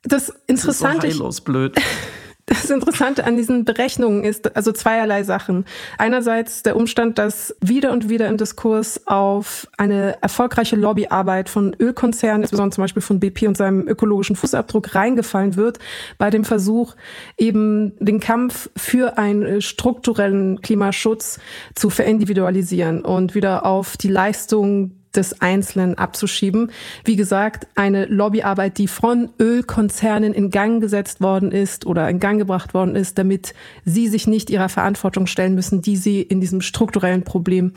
das 0.03 0.29
Interessante. 0.45 1.07
Das 1.07 1.11
ist 1.11 1.17
so 1.17 1.23
heillos 1.23 1.41
blöd. 1.41 1.75
Das 2.47 2.69
Interessante 2.69 3.25
an 3.25 3.37
diesen 3.37 3.65
Berechnungen 3.65 4.23
ist 4.23 4.55
also 4.55 4.71
zweierlei 4.71 5.23
Sachen. 5.23 5.65
Einerseits 5.97 6.61
der 6.61 6.75
Umstand, 6.75 7.17
dass 7.17 7.55
wieder 7.59 7.91
und 7.91 8.07
wieder 8.07 8.27
im 8.27 8.37
Diskurs 8.37 9.07
auf 9.07 9.67
eine 9.77 10.21
erfolgreiche 10.21 10.75
Lobbyarbeit 10.75 11.49
von 11.49 11.75
Ölkonzernen, 11.79 12.43
insbesondere 12.43 12.75
zum 12.75 12.83
Beispiel 12.83 13.01
von 13.01 13.19
BP 13.19 13.47
und 13.47 13.57
seinem 13.57 13.87
ökologischen 13.87 14.35
Fußabdruck 14.35 14.93
reingefallen 14.93 15.55
wird, 15.55 15.79
bei 16.19 16.29
dem 16.29 16.43
Versuch 16.43 16.95
eben 17.35 17.93
den 17.99 18.19
Kampf 18.19 18.69
für 18.77 19.17
einen 19.17 19.59
strukturellen 19.61 20.61
Klimaschutz 20.61 21.39
zu 21.73 21.89
verindividualisieren 21.89 23.03
und 23.03 23.33
wieder 23.33 23.65
auf 23.65 23.97
die 23.97 24.09
Leistung 24.09 24.91
des 25.15 25.41
Einzelnen 25.41 25.97
abzuschieben. 25.97 26.71
Wie 27.03 27.15
gesagt, 27.15 27.67
eine 27.75 28.05
Lobbyarbeit, 28.05 28.77
die 28.77 28.87
von 28.87 29.29
Ölkonzernen 29.39 30.33
in 30.33 30.49
Gang 30.49 30.81
gesetzt 30.81 31.21
worden 31.21 31.51
ist 31.51 31.85
oder 31.85 32.09
in 32.09 32.19
Gang 32.19 32.39
gebracht 32.39 32.73
worden 32.73 32.95
ist, 32.95 33.17
damit 33.17 33.53
sie 33.83 34.07
sich 34.07 34.27
nicht 34.27 34.49
ihrer 34.49 34.69
Verantwortung 34.69 35.27
stellen 35.27 35.55
müssen, 35.55 35.81
die 35.81 35.97
sie 35.97 36.21
in 36.21 36.41
diesem 36.41 36.61
strukturellen 36.61 37.23
Problem 37.23 37.73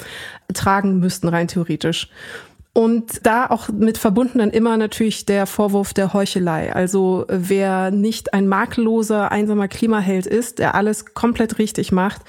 tragen 0.55 0.99
müssten, 0.99 1.29
rein 1.29 1.49
theoretisch. 1.49 2.09
Und 2.75 3.27
da 3.27 3.47
auch 3.47 3.69
mit 3.71 3.99
verbunden 3.99 4.39
dann 4.39 4.51
immer 4.51 4.77
natürlich 4.77 5.27
der 5.27 5.47
Vorwurf 5.47 5.95
der 5.95 6.13
Heuchelei. 6.13 6.73
Also 6.73 7.25
wer 7.29 7.91
nicht 7.91 8.35
ein 8.35 8.47
makelloser, 8.47 9.33
einsamer 9.33 9.67
Klimaheld 9.67 10.27
ist, 10.27 10.61
der 10.61 10.75
alles 10.75 11.07
komplett 11.15 11.59
richtig 11.59 11.91
macht 11.91 12.23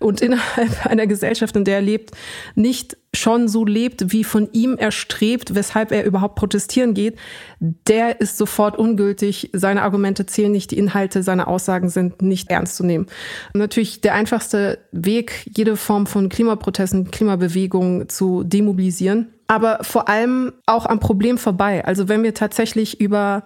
und 0.00 0.20
innerhalb 0.22 0.86
einer 0.86 1.06
Gesellschaft, 1.06 1.54
in 1.54 1.64
der 1.64 1.76
er 1.76 1.82
lebt, 1.82 2.10
nicht 2.56 2.96
schon 3.14 3.46
so 3.46 3.64
lebt, 3.64 4.10
wie 4.10 4.24
von 4.24 4.48
ihm 4.52 4.76
erstrebt, 4.76 5.54
weshalb 5.54 5.92
er 5.92 6.04
überhaupt 6.04 6.34
protestieren 6.34 6.94
geht, 6.94 7.18
der 7.60 8.20
ist 8.20 8.38
sofort 8.38 8.78
ungültig. 8.78 9.50
Seine 9.52 9.82
Argumente 9.82 10.24
zählen 10.24 10.50
nicht, 10.50 10.70
die 10.70 10.78
Inhalte 10.78 11.22
seiner 11.22 11.46
Aussagen 11.46 11.90
sind 11.90 12.22
nicht 12.22 12.50
ernst 12.50 12.76
zu 12.76 12.84
nehmen. 12.84 13.06
Natürlich 13.52 14.00
der 14.00 14.14
einfachste 14.14 14.78
Weg, 14.92 15.46
jede 15.54 15.76
Form 15.76 16.06
von 16.06 16.30
Klimaprotesten, 16.30 17.10
Klimabewegung 17.10 18.08
zu 18.08 18.44
demobilisieren 18.44 19.28
aber 19.46 19.78
vor 19.82 20.08
allem 20.08 20.52
auch 20.66 20.86
am 20.86 21.00
Problem 21.00 21.38
vorbei. 21.38 21.84
Also 21.84 22.08
wenn 22.08 22.22
wir 22.22 22.34
tatsächlich 22.34 23.00
über 23.00 23.44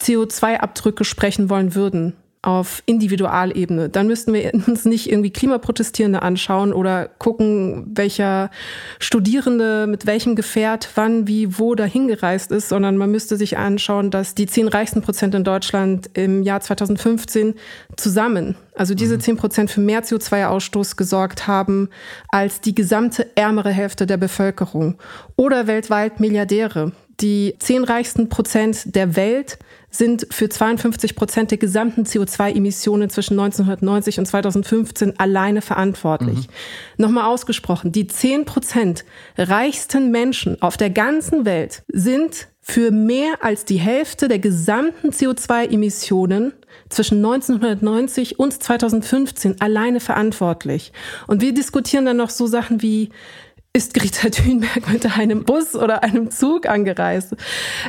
CO2-Abdrücke 0.00 1.04
sprechen 1.04 1.50
wollen 1.50 1.74
würden, 1.74 2.16
auf 2.42 2.82
Individualebene. 2.86 3.88
Dann 3.88 4.08
müssten 4.08 4.32
wir 4.32 4.52
uns 4.66 4.84
nicht 4.84 5.10
irgendwie 5.10 5.30
Klimaprotestierende 5.30 6.22
anschauen 6.22 6.72
oder 6.72 7.06
gucken, 7.06 7.86
welcher 7.94 8.50
Studierende 8.98 9.86
mit 9.86 10.06
welchem 10.06 10.34
Gefährt 10.34 10.88
wann, 10.96 11.28
wie, 11.28 11.58
wo 11.58 11.76
dahin 11.76 12.08
gereist 12.08 12.50
ist, 12.50 12.68
sondern 12.68 12.96
man 12.96 13.12
müsste 13.12 13.36
sich 13.36 13.58
anschauen, 13.58 14.10
dass 14.10 14.34
die 14.34 14.46
zehn 14.46 14.66
reichsten 14.66 15.02
Prozent 15.02 15.36
in 15.36 15.44
Deutschland 15.44 16.10
im 16.14 16.42
Jahr 16.42 16.60
2015 16.60 17.54
zusammen, 17.96 18.56
also 18.74 18.94
diese 18.94 19.16
mhm. 19.16 19.20
zehn 19.20 19.36
Prozent 19.36 19.70
für 19.70 19.80
mehr 19.80 20.02
CO2-Ausstoß 20.02 20.96
gesorgt 20.96 21.46
haben 21.46 21.90
als 22.28 22.60
die 22.60 22.74
gesamte 22.74 23.36
ärmere 23.36 23.70
Hälfte 23.70 24.06
der 24.06 24.16
Bevölkerung. 24.16 24.98
Oder 25.36 25.68
weltweit 25.68 26.18
Milliardäre. 26.18 26.92
Die 27.22 27.54
zehn 27.60 27.84
reichsten 27.84 28.28
Prozent 28.28 28.96
der 28.96 29.14
Welt 29.14 29.58
sind 29.90 30.26
für 30.30 30.48
52 30.48 31.14
Prozent 31.14 31.50
der 31.50 31.58
gesamten 31.58 32.02
CO2-Emissionen 32.02 33.10
zwischen 33.10 33.38
1990 33.38 34.18
und 34.18 34.26
2015 34.26 35.18
alleine 35.20 35.62
verantwortlich. 35.62 36.38
Mhm. 36.38 36.52
Nochmal 36.96 37.26
ausgesprochen, 37.26 37.92
die 37.92 38.08
10 38.08 38.44
Prozent 38.44 39.04
reichsten 39.36 40.10
Menschen 40.10 40.60
auf 40.60 40.76
der 40.76 40.90
ganzen 40.90 41.44
Welt 41.44 41.82
sind 41.88 42.48
für 42.60 42.90
mehr 42.90 43.42
als 43.42 43.64
die 43.64 43.78
Hälfte 43.78 44.28
der 44.28 44.38
gesamten 44.38 45.10
CO2-Emissionen 45.10 46.52
zwischen 46.88 47.18
1990 47.18 48.38
und 48.38 48.62
2015 48.62 49.60
alleine 49.60 50.00
verantwortlich. 50.00 50.92
Und 51.26 51.40
wir 51.40 51.52
diskutieren 51.54 52.06
dann 52.06 52.16
noch 52.16 52.30
so 52.30 52.46
Sachen 52.46 52.80
wie 52.80 53.10
ist 53.74 53.94
Greta 53.94 54.28
Thunberg 54.30 54.92
mit 54.92 55.18
einem 55.18 55.44
Bus 55.44 55.74
oder 55.74 56.04
einem 56.04 56.30
Zug 56.30 56.68
angereist. 56.68 57.34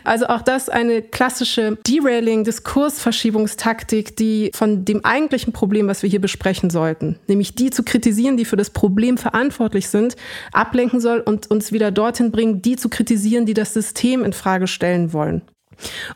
Also 0.05 0.27
auch 0.27 0.41
das 0.41 0.69
eine 0.69 1.01
klassische 1.01 1.77
Derailing-Diskursverschiebungstaktik, 1.85 4.15
die 4.15 4.51
von 4.53 4.85
dem 4.85 5.03
eigentlichen 5.03 5.51
Problem, 5.51 5.87
was 5.87 6.01
wir 6.01 6.09
hier 6.09 6.21
besprechen 6.21 6.69
sollten, 6.69 7.19
nämlich 7.27 7.55
die 7.55 7.69
zu 7.69 7.83
kritisieren, 7.83 8.37
die 8.37 8.45
für 8.45 8.55
das 8.55 8.69
Problem 8.69 9.17
verantwortlich 9.17 9.89
sind, 9.89 10.15
ablenken 10.53 11.01
soll 11.01 11.19
und 11.19 11.51
uns 11.51 11.73
wieder 11.73 11.91
dorthin 11.91 12.31
bringen, 12.31 12.61
die 12.61 12.77
zu 12.77 12.87
kritisieren, 12.87 13.45
die 13.45 13.53
das 13.53 13.73
System 13.73 14.23
in 14.23 14.31
Frage 14.31 14.67
stellen 14.67 15.11
wollen. 15.11 15.41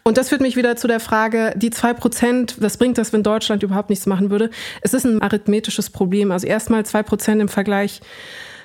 Und 0.04 0.18
das 0.18 0.30
führt 0.30 0.40
mich 0.40 0.56
wieder 0.56 0.78
zu 0.78 0.88
der 0.88 1.02
Frage, 1.02 1.54
die 1.58 1.72
zwei 1.72 1.94
Prozent, 1.94 2.56
was 2.60 2.78
bringt 2.78 2.98
das, 2.98 3.12
wenn 3.12 3.24
Deutschland 3.24 3.64
überhaupt 3.64 3.90
nichts 3.90 4.06
machen 4.06 4.30
würde? 4.30 4.50
Es 4.82 4.94
ist 4.94 5.06
ein 5.06 5.22
arithmetisches 5.22 5.90
Problem. 5.90 6.32
Also 6.32 6.48
erstmal 6.48 6.86
zwei 6.86 7.04
Prozent 7.04 7.42
im 7.42 7.50
Vergleich 7.50 8.00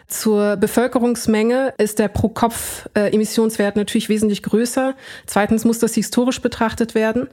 zur 0.06 0.56
Bevölkerungsmenge 0.56 1.74
ist 1.78 1.98
der 1.98 2.08
Pro-Kopf-Emissionswert 2.08 3.76
natürlich 3.76 4.08
wesentlich 4.08 4.42
größer. 4.42 4.94
Zweitens 5.26 5.64
muss 5.64 5.78
das 5.78 5.94
historisch 5.94 6.40
betrachtet 6.40 6.94
werden. 6.94 7.28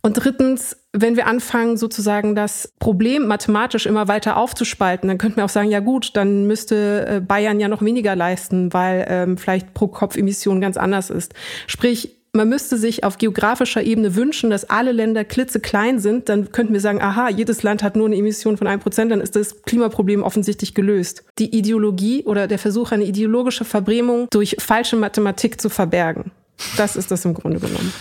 Und 0.00 0.14
drittens, 0.14 0.76
wenn 0.92 1.16
wir 1.16 1.26
anfangen, 1.26 1.76
sozusagen 1.76 2.34
das 2.34 2.72
Problem 2.78 3.26
mathematisch 3.26 3.86
immer 3.86 4.06
weiter 4.06 4.36
aufzuspalten, 4.36 5.08
dann 5.08 5.18
könnten 5.18 5.38
wir 5.38 5.44
auch 5.44 5.48
sagen, 5.48 5.70
ja 5.70 5.80
gut, 5.80 6.16
dann 6.16 6.46
müsste 6.46 7.06
äh, 7.06 7.20
Bayern 7.20 7.58
ja 7.58 7.68
noch 7.68 7.82
weniger 7.82 8.14
leisten, 8.14 8.72
weil 8.72 9.04
ähm, 9.08 9.38
vielleicht 9.38 9.74
pro 9.74 9.88
Kopf 9.88 10.16
Emission 10.16 10.60
ganz 10.60 10.76
anders 10.76 11.10
ist. 11.10 11.34
Sprich, 11.66 12.17
man 12.32 12.48
müsste 12.48 12.76
sich 12.76 13.04
auf 13.04 13.18
geografischer 13.18 13.82
Ebene 13.82 14.14
wünschen, 14.14 14.50
dass 14.50 14.68
alle 14.68 14.92
Länder 14.92 15.24
klitzeklein 15.24 15.98
sind, 15.98 16.28
dann 16.28 16.52
könnten 16.52 16.72
wir 16.72 16.80
sagen, 16.80 17.00
aha, 17.00 17.30
jedes 17.30 17.62
Land 17.62 17.82
hat 17.82 17.96
nur 17.96 18.06
eine 18.06 18.16
Emission 18.16 18.56
von 18.56 18.66
einem 18.66 18.80
Prozent, 18.80 19.10
dann 19.10 19.20
ist 19.20 19.36
das 19.36 19.62
Klimaproblem 19.62 20.22
offensichtlich 20.22 20.74
gelöst. 20.74 21.24
Die 21.38 21.56
Ideologie 21.56 22.24
oder 22.24 22.46
der 22.46 22.58
Versuch, 22.58 22.92
eine 22.92 23.04
ideologische 23.04 23.64
Verbrämung 23.64 24.28
durch 24.30 24.56
falsche 24.58 24.96
Mathematik 24.96 25.60
zu 25.60 25.68
verbergen. 25.68 26.30
Das 26.76 26.96
ist 26.96 27.10
das 27.10 27.24
im 27.24 27.34
Grunde 27.34 27.60
genommen. 27.60 27.92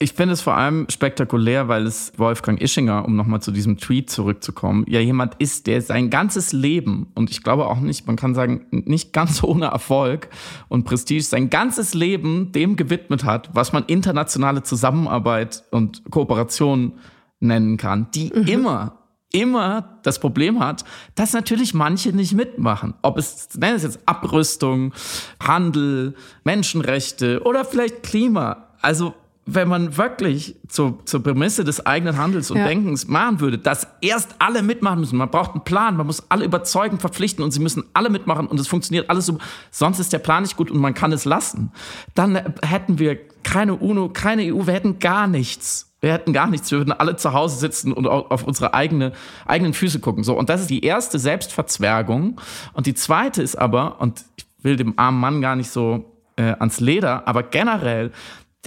Ich 0.00 0.12
finde 0.12 0.34
es 0.34 0.40
vor 0.40 0.56
allem 0.56 0.86
spektakulär, 0.88 1.66
weil 1.66 1.84
es 1.84 2.12
Wolfgang 2.16 2.62
Ischinger, 2.62 3.04
um 3.04 3.16
nochmal 3.16 3.42
zu 3.42 3.50
diesem 3.50 3.78
Tweet 3.78 4.08
zurückzukommen, 4.08 4.84
ja 4.86 5.00
jemand 5.00 5.34
ist, 5.40 5.66
der 5.66 5.82
sein 5.82 6.08
ganzes 6.08 6.52
Leben, 6.52 7.08
und 7.16 7.30
ich 7.30 7.42
glaube 7.42 7.66
auch 7.66 7.80
nicht, 7.80 8.06
man 8.06 8.14
kann 8.14 8.32
sagen, 8.32 8.66
nicht 8.70 9.12
ganz 9.12 9.42
ohne 9.42 9.66
Erfolg 9.66 10.28
und 10.68 10.84
Prestige, 10.84 11.24
sein 11.24 11.50
ganzes 11.50 11.94
Leben 11.94 12.52
dem 12.52 12.76
gewidmet 12.76 13.24
hat, 13.24 13.50
was 13.54 13.72
man 13.72 13.86
internationale 13.86 14.62
Zusammenarbeit 14.62 15.64
und 15.72 16.08
Kooperation 16.10 16.92
nennen 17.40 17.76
kann, 17.76 18.08
die 18.14 18.32
mhm. 18.32 18.46
immer 18.46 18.94
immer 19.30 19.98
das 20.04 20.20
Problem 20.20 20.58
hat, 20.58 20.86
dass 21.14 21.34
natürlich 21.34 21.74
manche 21.74 22.14
nicht 22.14 22.32
mitmachen. 22.32 22.94
Ob 23.02 23.18
es, 23.18 23.50
nennen 23.58 23.76
es 23.76 23.82
jetzt 23.82 24.00
Abrüstung, 24.06 24.94
Handel, 25.38 26.14
Menschenrechte 26.44 27.42
oder 27.42 27.66
vielleicht 27.66 28.02
Klima. 28.02 28.68
Also 28.80 29.14
wenn 29.50 29.68
man 29.68 29.96
wirklich 29.96 30.56
zu, 30.68 30.98
zur 31.04 31.22
Prämisse 31.22 31.64
des 31.64 31.84
eigenen 31.86 32.18
Handels 32.18 32.50
und 32.50 32.58
ja. 32.58 32.66
Denkens 32.66 33.08
machen 33.08 33.40
würde, 33.40 33.56
dass 33.56 33.86
erst 34.02 34.36
alle 34.38 34.62
mitmachen 34.62 35.00
müssen. 35.00 35.16
Man 35.16 35.30
braucht 35.30 35.52
einen 35.52 35.64
Plan, 35.64 35.96
man 35.96 36.06
muss 36.06 36.30
alle 36.30 36.44
überzeugen, 36.44 36.98
verpflichten 36.98 37.42
und 37.42 37.50
sie 37.52 37.60
müssen 37.60 37.84
alle 37.94 38.10
mitmachen 38.10 38.46
und 38.46 38.60
es 38.60 38.68
funktioniert 38.68 39.08
alles 39.08 39.26
so. 39.26 39.38
Sonst 39.70 40.00
ist 40.00 40.12
der 40.12 40.18
Plan 40.18 40.42
nicht 40.42 40.56
gut 40.56 40.70
und 40.70 40.78
man 40.78 40.92
kann 40.92 41.12
es 41.12 41.24
lassen. 41.24 41.72
Dann 42.14 42.36
hätten 42.62 42.98
wir 42.98 43.18
keine 43.42 43.74
UNO, 43.74 44.10
keine 44.10 44.42
EU, 44.54 44.66
wir 44.66 44.74
hätten 44.74 44.98
gar 44.98 45.26
nichts. 45.26 45.94
Wir 46.00 46.12
hätten 46.12 46.32
gar 46.32 46.48
nichts. 46.48 46.70
Wir 46.70 46.78
würden 46.78 46.92
alle 46.92 47.16
zu 47.16 47.32
Hause 47.32 47.58
sitzen 47.58 47.92
und 47.92 48.06
auf 48.06 48.44
unsere 48.44 48.74
eigene, 48.74 49.12
eigenen 49.46 49.72
Füße 49.72 49.98
gucken. 49.98 50.22
So. 50.22 50.36
Und 50.36 50.48
das 50.48 50.60
ist 50.60 50.70
die 50.70 50.84
erste 50.84 51.18
Selbstverzwergung. 51.18 52.40
Und 52.72 52.86
die 52.86 52.94
zweite 52.94 53.42
ist 53.42 53.56
aber, 53.56 54.00
und 54.00 54.24
ich 54.36 54.46
will 54.62 54.76
dem 54.76 54.96
armen 54.96 55.18
Mann 55.18 55.40
gar 55.40 55.56
nicht 55.56 55.70
so 55.70 56.04
äh, 56.36 56.54
ans 56.58 56.78
Leder, 56.78 57.26
aber 57.26 57.42
generell 57.42 58.12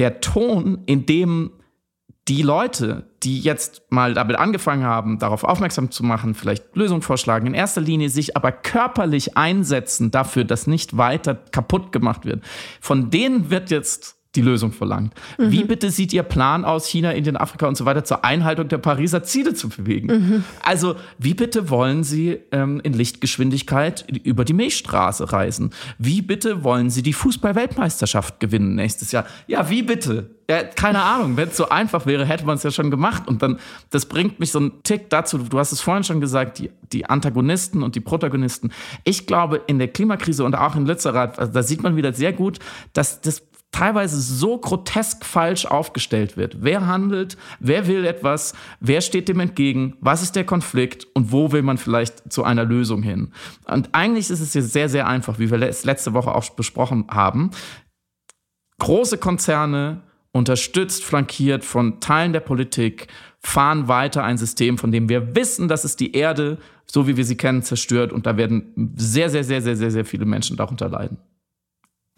der 0.01 0.19
Ton, 0.19 0.79
in 0.87 1.05
dem 1.05 1.51
die 2.27 2.41
Leute, 2.41 3.05
die 3.21 3.39
jetzt 3.39 3.83
mal 3.91 4.15
damit 4.15 4.35
angefangen 4.35 4.83
haben, 4.83 5.19
darauf 5.19 5.43
aufmerksam 5.43 5.91
zu 5.91 6.03
machen, 6.03 6.33
vielleicht 6.33 6.75
Lösungen 6.75 7.03
vorschlagen, 7.03 7.45
in 7.45 7.53
erster 7.53 7.81
Linie 7.81 8.09
sich 8.09 8.35
aber 8.35 8.51
körperlich 8.51 9.37
einsetzen 9.37 10.09
dafür, 10.09 10.43
dass 10.43 10.65
nicht 10.65 10.97
weiter 10.97 11.35
kaputt 11.35 11.91
gemacht 11.91 12.25
wird, 12.25 12.43
von 12.79 13.11
denen 13.11 13.51
wird 13.51 13.69
jetzt 13.69 14.17
die 14.35 14.41
Lösung 14.41 14.71
verlangt. 14.71 15.13
Mhm. 15.37 15.51
Wie 15.51 15.63
bitte 15.63 15.91
sieht 15.91 16.13
Ihr 16.13 16.23
Plan 16.23 16.63
aus, 16.63 16.87
China, 16.87 17.11
Indien, 17.11 17.35
Afrika 17.35 17.67
und 17.67 17.75
so 17.75 17.85
weiter 17.85 18.03
zur 18.03 18.23
Einhaltung 18.23 18.67
der 18.69 18.77
Pariser 18.77 19.23
Ziele 19.23 19.53
zu 19.53 19.69
bewegen? 19.69 20.07
Mhm. 20.07 20.43
Also 20.63 20.95
wie 21.17 21.33
bitte 21.33 21.69
wollen 21.69 22.03
Sie 22.03 22.39
ähm, 22.51 22.79
in 22.83 22.93
Lichtgeschwindigkeit 22.93 24.05
über 24.23 24.45
die 24.45 24.53
Milchstraße 24.53 25.33
reisen? 25.33 25.71
Wie 25.97 26.21
bitte 26.21 26.63
wollen 26.63 26.89
Sie 26.89 27.03
die 27.03 27.13
Fußball-Weltmeisterschaft 27.13 28.39
gewinnen 28.39 28.75
nächstes 28.75 29.11
Jahr? 29.11 29.25
Ja, 29.47 29.69
wie 29.69 29.83
bitte? 29.83 30.29
Ja, 30.49 30.63
keine 30.63 31.01
Ahnung, 31.01 31.37
wenn 31.37 31.49
es 31.49 31.55
so 31.55 31.69
einfach 31.69 32.05
wäre, 32.05 32.25
hätte 32.25 32.45
man 32.45 32.55
es 32.55 32.63
ja 32.63 32.71
schon 32.71 32.91
gemacht. 32.91 33.27
Und 33.27 33.41
dann, 33.41 33.59
das 33.89 34.05
bringt 34.05 34.39
mich 34.39 34.51
so 34.51 34.59
einen 34.59 34.83
Tick 34.83 35.09
dazu, 35.09 35.37
du 35.37 35.59
hast 35.59 35.71
es 35.71 35.79
vorhin 35.79 36.03
schon 36.03 36.19
gesagt, 36.19 36.59
die, 36.59 36.69
die 36.91 37.05
Antagonisten 37.05 37.83
und 37.83 37.95
die 37.95 38.01
Protagonisten. 38.01 38.71
Ich 39.05 39.27
glaube, 39.27 39.61
in 39.67 39.79
der 39.79 39.87
Klimakrise 39.87 40.43
und 40.43 40.55
auch 40.55 40.75
in 40.75 40.85
Lützerath, 40.85 41.39
also 41.39 41.53
da 41.53 41.63
sieht 41.63 41.83
man 41.83 41.95
wieder 41.95 42.11
sehr 42.11 42.33
gut, 42.33 42.59
dass 42.91 43.21
das 43.21 43.43
teilweise 43.71 44.19
so 44.19 44.57
grotesk 44.57 45.25
falsch 45.25 45.65
aufgestellt 45.65 46.37
wird. 46.37 46.57
Wer 46.59 46.87
handelt, 46.87 47.37
wer 47.59 47.87
will 47.87 48.05
etwas, 48.05 48.53
wer 48.79 49.01
steht 49.01 49.29
dem 49.29 49.39
entgegen, 49.39 49.95
was 50.01 50.21
ist 50.21 50.35
der 50.35 50.43
Konflikt 50.43 51.07
und 51.13 51.31
wo 51.31 51.51
will 51.51 51.61
man 51.61 51.77
vielleicht 51.77 52.31
zu 52.31 52.43
einer 52.43 52.65
Lösung 52.65 53.01
hin. 53.01 53.31
Und 53.65 53.89
eigentlich 53.93 54.29
ist 54.29 54.41
es 54.41 54.53
hier 54.53 54.63
sehr, 54.63 54.89
sehr 54.89 55.07
einfach, 55.07 55.39
wie 55.39 55.49
wir 55.49 55.61
es 55.61 55.85
letzte 55.85 56.13
Woche 56.13 56.35
auch 56.35 56.49
besprochen 56.51 57.05
haben. 57.09 57.51
Große 58.79 59.17
Konzerne, 59.17 60.01
unterstützt, 60.33 61.03
flankiert 61.03 61.65
von 61.65 61.99
Teilen 61.99 62.33
der 62.33 62.39
Politik, 62.39 63.07
fahren 63.39 63.87
weiter 63.87 64.23
ein 64.23 64.37
System, 64.37 64.77
von 64.77 64.91
dem 64.91 65.09
wir 65.09 65.35
wissen, 65.35 65.67
dass 65.67 65.83
es 65.83 65.95
die 65.95 66.13
Erde, 66.13 66.57
so 66.85 67.07
wie 67.07 67.17
wir 67.17 67.25
sie 67.25 67.37
kennen, 67.37 67.63
zerstört. 67.63 68.13
Und 68.13 68.25
da 68.25 68.37
werden 68.37 68.93
sehr, 68.95 69.29
sehr, 69.29 69.43
sehr, 69.43 69.61
sehr, 69.61 69.75
sehr, 69.75 69.91
sehr 69.91 70.05
viele 70.05 70.25
Menschen 70.25 70.57
darunter 70.57 70.89
leiden. 70.89 71.17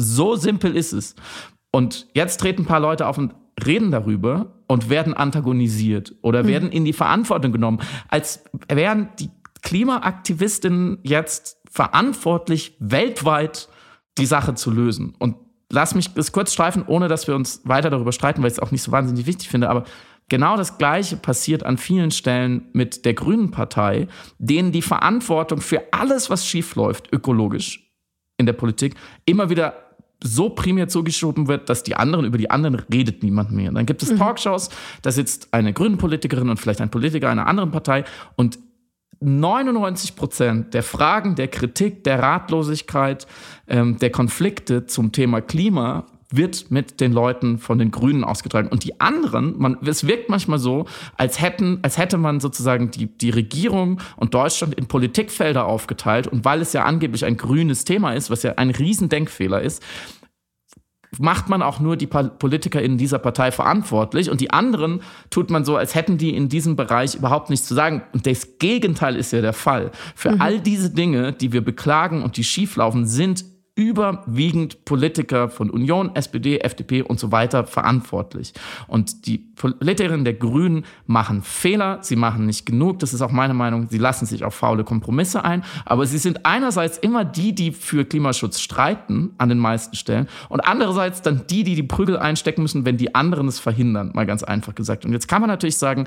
So 0.03 0.35
simpel 0.35 0.75
ist 0.75 0.93
es. 0.93 1.15
Und 1.71 2.07
jetzt 2.13 2.39
treten 2.39 2.63
ein 2.63 2.65
paar 2.65 2.79
Leute 2.79 3.07
auf 3.07 3.17
und 3.17 3.33
reden 3.65 3.91
darüber 3.91 4.53
und 4.67 4.89
werden 4.89 5.13
antagonisiert 5.13 6.15
oder 6.21 6.43
mhm. 6.43 6.47
werden 6.47 6.71
in 6.71 6.85
die 6.85 6.93
Verantwortung 6.93 7.51
genommen, 7.51 7.79
als 8.09 8.43
wären 8.67 9.09
die 9.19 9.29
Klimaaktivistinnen 9.61 10.99
jetzt 11.03 11.57
verantwortlich, 11.69 12.75
weltweit 12.79 13.69
die 14.17 14.25
Sache 14.25 14.55
zu 14.55 14.71
lösen. 14.71 15.15
Und 15.17 15.35
lass 15.71 15.95
mich 15.95 16.13
das 16.13 16.31
kurz 16.31 16.53
streifen, 16.53 16.83
ohne 16.85 17.07
dass 17.07 17.27
wir 17.27 17.35
uns 17.35 17.61
weiter 17.63 17.89
darüber 17.89 18.11
streiten, 18.11 18.41
weil 18.41 18.49
ich 18.49 18.57
es 18.57 18.59
auch 18.59 18.71
nicht 18.71 18.83
so 18.83 18.91
wahnsinnig 18.91 19.25
wichtig 19.25 19.49
finde. 19.49 19.69
Aber 19.69 19.85
genau 20.29 20.57
das 20.57 20.77
Gleiche 20.77 21.17
passiert 21.17 21.63
an 21.63 21.77
vielen 21.77 22.11
Stellen 22.11 22.69
mit 22.73 23.05
der 23.05 23.13
Grünen 23.13 23.51
Partei, 23.51 24.07
denen 24.37 24.71
die 24.71 24.81
Verantwortung 24.81 25.61
für 25.61 25.81
alles, 25.91 26.29
was 26.29 26.45
schiefläuft, 26.45 27.11
ökologisch 27.11 27.91
in 28.37 28.45
der 28.45 28.53
Politik, 28.53 28.95
immer 29.25 29.49
wieder 29.49 29.82
so 30.23 30.49
primär 30.49 30.87
zugeschoben 30.87 31.47
wird, 31.47 31.69
dass 31.69 31.83
die 31.83 31.95
anderen, 31.95 32.25
über 32.25 32.37
die 32.37 32.49
anderen 32.49 32.81
redet 32.91 33.21
niemand 33.23 33.51
mehr. 33.51 33.71
Dann 33.71 33.85
gibt 33.85 34.01
es 34.01 34.11
mhm. 34.11 34.17
Talkshows, 34.17 34.69
da 35.01 35.11
sitzt 35.11 35.49
eine 35.51 35.73
grüne 35.73 35.97
Politikerin 35.97 36.49
und 36.49 36.59
vielleicht 36.59 36.81
ein 36.81 36.89
Politiker 36.89 37.29
einer 37.29 37.47
anderen 37.47 37.71
Partei 37.71 38.05
und 38.35 38.57
99 39.19 40.15
Prozent 40.15 40.73
der 40.73 40.83
Fragen, 40.83 41.35
der 41.35 41.47
Kritik, 41.47 42.03
der 42.03 42.19
Ratlosigkeit, 42.19 43.27
ähm, 43.67 43.97
der 43.97 44.09
Konflikte 44.09 44.85
zum 44.85 45.11
Thema 45.11 45.41
Klima 45.41 46.05
wird 46.35 46.71
mit 46.71 46.99
den 46.99 47.13
Leuten 47.13 47.57
von 47.57 47.77
den 47.77 47.91
Grünen 47.91 48.23
ausgetragen. 48.23 48.67
Und 48.67 48.83
die 48.83 48.99
anderen, 48.99 49.57
man, 49.57 49.77
es 49.85 50.07
wirkt 50.07 50.29
manchmal 50.29 50.59
so, 50.59 50.85
als 51.15 51.41
hätten, 51.41 51.79
als 51.83 51.97
hätte 51.97 52.17
man 52.17 52.39
sozusagen 52.39 52.91
die, 52.91 53.05
die 53.05 53.29
Regierung 53.29 54.01
und 54.15 54.33
Deutschland 54.33 54.73
in 54.73 54.87
Politikfelder 54.87 55.65
aufgeteilt. 55.65 56.27
Und 56.27 56.43
weil 56.43 56.61
es 56.61 56.73
ja 56.73 56.83
angeblich 56.85 57.25
ein 57.25 57.37
grünes 57.37 57.85
Thema 57.85 58.13
ist, 58.13 58.29
was 58.29 58.43
ja 58.43 58.53
ein 58.55 58.71
Riesendenkfehler 58.71 59.61
ist, 59.61 59.83
macht 61.19 61.49
man 61.49 61.61
auch 61.61 61.79
nur 61.79 61.95
die 61.95 62.07
Politiker 62.07 62.81
in 62.81 62.97
dieser 62.97 63.19
Partei 63.19 63.51
verantwortlich 63.51 64.29
und 64.29 64.41
die 64.41 64.51
anderen 64.51 65.01
tut 65.29 65.49
man 65.49 65.65
so, 65.65 65.75
als 65.75 65.95
hätten 65.95 66.17
die 66.17 66.35
in 66.35 66.49
diesem 66.49 66.75
Bereich 66.75 67.15
überhaupt 67.15 67.49
nichts 67.49 67.67
zu 67.67 67.75
sagen. 67.75 68.01
Und 68.13 68.25
das 68.25 68.57
Gegenteil 68.57 69.15
ist 69.15 69.31
ja 69.31 69.41
der 69.41 69.53
Fall. 69.53 69.91
Für 70.15 70.31
mhm. 70.31 70.41
all 70.41 70.59
diese 70.59 70.89
Dinge, 70.89 71.33
die 71.33 71.51
wir 71.51 71.61
beklagen 71.61 72.23
und 72.23 72.37
die 72.37 72.43
schieflaufen, 72.43 73.05
sind 73.05 73.45
überwiegend 73.75 74.85
Politiker 74.85 75.49
von 75.49 75.71
Union, 75.71 76.15
SPD, 76.15 76.59
FDP 76.59 77.01
und 77.01 77.19
so 77.19 77.31
weiter 77.31 77.65
verantwortlich. 77.65 78.53
Und 78.87 79.25
die 79.25 79.39
Politikerinnen 79.39 80.25
der 80.25 80.35
Grünen 80.35 80.85
machen 81.07 81.41
Fehler, 81.41 81.97
sie 82.01 82.15
machen 82.15 82.45
nicht 82.45 82.67
genug, 82.67 82.99
das 82.99 83.15
ist 83.15 83.21
auch 83.21 83.31
meine 83.31 83.55
Meinung, 83.55 83.87
sie 83.89 83.97
lassen 83.97 84.27
sich 84.27 84.43
auf 84.43 84.53
faule 84.53 84.83
Kompromisse 84.83 85.43
ein, 85.43 85.63
aber 85.85 86.05
sie 86.05 86.19
sind 86.19 86.45
einerseits 86.45 86.99
immer 86.99 87.25
die, 87.25 87.55
die 87.55 87.71
für 87.71 88.05
Klimaschutz 88.05 88.59
streiten 88.59 89.31
an 89.39 89.49
den 89.49 89.57
meisten 89.57 89.95
Stellen 89.95 90.27
und 90.49 90.59
andererseits 90.59 91.23
dann 91.23 91.47
die, 91.47 91.63
die 91.63 91.73
die 91.73 91.83
Prügel 91.83 92.17
einstecken 92.17 92.61
müssen, 92.61 92.85
wenn 92.85 92.97
die 92.97 93.15
anderen 93.15 93.47
es 93.47 93.59
verhindern, 93.59 94.11
mal 94.13 94.27
ganz 94.27 94.43
einfach 94.43 94.75
gesagt. 94.75 95.03
Und 95.03 95.13
jetzt 95.13 95.27
kann 95.27 95.41
man 95.41 95.49
natürlich 95.49 95.77
sagen, 95.77 96.05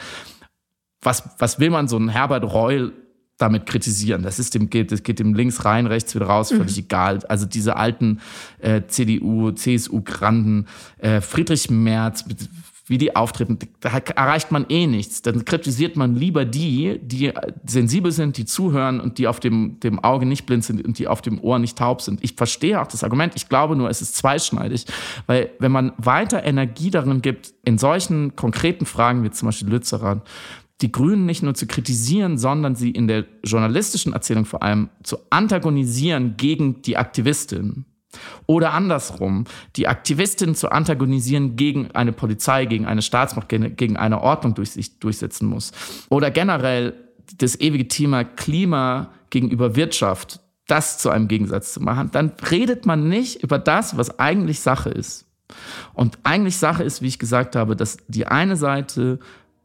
was, 1.03 1.29
was 1.39 1.59
will 1.59 1.71
man 1.71 1.89
so 1.89 1.97
einen 1.97 2.09
Herbert 2.09 2.45
Reul 2.45 2.93
damit 3.39 3.67
kritisieren. 3.67 4.23
Das 4.23 4.39
ist 4.39 4.55
dem 4.55 4.71
geht, 4.71 4.93
das 4.93 5.03
geht 5.03 5.19
dem 5.19 5.35
links 5.35 5.65
rein, 5.65 5.87
rechts 5.87 6.15
wieder 6.15 6.27
raus, 6.27 6.49
völlig 6.49 6.77
mhm. 6.77 6.85
egal. 6.85 7.19
Also 7.29 7.45
diese 7.47 7.77
alten 7.77 8.21
äh, 8.61 8.83
CDU, 8.87 9.51
CSU-Granden, 9.51 10.67
äh, 10.99 11.21
Friedrich 11.21 11.71
Merz, 11.71 12.25
wie 12.89 12.99
die 12.99 13.17
auftreten, 13.17 13.59
da 13.81 13.91
erreicht 13.91 14.53
man 14.53 14.65
eh 14.69 14.87
nichts. 14.87 15.21
Dann 15.21 15.45
kritisiert 15.45 15.97
man 15.97 16.15
lieber 16.15 16.45
die, 16.45 17.01
die 17.03 17.33
sensibel 17.65 18.13
sind, 18.13 18.37
die 18.37 18.45
zuhören 18.45 19.01
und 19.01 19.19
die 19.19 19.27
auf 19.27 19.41
dem, 19.41 19.81
dem 19.81 19.99
Auge 20.03 20.25
nicht 20.25 20.47
blind 20.47 20.65
sind 20.65 20.85
und 20.85 20.99
die 20.99 21.09
auf 21.09 21.21
dem 21.21 21.41
Ohr 21.41 21.59
nicht 21.59 21.77
taub 21.77 22.01
sind. 22.01 22.23
Ich 22.23 22.35
verstehe 22.35 22.81
auch 22.81 22.87
das 22.87 23.03
Argument. 23.03 23.35
Ich 23.35 23.49
glaube 23.49 23.75
nur, 23.75 23.91
es 23.91 24.03
ist 24.03 24.17
zweischneidig, 24.17 24.87
weil 25.27 25.51
wenn 25.59 25.73
man 25.73 25.93
weiter 25.99 26.45
Energie 26.45 26.91
darin 26.91 27.23
gibt, 27.23 27.55
in 27.65 27.77
solchen 27.77 28.37
konkreten 28.37 28.87
Fragen 28.87 29.25
wie 29.25 29.31
zum 29.31 29.47
Beispiel 29.47 29.69
Lützerath, 29.69 30.23
die 30.83 30.93
Grünen 30.93 31.25
nicht 31.25 31.43
nur 31.43 31.55
zu 31.55 31.67
kritisieren, 31.67 32.37
sondern 32.37 32.75
sie 32.75 32.91
in 32.91 33.09
der 33.09 33.25
journalistischen 33.43 34.13
Erzählung 34.13 34.45
vor 34.45 34.63
allem 34.63 34.91
zu 35.03 35.19
antagonisieren 35.31 36.37
gegen 36.37 36.83
die 36.83 36.97
Aktivistin. 36.97 37.87
Oder 38.47 38.73
andersrum, 38.73 39.45
die 39.77 39.89
Aktivistin 39.89 40.55
zu 40.55 40.71
antagonisieren 40.71 41.57
gegen 41.57 41.91
eine 41.93 42.13
Polizei, 42.13 42.67
gegen 42.67 42.87
eine 42.87 43.03
Staatsmacht, 43.03 43.49
gegen 43.49 43.97
eine 43.97 44.21
Ordnung 44.21 44.55
durch 44.55 44.71
sich 44.71 44.99
durchsetzen 44.99 45.49
muss. 45.49 45.73
Oder 46.09 46.31
generell 46.31 46.95
das 47.39 47.61
ewige 47.61 47.89
Thema 47.89 48.25
Klima 48.25 49.11
gegenüber 49.31 49.77
Wirtschaft, 49.77 50.41
das 50.67 50.99
zu 50.99 51.11
einem 51.11 51.29
Gegensatz 51.29 51.75
zu 51.75 51.81
machen, 51.81 52.11
dann 52.13 52.33
redet 52.51 52.87
man 52.87 53.09
nicht 53.09 53.43
über 53.43 53.59
das, 53.59 53.97
was 53.97 54.19
eigentlich 54.19 54.61
Sache 54.61 54.91
ist. 54.91 55.27
Und 55.95 56.19
eigentlich 56.25 56.57
Sache 56.57 56.83
ist, 56.83 57.03
wie 57.03 57.07
ich 57.07 57.19
gesagt 57.19 57.55
habe, 57.55 57.77
dass 57.77 57.99
die 58.09 58.27
eine 58.27 58.57
Seite 58.57 59.21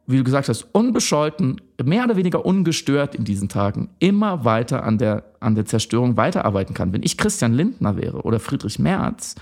wie 0.06 0.16
du 0.18 0.24
gesagt 0.24 0.48
hast, 0.48 0.66
unbescholten, 0.72 1.60
mehr 1.82 2.04
oder 2.04 2.16
weniger 2.16 2.44
ungestört 2.44 3.14
in 3.14 3.24
diesen 3.24 3.48
Tagen 3.48 3.90
immer 3.98 4.44
weiter 4.44 4.82
an 4.84 4.98
der, 4.98 5.24
an 5.40 5.54
der 5.54 5.64
Zerstörung 5.64 6.16
weiterarbeiten 6.16 6.74
kann. 6.74 6.92
Wenn 6.92 7.02
ich 7.02 7.16
Christian 7.16 7.52
Lindner 7.52 7.96
wäre 7.96 8.22
oder 8.22 8.40
Friedrich 8.40 8.78
Merz, 8.78 9.36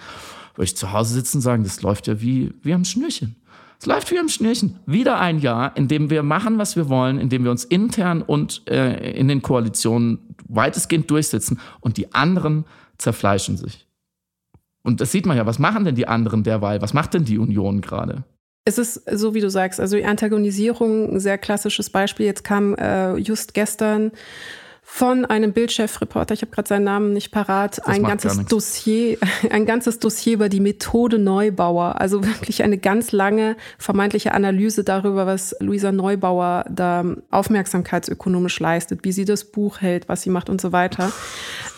würde 0.55 0.65
ich 0.65 0.77
zu 0.77 0.93
Hause 0.93 1.15
sitzen 1.15 1.39
und 1.39 1.43
sagen, 1.43 1.65
das 1.65 1.83
läuft 1.83 2.07
ja 2.07 2.21
wie, 2.21 2.53
wie 2.63 2.75
am 2.75 2.85
Schnürchen. 2.85 3.37
Es 3.79 3.87
läuft 3.87 4.11
wie 4.11 4.19
am 4.19 4.29
Schnürchen. 4.29 4.79
Wieder 4.85 5.19
ein 5.19 5.39
Jahr, 5.39 5.75
in 5.77 5.89
dem 5.89 6.11
wir 6.11 6.23
machen, 6.23 6.59
was 6.59 6.77
wir 6.77 6.91
wollen, 6.91 7.19
in 7.19 7.31
dem 7.31 7.45
wir 7.45 7.51
uns 7.51 7.65
intern 7.65 8.21
und 8.21 8.63
äh, 8.69 9.13
in 9.13 9.29
den 9.29 9.41
Koalitionen 9.41 10.35
weitestgehend 10.47 11.11
durchsetzen 11.11 11.59
und 11.81 11.97
die 11.97 12.13
anderen 12.13 12.67
zerfleischen 12.99 13.57
sich. 13.57 13.87
Und 14.83 15.01
das 15.01 15.13
sieht 15.13 15.25
man 15.25 15.37
ja, 15.37 15.47
was 15.47 15.59
machen 15.59 15.85
denn 15.85 15.95
die 15.95 16.09
anderen 16.09 16.43
derweil? 16.43 16.83
Was 16.83 16.93
macht 16.93 17.15
denn 17.15 17.25
die 17.25 17.39
Union 17.39 17.81
gerade? 17.81 18.25
Es 18.65 18.79
ist 18.79 19.03
so, 19.11 19.35
wie 19.35 19.41
du 19.41 19.49
sagst, 19.51 19.81
also 19.81 19.97
die 19.97 20.05
Antagonisierung, 20.05 21.15
ein 21.15 21.21
sehr 21.21 21.39
klassisches 21.39 21.91
Beispiel. 21.91 22.27
Jetzt 22.27 22.45
kam 22.45 22.75
äh, 22.75 23.17
just 23.17 23.55
gestern 23.55 24.13
von 24.93 25.25
einem 25.25 25.53
Bildchefreporter, 25.53 26.35
ich 26.35 26.43
habe 26.43 26.51
gerade 26.51 26.69
seinen 26.69 26.83
Namen 26.83 27.13
nicht 27.13 27.31
parat, 27.31 27.79
das 27.79 27.87
ein 27.87 28.03
ganzes 28.03 28.45
Dossier, 28.47 29.19
ein 29.51 29.65
ganzes 29.65 30.01
Dossier 30.01 30.35
über 30.35 30.49
die 30.49 30.59
Methode 30.59 31.19
Neubauer. 31.19 32.01
Also 32.01 32.25
wirklich 32.27 32.65
eine 32.65 32.77
ganz 32.77 33.13
lange 33.13 33.57
vermeintliche 33.79 34.33
Analyse 34.33 34.83
darüber, 34.83 35.27
was 35.27 35.55
Luisa 35.61 35.93
Neubauer 35.93 36.65
da 36.69 37.05
aufmerksamkeitsökonomisch 37.31 38.59
leistet, 38.59 39.05
wie 39.05 39.13
sie 39.13 39.25
das 39.25 39.45
Buch 39.45 39.81
hält, 39.81 40.09
was 40.09 40.23
sie 40.23 40.31
macht 40.31 40.51
und 40.51 40.61
so 40.61 40.73
weiter. 40.73 41.13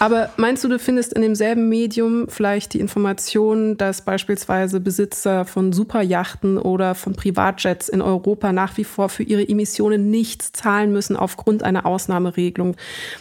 Aber 0.03 0.31
meinst 0.37 0.65
du, 0.65 0.69
du 0.69 0.81
findest 0.81 1.13
in 1.13 1.23
demselben 1.23 1.69
Medium 1.69 2.27
vielleicht 2.29 2.75
die 2.75 2.81
Information, 2.81 3.77
dass 3.77 4.03
beispielsweise 4.03 4.81
Besitzer 4.81 5.45
von 5.45 5.73
Superjachten 5.73 6.59
oder 6.59 6.97
von 6.97 7.13
Privatjets 7.13 7.89
in 7.89 8.03
Europa 8.03 8.53
nach 8.53 8.77
wie 8.79 8.83
vor 8.83 9.09
für 9.09 9.23
ihre 9.23 9.49
Emissionen 9.49 10.11
nichts 10.11 10.51
zahlen 10.51 10.93
müssen 10.93 11.15
aufgrund 11.15 11.63
einer 11.63 11.87
Ausnahmeregelung? 11.87 12.75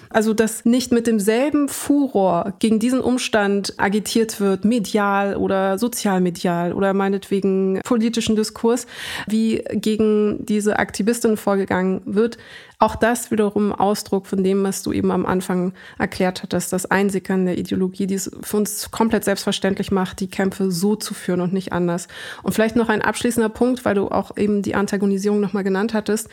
Also, 0.10 0.34
dass 0.34 0.66
nicht 0.66 0.92
mit 0.92 1.06
demselben 1.06 1.70
Furor 1.70 2.54
gegen 2.58 2.80
diesen 2.80 3.02
Umstand 3.02 3.76
agitiert 3.78 4.40
wird, 4.40 4.66
medial 4.66 5.36
oder 5.36 5.78
sozialmedial 5.78 6.74
oder 6.74 6.96
meinetwegen 6.96 7.80
politischen 7.84 8.36
Diskurs, 8.36 8.88
wie 9.28 9.64
gegen 9.70 10.48
diese 10.48 10.80
Aktivistinnen 10.80 11.38
vorgegangen 11.38 12.02
wird, 12.06 12.40
auch 12.82 12.96
das 12.96 13.30
wiederum 13.30 13.72
Ausdruck 13.72 14.26
von 14.26 14.44
dem, 14.44 14.64
was 14.64 14.82
du 14.82 14.92
eben 14.92 15.12
am 15.12 15.26
Anfang 15.26 15.74
erklärt 16.00 16.42
hattest, 16.42 16.74
das 16.74 16.88
Einsickern 16.88 17.46
der 17.46 17.58
Ideologie, 17.58 18.08
die 18.08 18.16
es 18.16 18.32
für 18.42 18.58
uns 18.58 18.90
komplett 18.90 19.24
selbstverständlich 19.24 19.92
macht, 19.92 20.20
die 20.20 20.30
Kämpfe 20.30 20.72
so 20.72 20.96
zu 20.96 21.14
führen 21.14 21.42
und 21.42 21.54
nicht 21.54 21.74
anders. 21.74 22.08
Und 22.42 22.54
vielleicht 22.54 22.76
noch 22.76 22.90
ein 22.90 23.04
abschließender 23.04 23.50
Punkt, 23.50 23.86
weil 23.86 23.94
du 23.94 24.08
auch 24.08 24.36
eben 24.36 24.64
die 24.64 24.74
Antagonisierung 24.74 25.40
nochmal 25.40 25.64
genannt 25.64 25.94
hattest. 25.94 26.28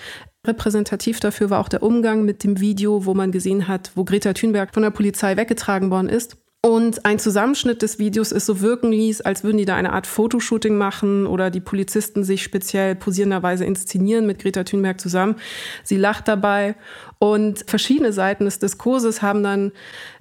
Repräsentativ 0.47 1.21
dafür 1.21 1.51
war 1.51 1.61
auch 1.61 1.69
der 1.69 1.83
Umgang 1.83 2.25
mit 2.25 2.45
dem 2.45 2.61
Video, 2.61 3.05
wo 3.05 3.13
man 3.13 3.31
gesehen 3.31 3.69
hat, 3.69 3.93
wo 3.95 4.05
Greta 4.05 4.33
Thunberg 4.33 4.73
von 4.73 4.83
der 4.83 4.91
Polizei 4.91 5.37
weggetragen 5.37 5.91
worden 5.91 6.09
ist. 6.09 6.39
Und 6.61 7.07
ein 7.07 7.21
Zusammenschnitt 7.21 7.83
des 7.83 8.01
Videos 8.01 8.33
ist 8.33 8.47
so 8.47 8.61
wirken 8.61 8.91
ließ, 8.91 9.21
als 9.21 9.45
würden 9.45 9.59
die 9.59 9.65
da 9.65 9.77
eine 9.77 9.93
Art 9.93 10.09
Fotoshooting 10.09 10.77
machen 10.77 11.25
oder 11.25 11.51
die 11.51 11.61
Polizisten 11.61 12.25
sich 12.25 12.43
speziell 12.43 12.97
posierenderweise 12.97 13.65
inszenieren 13.65 14.27
mit 14.27 14.41
Greta 14.41 14.65
Thunberg 14.65 15.01
zusammen. 15.01 15.37
Sie 15.85 15.97
lacht 15.97 16.27
dabei 16.27 16.75
und 17.21 17.65
verschiedene 17.69 18.13
Seiten 18.13 18.45
des 18.45 18.59
Diskurses 18.59 19.23
haben 19.23 19.45
dann 19.45 19.71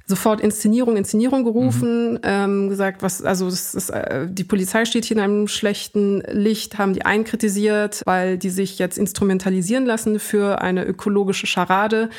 sofort 0.08 0.40
Inszenierung, 0.40 0.96
Inszenierung 0.96 1.44
gerufen, 1.44 2.14
mhm. 2.14 2.20
ähm, 2.24 2.70
gesagt, 2.70 3.04
was, 3.04 3.22
also 3.22 3.50
das 3.50 3.76
ist, 3.76 3.90
äh, 3.90 4.28
die 4.30 4.46
Polizei 4.46 4.86
steht 4.86 5.04
hier 5.06 5.18
in 5.18 5.24
einem 5.24 5.48
schlechten 5.50 6.22
Licht, 6.32 6.78
haben 6.78 6.94
die 6.94 7.06
einen 7.06 7.26
kritisiert, 7.26 8.04
weil 8.06 8.38
die 8.38 8.50
sich 8.50 8.80
jetzt 8.80 8.98
instrumentalisieren 8.98 9.86
lassen 9.86 10.20
für 10.20 10.62
eine 10.62 10.86
ökologische 10.86 11.46
Scharade. 11.46 12.10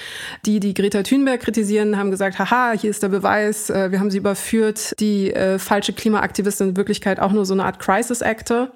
Die, 0.44 0.60
die 0.60 0.74
Greta 0.74 1.02
Thunberg 1.02 1.40
kritisieren, 1.40 1.96
haben 1.96 2.10
gesagt, 2.10 2.38
haha, 2.38 2.72
hier 2.72 2.90
ist 2.90 3.02
der 3.02 3.08
Beweis, 3.08 3.70
äh, 3.70 3.90
wir 3.90 4.00
haben 4.00 4.10
sie 4.10 4.18
überführt. 4.18 4.92
Die 5.00 5.32
äh, 5.32 5.58
falsche 5.58 5.94
Klimaaktivistin 5.94 6.70
in 6.70 6.76
Wirklichkeit 6.76 7.18
auch 7.18 7.32
nur 7.32 7.46
so 7.46 7.54
eine 7.54 7.64
Art 7.64 7.78
Crisis 7.78 8.20
Actor. 8.20 8.70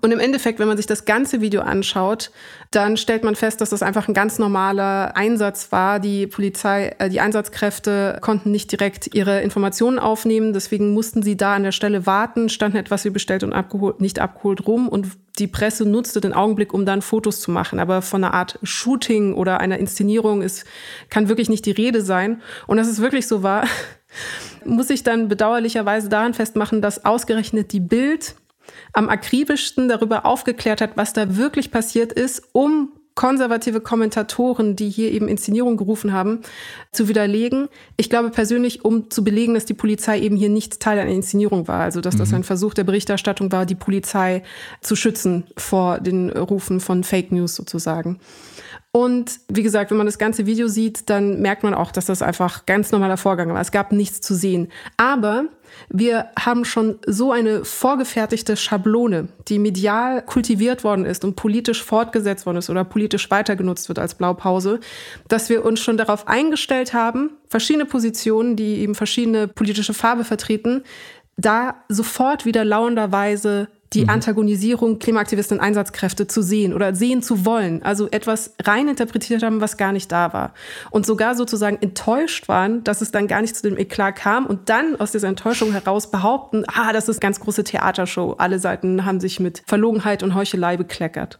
Und 0.00 0.12
im 0.12 0.18
Endeffekt, 0.18 0.58
wenn 0.58 0.68
man 0.68 0.78
sich 0.78 0.86
das 0.86 1.04
ganze 1.04 1.40
Video 1.40 1.60
anschaut, 1.60 2.30
dann 2.70 2.96
stellt 2.96 3.22
man 3.22 3.34
fest, 3.34 3.60
dass 3.60 3.70
das 3.70 3.82
einfach 3.82 4.08
ein 4.08 4.14
ganz 4.14 4.38
normaler 4.38 5.14
Einsatz 5.14 5.70
war. 5.72 6.00
Die 6.00 6.26
Polizei, 6.26 6.94
äh, 6.98 7.10
die 7.10 7.20
Einsatzkräfte 7.20 8.18
konnten 8.22 8.50
nicht 8.50 8.72
direkt 8.72 9.14
ihre 9.14 9.42
Informationen 9.42 9.98
aufnehmen, 9.98 10.54
deswegen 10.54 10.94
mussten 10.94 11.22
sie 11.22 11.36
da 11.36 11.54
an 11.54 11.64
der 11.64 11.72
Stelle 11.72 12.06
warten, 12.06 12.48
standen 12.48 12.78
etwas 12.78 13.04
wie 13.04 13.10
bestellt 13.10 13.44
und 13.44 13.52
abgeholt, 13.52 14.00
nicht 14.00 14.20
abgeholt 14.20 14.66
rum 14.66 14.88
und 14.88 15.08
die 15.38 15.46
Presse 15.46 15.86
nutzte 15.86 16.20
den 16.20 16.34
Augenblick, 16.34 16.74
um 16.74 16.84
dann 16.84 17.02
Fotos 17.02 17.40
zu 17.40 17.50
machen. 17.50 17.78
Aber 17.78 18.02
von 18.02 18.22
einer 18.22 18.34
Art 18.34 18.58
Shooting 18.62 19.34
oder 19.34 19.60
einer 19.60 19.78
Inszenierung 19.78 20.42
ist, 20.42 20.64
kann 21.08 21.28
wirklich 21.28 21.48
nicht 21.48 21.64
die 21.64 21.70
Rede 21.70 22.02
sein. 22.02 22.42
Und 22.66 22.76
dass 22.76 22.88
es 22.88 23.00
wirklich 23.00 23.26
so 23.26 23.42
war, 23.42 23.64
muss 24.64 24.90
ich 24.90 25.02
dann 25.02 25.28
bedauerlicherweise 25.28 26.08
daran 26.08 26.34
festmachen, 26.34 26.82
dass 26.82 27.04
ausgerechnet 27.04 27.72
die 27.72 27.80
Bild 27.80 28.34
am 28.92 29.08
akribischsten 29.08 29.88
darüber 29.88 30.26
aufgeklärt 30.26 30.80
hat, 30.80 30.96
was 30.96 31.12
da 31.12 31.36
wirklich 31.36 31.70
passiert 31.70 32.12
ist, 32.12 32.42
um 32.52 32.92
konservative 33.14 33.80
Kommentatoren, 33.80 34.76
die 34.76 34.88
hier 34.88 35.12
eben 35.12 35.28
Inszenierung 35.28 35.76
gerufen 35.76 36.12
haben, 36.12 36.40
zu 36.92 37.08
widerlegen. 37.08 37.68
Ich 37.96 38.08
glaube 38.08 38.30
persönlich, 38.30 38.84
um 38.84 39.10
zu 39.10 39.22
belegen, 39.22 39.54
dass 39.54 39.64
die 39.64 39.74
Polizei 39.74 40.18
eben 40.20 40.36
hier 40.36 40.48
nicht 40.48 40.80
Teil 40.80 40.98
einer 40.98 41.10
Inszenierung 41.10 41.68
war, 41.68 41.80
also 41.80 42.00
dass 42.00 42.14
mhm. 42.14 42.18
das 42.18 42.32
ein 42.32 42.44
Versuch 42.44 42.74
der 42.74 42.84
Berichterstattung 42.84 43.52
war, 43.52 43.66
die 43.66 43.74
Polizei 43.74 44.42
zu 44.80 44.96
schützen 44.96 45.44
vor 45.56 46.00
den 46.00 46.30
Rufen 46.30 46.80
von 46.80 47.04
Fake 47.04 47.32
News 47.32 47.54
sozusagen. 47.54 48.18
Und 48.94 49.40
wie 49.48 49.62
gesagt, 49.62 49.90
wenn 49.90 49.96
man 49.96 50.06
das 50.06 50.18
ganze 50.18 50.44
Video 50.44 50.68
sieht, 50.68 51.08
dann 51.08 51.40
merkt 51.40 51.62
man 51.62 51.72
auch, 51.72 51.92
dass 51.92 52.04
das 52.04 52.20
einfach 52.20 52.66
ganz 52.66 52.92
normaler 52.92 53.16
Vorgang 53.16 53.48
war. 53.54 53.60
Es 53.60 53.72
gab 53.72 53.90
nichts 53.90 54.20
zu 54.20 54.34
sehen. 54.34 54.70
Aber 54.98 55.46
wir 55.88 56.26
haben 56.38 56.66
schon 56.66 56.98
so 57.06 57.32
eine 57.32 57.64
vorgefertigte 57.64 58.54
Schablone, 58.54 59.28
die 59.48 59.58
medial 59.58 60.20
kultiviert 60.20 60.84
worden 60.84 61.06
ist 61.06 61.24
und 61.24 61.36
politisch 61.36 61.82
fortgesetzt 61.82 62.44
worden 62.44 62.58
ist 62.58 62.68
oder 62.68 62.84
politisch 62.84 63.30
weitergenutzt 63.30 63.88
wird 63.88 63.98
als 63.98 64.14
Blaupause, 64.14 64.78
dass 65.26 65.48
wir 65.48 65.64
uns 65.64 65.80
schon 65.80 65.96
darauf 65.96 66.28
eingestellt 66.28 66.92
haben, 66.92 67.30
verschiedene 67.48 67.86
Positionen, 67.86 68.56
die 68.56 68.80
eben 68.80 68.94
verschiedene 68.94 69.48
politische 69.48 69.94
Farbe 69.94 70.24
vertreten, 70.24 70.82
da 71.38 71.76
sofort 71.88 72.44
wieder 72.44 72.62
lauernderweise 72.62 73.68
die 73.92 74.04
mhm. 74.04 74.10
Antagonisierung 74.10 74.98
Klimaaktivisten 74.98 75.58
und 75.58 75.64
Einsatzkräfte 75.64 76.26
zu 76.26 76.42
sehen 76.42 76.72
oder 76.74 76.94
sehen 76.94 77.22
zu 77.22 77.44
wollen. 77.44 77.82
Also 77.82 78.08
etwas 78.10 78.54
rein 78.62 78.88
interpretiert 78.88 79.42
haben, 79.42 79.60
was 79.60 79.76
gar 79.76 79.92
nicht 79.92 80.10
da 80.10 80.32
war. 80.32 80.54
Und 80.90 81.06
sogar 81.06 81.34
sozusagen 81.34 81.78
enttäuscht 81.80 82.48
waren, 82.48 82.84
dass 82.84 83.00
es 83.00 83.10
dann 83.10 83.28
gar 83.28 83.40
nicht 83.40 83.56
zu 83.56 83.62
dem 83.62 83.78
Eklat 83.78 84.16
kam 84.16 84.46
und 84.46 84.68
dann 84.68 84.96
aus 84.96 85.12
dieser 85.12 85.28
Enttäuschung 85.28 85.72
heraus 85.72 86.10
behaupten, 86.10 86.64
ah, 86.68 86.92
das 86.92 87.08
ist 87.08 87.20
ganz 87.20 87.40
große 87.40 87.64
Theatershow. 87.64 88.34
Alle 88.38 88.58
Seiten 88.58 89.04
haben 89.04 89.20
sich 89.20 89.40
mit 89.40 89.62
Verlogenheit 89.66 90.22
und 90.22 90.34
Heuchelei 90.34 90.76
bekleckert. 90.76 91.38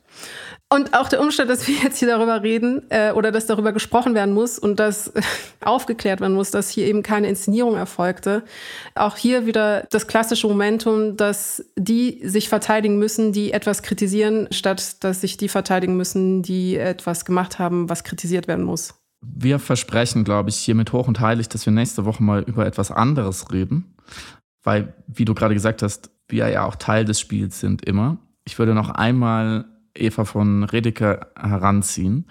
Und 0.72 0.94
auch 0.94 1.10
der 1.10 1.20
Umstand, 1.20 1.50
dass 1.50 1.68
wir 1.68 1.74
jetzt 1.74 1.98
hier 1.98 2.08
darüber 2.08 2.42
reden 2.42 2.80
äh, 2.88 3.12
oder 3.12 3.30
dass 3.30 3.44
darüber 3.44 3.74
gesprochen 3.74 4.14
werden 4.14 4.32
muss 4.32 4.58
und 4.58 4.80
dass 4.80 5.12
aufgeklärt 5.60 6.22
werden 6.22 6.32
muss, 6.32 6.50
dass 6.50 6.70
hier 6.70 6.86
eben 6.86 7.02
keine 7.02 7.28
Inszenierung 7.28 7.74
erfolgte. 7.76 8.42
Auch 8.94 9.18
hier 9.18 9.44
wieder 9.44 9.86
das 9.90 10.06
klassische 10.06 10.46
Momentum, 10.46 11.18
dass 11.18 11.62
die 11.76 12.26
sich 12.26 12.48
verteidigen 12.48 12.98
müssen, 12.98 13.34
die 13.34 13.52
etwas 13.52 13.82
kritisieren, 13.82 14.48
statt 14.50 15.04
dass 15.04 15.20
sich 15.20 15.36
die 15.36 15.50
verteidigen 15.50 15.98
müssen, 15.98 16.40
die 16.42 16.78
etwas 16.78 17.26
gemacht 17.26 17.58
haben, 17.58 17.90
was 17.90 18.02
kritisiert 18.02 18.48
werden 18.48 18.64
muss. 18.64 18.94
Wir 19.20 19.58
versprechen, 19.58 20.24
glaube 20.24 20.48
ich, 20.48 20.56
hiermit 20.56 20.94
hoch 20.94 21.06
und 21.06 21.20
heilig, 21.20 21.50
dass 21.50 21.66
wir 21.66 21.72
nächste 21.74 22.06
Woche 22.06 22.22
mal 22.22 22.44
über 22.44 22.64
etwas 22.64 22.90
anderes 22.90 23.52
reden. 23.52 23.94
Weil, 24.62 24.94
wie 25.06 25.26
du 25.26 25.34
gerade 25.34 25.52
gesagt 25.52 25.82
hast, 25.82 26.10
wir 26.28 26.48
ja 26.48 26.64
auch 26.64 26.76
Teil 26.76 27.04
des 27.04 27.20
Spiels 27.20 27.60
sind 27.60 27.84
immer. 27.84 28.16
Ich 28.44 28.58
würde 28.58 28.74
noch 28.74 28.88
einmal 28.88 29.66
Eva 29.94 30.24
von 30.24 30.64
Redeker 30.64 31.28
heranziehen, 31.36 32.26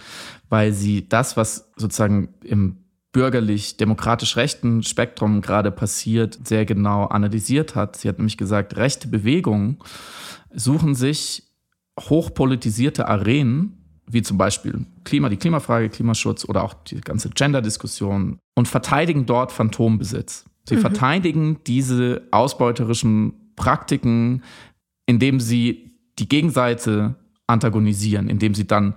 weil 0.50 0.74
sie 0.74 1.08
das, 1.08 1.38
was 1.38 1.72
sozusagen 1.76 2.30
im 2.44 2.78
bürgerlich-demokratisch 3.12 4.38
rechten 4.38 4.84
Spektrum 4.84 5.42
gerade 5.42 5.72
passiert, 5.72 6.40
sehr 6.48 6.66
genau 6.66 7.06
analysiert 7.06 7.76
hat. 7.76 7.98
Sie 7.98 8.08
hat 8.08 8.18
nämlich 8.18 8.38
gesagt, 8.38 8.78
rechte 8.78 9.08
Bewegungen 9.08 9.80
suchen 10.54 10.96
sich 10.96 11.44
hochpolitisierte 12.00 13.08
Arenen, 13.08 13.78
wie 14.08 14.22
zum 14.22 14.38
Beispiel 14.38 14.86
Klima, 15.04 15.30
die 15.30 15.38
Klimafrage, 15.38 15.90
Klimaschutz 15.90 16.46
oder 16.46 16.64
auch 16.64 16.74
die 16.74 17.02
ganze 17.02 17.30
Gender-Diskussion 17.30 18.40
und 18.56 18.68
verteidigen 18.68 19.26
dort 19.26 19.52
Phantombesitz. 19.52 20.46
Sie 20.68 20.76
mhm. 20.76 20.82
verteidigen 20.82 21.60
diese 21.68 22.24
ausbeuterischen 22.32 23.34
Praktiken, 23.56 24.44
indem 25.06 25.40
sie 25.40 25.92
die 26.20 26.28
Gegenseite 26.28 27.16
antagonisieren, 27.52 28.30
indem 28.30 28.56
sie 28.56 28.66
dann 28.66 28.96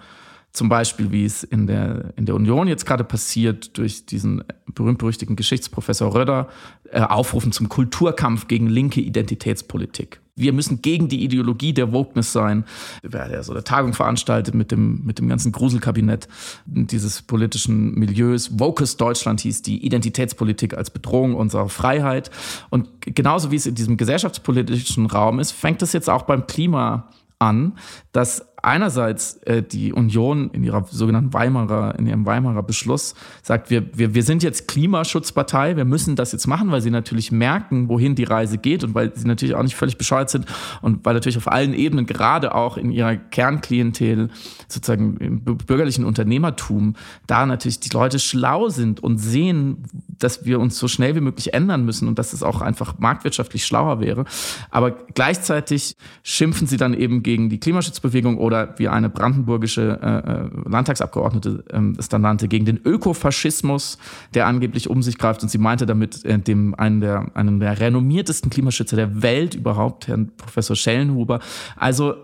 zum 0.55 0.69
Beispiel, 0.69 1.11
wie 1.11 1.25
es 1.25 1.43
in 1.43 1.67
der, 1.67 2.13
in 2.17 2.27
der 2.27 2.37
Union 2.37 2.69
jetzt 2.69 2.87
gerade 2.87 3.03
passiert, 3.03 3.77
durch 3.77 4.07
diesen 4.07 4.45
berühmt-berüchtigten 4.73 5.35
Geschichtsprofessor 5.35 6.15
Röder, 6.15 6.49
äh, 6.93 7.01
aufrufen 7.01 7.51
zum 7.51 7.69
Kulturkampf 7.69 8.47
gegen 8.47 8.69
linke 8.69 9.01
Identitätspolitik. 9.01 10.21
Wir 10.37 10.53
müssen 10.53 10.81
gegen 10.81 11.09
die 11.09 11.25
Ideologie 11.25 11.73
der 11.73 11.93
Wokeness 11.93 12.33
sein. 12.33 12.65
Wer 13.03 13.31
ja 13.31 13.43
so 13.43 13.53
eine 13.53 13.65
Tagung 13.65 13.95
veranstaltet 13.95 14.55
mit 14.55 14.71
dem, 14.71 15.05
mit 15.05 15.19
dem 15.19 15.29
ganzen 15.29 15.51
Gruselkabinett 15.51 16.29
dieses 16.67 17.23
politischen 17.23 17.95
Milieus. 17.95 18.59
Wokes 18.59 18.97
Deutschland 18.97 19.41
hieß 19.41 19.63
die 19.63 19.85
Identitätspolitik 19.85 20.75
als 20.75 20.91
Bedrohung 20.91 21.35
unserer 21.35 21.69
Freiheit. 21.69 22.31
Und 22.71 22.89
genauso 23.01 23.51
wie 23.51 23.57
es 23.57 23.67
in 23.67 23.75
diesem 23.75 23.97
gesellschaftspolitischen 23.97 25.07
Raum 25.07 25.41
ist, 25.41 25.53
fängt 25.53 25.83
es 25.83 25.93
jetzt 25.93 26.11
auch 26.11 26.23
beim 26.23 26.47
Klima 26.47 27.09
an, 27.39 27.79
dass 28.13 28.54
einerseits 28.65 29.37
äh, 29.45 29.63
die 29.63 29.93
Union 29.93 30.51
in 30.51 30.65
ihrer 30.65 30.85
sogenannten 30.91 31.33
Weimarer, 31.33 31.99
in 31.99 32.07
ihrem 32.07 32.27
Weimarer 32.27 32.63
Beschluss 32.63 33.15
sagt, 33.43 33.71
wir, 33.71 33.97
wir, 33.97 34.15
wir 34.15 34.23
sind 34.23 34.43
jetzt 34.43 34.69
Klimaschutzpartei, 34.69 35.77
wir 35.77 35.85
müssen 35.85 36.17
das 36.17 36.33
jetzt 36.33 36.47
machen, 36.47 36.71
weil 36.71 36.81
sie 36.81 36.91
natürlich 36.91 37.31
merken, 37.31 37.89
wohin 37.89 38.15
die 38.15 38.25
Reise 38.25 38.59
geht 38.59 38.83
und 38.83 38.95
weil 38.95 39.15
sie 39.15 39.27
natürlich 39.27 39.55
auch 39.55 39.63
nicht 39.63 39.77
völlig 39.77 39.99
bescheuert 39.99 40.31
sind 40.31 40.47
und 40.81 41.05
weil 41.05 41.15
natürlich 41.15 41.37
auf 41.37 41.51
allen 41.51 41.75
Ebenen, 41.75 42.07
gerade 42.07 42.55
auch 42.55 42.77
in 42.77 42.91
ihrer 42.91 43.17
Kernklientel, 43.17 44.31
sozusagen 44.69 45.17
im 45.19 45.41
bürgerlichen 45.45 46.05
Unternehmertum, 46.05 46.97
da 47.27 47.47
natürlich 47.47 47.81
die 47.81 47.91
Leute 47.91 48.19
schlau 48.19 48.69
sind 48.71 49.01
und 49.01 49.19
sehen, 49.19 49.85
dass 50.19 50.45
wir 50.45 50.59
uns 50.61 50.79
so 50.79 50.89
schnell 50.89 51.15
wie 51.17 51.21
möglich 51.21 51.53
ändern 51.53 51.85
müssen 51.85 52.09
und 52.09 52.19
dass 52.19 52.33
es 52.33 52.43
auch 52.43 52.63
einfach 52.63 52.99
marktwirtschaftlich 52.99 53.67
schlauer 53.67 54.01
wäre. 54.01 54.25
Aber 54.71 54.93
gleichzeitig 54.93 55.97
schimpfen 56.23 56.67
sie 56.67 56.77
dann 56.77 56.95
eben 56.95 57.23
gegen 57.23 57.51
die 57.51 57.61
Klimaschutzbewegung 57.61 58.39
oder 58.39 58.54
wie 58.77 58.89
eine 58.89 59.09
brandenburgische 59.09 59.99
äh, 60.03 60.31
äh 60.31 60.71
Landtagsabgeordnete 60.71 61.65
äh, 61.71 61.99
es 61.99 62.09
dann 62.09 62.23
nannte, 62.23 62.49
gegen 62.49 62.65
den 62.65 62.81
Ökofaschismus, 62.85 63.99
der 64.35 64.47
angeblich 64.47 64.91
um 64.91 65.03
sich 65.03 65.19
greift. 65.19 65.43
Und 65.43 65.49
sie 65.49 65.59
meinte 65.59 65.87
damit 65.87 66.25
äh, 66.25 66.39
dem 66.39 66.75
einen 66.75 67.01
der, 67.01 67.27
einen 67.35 67.61
der 67.61 67.79
renommiertesten 67.81 68.51
Klimaschützer 68.51 68.97
der 68.97 69.23
Welt 69.23 69.55
überhaupt, 69.55 70.09
Herrn 70.09 70.33
Professor 70.37 70.77
Schellenhuber. 70.77 71.41
Also 71.77 72.15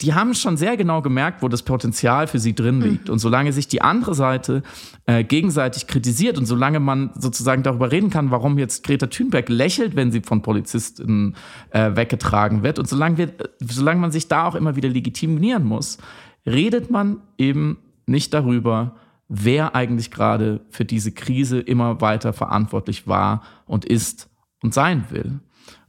die 0.00 0.14
haben 0.14 0.34
schon 0.34 0.56
sehr 0.56 0.76
genau 0.76 1.02
gemerkt, 1.02 1.42
wo 1.42 1.48
das 1.48 1.62
Potenzial 1.62 2.26
für 2.26 2.38
sie 2.38 2.54
drin 2.54 2.80
liegt. 2.80 3.06
Mhm. 3.06 3.12
Und 3.12 3.18
solange 3.20 3.52
sich 3.52 3.68
die 3.68 3.80
andere 3.80 4.14
Seite 4.14 4.62
äh, 5.06 5.22
gegenseitig 5.22 5.86
kritisiert 5.86 6.36
und 6.36 6.46
solange 6.46 6.80
man 6.80 7.10
sozusagen 7.18 7.62
darüber 7.62 7.92
reden 7.92 8.10
kann, 8.10 8.30
warum 8.30 8.58
jetzt 8.58 8.84
Greta 8.84 9.06
Thunberg 9.06 9.48
lächelt, 9.48 9.94
wenn 9.94 10.10
sie 10.10 10.20
von 10.20 10.42
Polizisten 10.42 11.36
äh, 11.70 11.94
weggetragen 11.94 12.62
wird, 12.62 12.78
und 12.78 12.88
solange, 12.88 13.18
wir, 13.18 13.32
solange 13.60 14.00
man 14.00 14.10
sich 14.10 14.26
da 14.26 14.46
auch 14.46 14.54
immer 14.54 14.76
wieder 14.76 14.88
legitimieren 14.88 15.64
muss, 15.64 15.98
redet 16.44 16.90
man 16.90 17.18
eben 17.38 17.78
nicht 18.06 18.34
darüber, 18.34 18.96
wer 19.28 19.74
eigentlich 19.74 20.10
gerade 20.10 20.60
für 20.70 20.84
diese 20.84 21.12
Krise 21.12 21.60
immer 21.60 22.00
weiter 22.00 22.32
verantwortlich 22.32 23.06
war 23.06 23.42
und 23.66 23.84
ist 23.84 24.28
und 24.62 24.74
sein 24.74 25.04
will. 25.10 25.40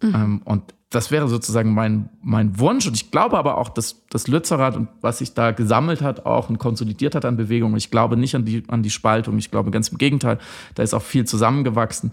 Mhm. 0.02 0.16
Ähm, 0.16 0.42
und 0.46 0.75
das 0.96 1.12
wäre 1.12 1.28
sozusagen 1.28 1.74
mein, 1.74 2.10
mein 2.22 2.58
Wunsch. 2.60 2.88
Und 2.88 2.96
ich 2.96 3.12
glaube 3.12 3.38
aber 3.38 3.58
auch, 3.58 3.70
dass 3.70 4.04
das 4.10 4.28
Lützerath 4.28 4.76
und 4.78 4.88
was 5.02 5.18
sich 5.18 5.34
da 5.34 5.52
gesammelt 5.52 6.02
hat, 6.02 6.26
auch 6.26 6.50
und 6.50 6.58
konsolidiert 6.58 7.16
hat 7.16 7.26
an 7.26 7.36
Bewegungen. 7.36 7.76
Ich 7.76 7.92
glaube 7.92 8.16
nicht 8.16 8.36
an 8.36 8.46
die, 8.46 8.64
an 8.68 8.82
die 8.82 8.90
Spaltung. 8.90 9.38
Ich 9.38 9.52
glaube 9.52 9.72
ganz 9.72 9.90
im 9.90 9.98
Gegenteil, 9.98 10.40
da 10.76 10.84
ist 10.84 10.94
auch 10.94 11.02
viel 11.02 11.26
zusammengewachsen 11.26 12.12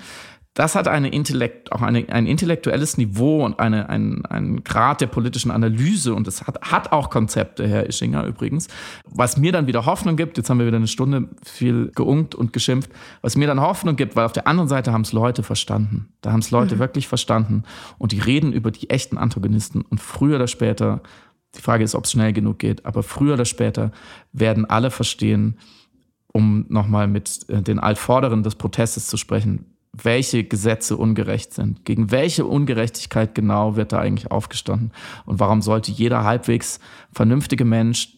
das 0.54 0.74
hat 0.74 0.86
eine 0.86 1.08
Intellekt, 1.08 1.72
auch 1.72 1.80
eine, 1.80 2.06
ein 2.10 2.26
intellektuelles 2.26 2.98
Niveau 2.98 3.42
und 3.42 3.58
eine, 3.58 3.88
ein, 3.88 4.26
ein 4.26 4.62
Grad 4.64 5.00
der 5.00 5.06
politischen 5.06 5.50
Analyse 5.50 6.14
und 6.14 6.28
es 6.28 6.46
hat, 6.46 6.60
hat 6.60 6.92
auch 6.92 7.08
Konzepte, 7.08 7.66
Herr 7.66 7.88
Ischinger 7.88 8.26
übrigens, 8.26 8.68
was 9.06 9.38
mir 9.38 9.52
dann 9.52 9.66
wieder 9.66 9.86
Hoffnung 9.86 10.16
gibt, 10.16 10.36
jetzt 10.36 10.50
haben 10.50 10.58
wir 10.58 10.66
wieder 10.66 10.76
eine 10.76 10.88
Stunde 10.88 11.30
viel 11.42 11.90
geungt 11.94 12.34
und 12.34 12.52
geschimpft, 12.52 12.90
was 13.22 13.34
mir 13.34 13.46
dann 13.46 13.62
Hoffnung 13.62 13.96
gibt, 13.96 14.14
weil 14.14 14.26
auf 14.26 14.32
der 14.32 14.46
anderen 14.46 14.68
Seite 14.68 14.92
haben 14.92 15.02
es 15.02 15.12
Leute 15.12 15.42
verstanden. 15.42 16.12
Da 16.20 16.32
haben 16.32 16.40
es 16.40 16.50
Leute 16.50 16.74
mhm. 16.74 16.80
wirklich 16.80 17.08
verstanden 17.08 17.62
und 17.96 18.12
die 18.12 18.20
reden 18.20 18.52
über 18.52 18.70
die 18.70 18.90
echten 18.90 19.16
Antagonisten 19.16 19.80
und 19.80 20.00
früher 20.00 20.36
oder 20.36 20.48
später, 20.48 21.00
die 21.56 21.62
Frage 21.62 21.82
ist, 21.82 21.94
ob 21.94 22.04
es 22.04 22.12
schnell 22.12 22.34
genug 22.34 22.58
geht, 22.58 22.84
aber 22.84 23.02
früher 23.02 23.34
oder 23.34 23.46
später 23.46 23.90
werden 24.32 24.66
alle 24.66 24.90
verstehen, 24.90 25.56
um 26.30 26.66
nochmal 26.68 27.08
mit 27.08 27.48
äh, 27.48 27.62
den 27.62 27.78
Altvorderen 27.78 28.42
des 28.42 28.54
Protestes 28.54 29.06
zu 29.06 29.16
sprechen, 29.16 29.72
welche 29.92 30.44
Gesetze 30.44 30.96
ungerecht 30.96 31.52
sind. 31.52 31.84
Gegen 31.84 32.10
welche 32.10 32.46
Ungerechtigkeit 32.46 33.34
genau 33.34 33.76
wird 33.76 33.92
da 33.92 33.98
eigentlich 33.98 34.30
aufgestanden? 34.30 34.92
Und 35.26 35.38
warum 35.38 35.60
sollte 35.60 35.92
jeder 35.92 36.24
halbwegs 36.24 36.80
vernünftige 37.12 37.64
Mensch, 37.64 38.16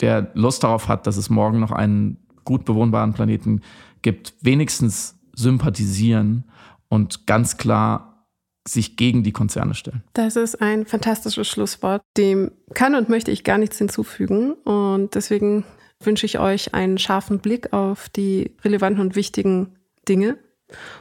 der 0.00 0.32
Lust 0.34 0.64
darauf 0.64 0.88
hat, 0.88 1.06
dass 1.06 1.16
es 1.16 1.30
morgen 1.30 1.60
noch 1.60 1.70
einen 1.70 2.16
gut 2.44 2.64
bewohnbaren 2.64 3.12
Planeten 3.12 3.60
gibt, 4.02 4.34
wenigstens 4.40 5.16
sympathisieren 5.34 6.44
und 6.88 7.26
ganz 7.26 7.56
klar 7.56 8.26
sich 8.66 8.96
gegen 8.96 9.22
die 9.22 9.32
Konzerne 9.32 9.74
stellen. 9.74 10.02
Das 10.12 10.36
ist 10.36 10.60
ein 10.60 10.86
fantastisches 10.86 11.48
Schlusswort. 11.48 12.02
Dem 12.16 12.50
kann 12.74 12.94
und 12.94 13.08
möchte 13.08 13.30
ich 13.30 13.44
gar 13.44 13.58
nichts 13.58 13.78
hinzufügen. 13.78 14.52
Und 14.52 15.14
deswegen 15.14 15.64
wünsche 16.00 16.26
ich 16.26 16.38
euch 16.38 16.74
einen 16.74 16.98
scharfen 16.98 17.38
Blick 17.38 17.72
auf 17.72 18.08
die 18.08 18.56
relevanten 18.64 19.00
und 19.00 19.16
wichtigen 19.16 19.76
Dinge 20.08 20.36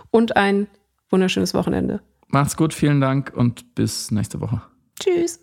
und 0.09 0.35
ein 0.35 0.67
wunderschönes 1.09 1.53
Wochenende. 1.53 2.01
Macht's 2.27 2.55
gut, 2.55 2.73
vielen 2.73 3.01
Dank 3.01 3.33
und 3.35 3.75
bis 3.75 4.11
nächste 4.11 4.39
Woche. 4.39 4.61
Tschüss. 4.99 5.39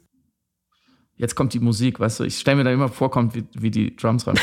Jetzt 1.17 1.35
kommt 1.35 1.53
die 1.53 1.61
Musik, 1.61 2.01
weißt 2.01 2.21
du, 2.21 2.25
ich 2.25 2.39
stelle 2.39 2.59
mir 2.59 2.65
da 2.65 2.71
immer 2.71 2.89
vor, 2.89 3.11
kommt, 3.11 3.35
wie, 3.35 3.45
wie 3.55 3.71
die 3.71 3.95
Drums 3.97 4.27
ran. 4.27 4.37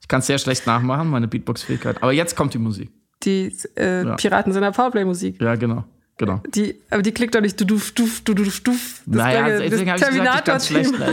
ich 0.00 0.08
kann 0.08 0.20
es 0.20 0.26
sehr 0.26 0.38
schlecht 0.38 0.66
nachmachen, 0.66 1.08
meine 1.08 1.26
Beatbox-Fähigkeit, 1.28 2.02
aber 2.02 2.12
jetzt 2.12 2.36
kommt 2.36 2.52
die 2.54 2.58
Musik. 2.58 2.92
Die 3.22 3.56
äh, 3.76 4.04
ja. 4.04 4.14
Piraten 4.16 4.52
sind 4.52 4.70
Powerplay-Musik. 4.70 5.40
Ja, 5.40 5.54
genau. 5.54 5.84
Genau. 6.16 6.40
Die, 6.54 6.80
aber 6.90 7.02
die 7.02 7.10
klickt 7.10 7.34
doch 7.34 7.40
nicht 7.40 7.58
du 7.60 7.64
duf, 7.64 7.90
duf, 7.92 8.20
du 8.20 8.34
duf, 8.34 8.60
duf. 8.60 9.02
Das 9.06 9.16
naja, 9.16 9.48
lange, 9.48 9.68
deswegen 9.68 9.90
habe 9.90 10.00
ich 10.00 10.06
gesagt, 10.06 10.48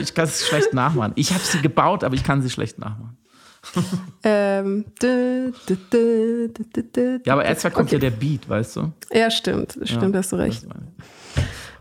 ich 0.02 0.14
kann 0.14 0.26
es 0.26 0.46
schlecht 0.48 0.74
nachmachen. 0.74 1.14
Ich 1.16 1.34
habe 1.34 1.44
sie 1.44 1.60
gebaut, 1.60 2.04
aber 2.04 2.14
ich 2.14 2.24
kann 2.24 2.44
sie 2.44 2.52
schlecht 2.52 2.78
nachmachen 2.78 3.18
ähm, 4.24 4.86
du, 5.00 5.54
du, 5.68 6.50
du, 6.94 7.22
ja, 7.26 7.34
aber 7.34 7.46
erstmal 7.46 7.72
kommt 7.72 7.88
okay. 7.88 7.96
ja 7.96 8.00
der 8.00 8.12
Beat, 8.12 8.50
weißt 8.50 8.76
du? 8.78 8.92
Ja, 9.12 9.30
stimmt. 9.30 9.78
Stimmt, 9.84 10.14
ja, 10.14 10.20
hast 10.20 10.32
du 10.32 10.36
recht. 10.36 10.66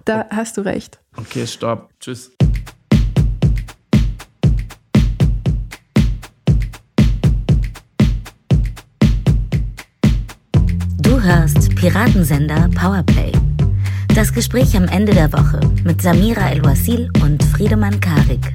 Da 0.04 0.26
hast 0.30 0.56
du 0.56 0.62
recht. 0.62 0.98
Okay, 1.16 1.46
stopp. 1.46 1.90
Tschüss. 2.00 2.32
Du 11.02 11.20
hörst 11.20 11.74
Piratensender 11.76 12.68
Powerplay. 12.74 13.32
Das 14.14 14.32
Gespräch 14.32 14.76
am 14.76 14.84
Ende 14.88 15.12
der 15.14 15.32
Woche 15.32 15.60
mit 15.84 16.02
Samira 16.02 16.50
El-Wasil 16.50 17.10
und 17.22 17.42
Friedemann 17.44 18.00
Karik. 18.00 18.54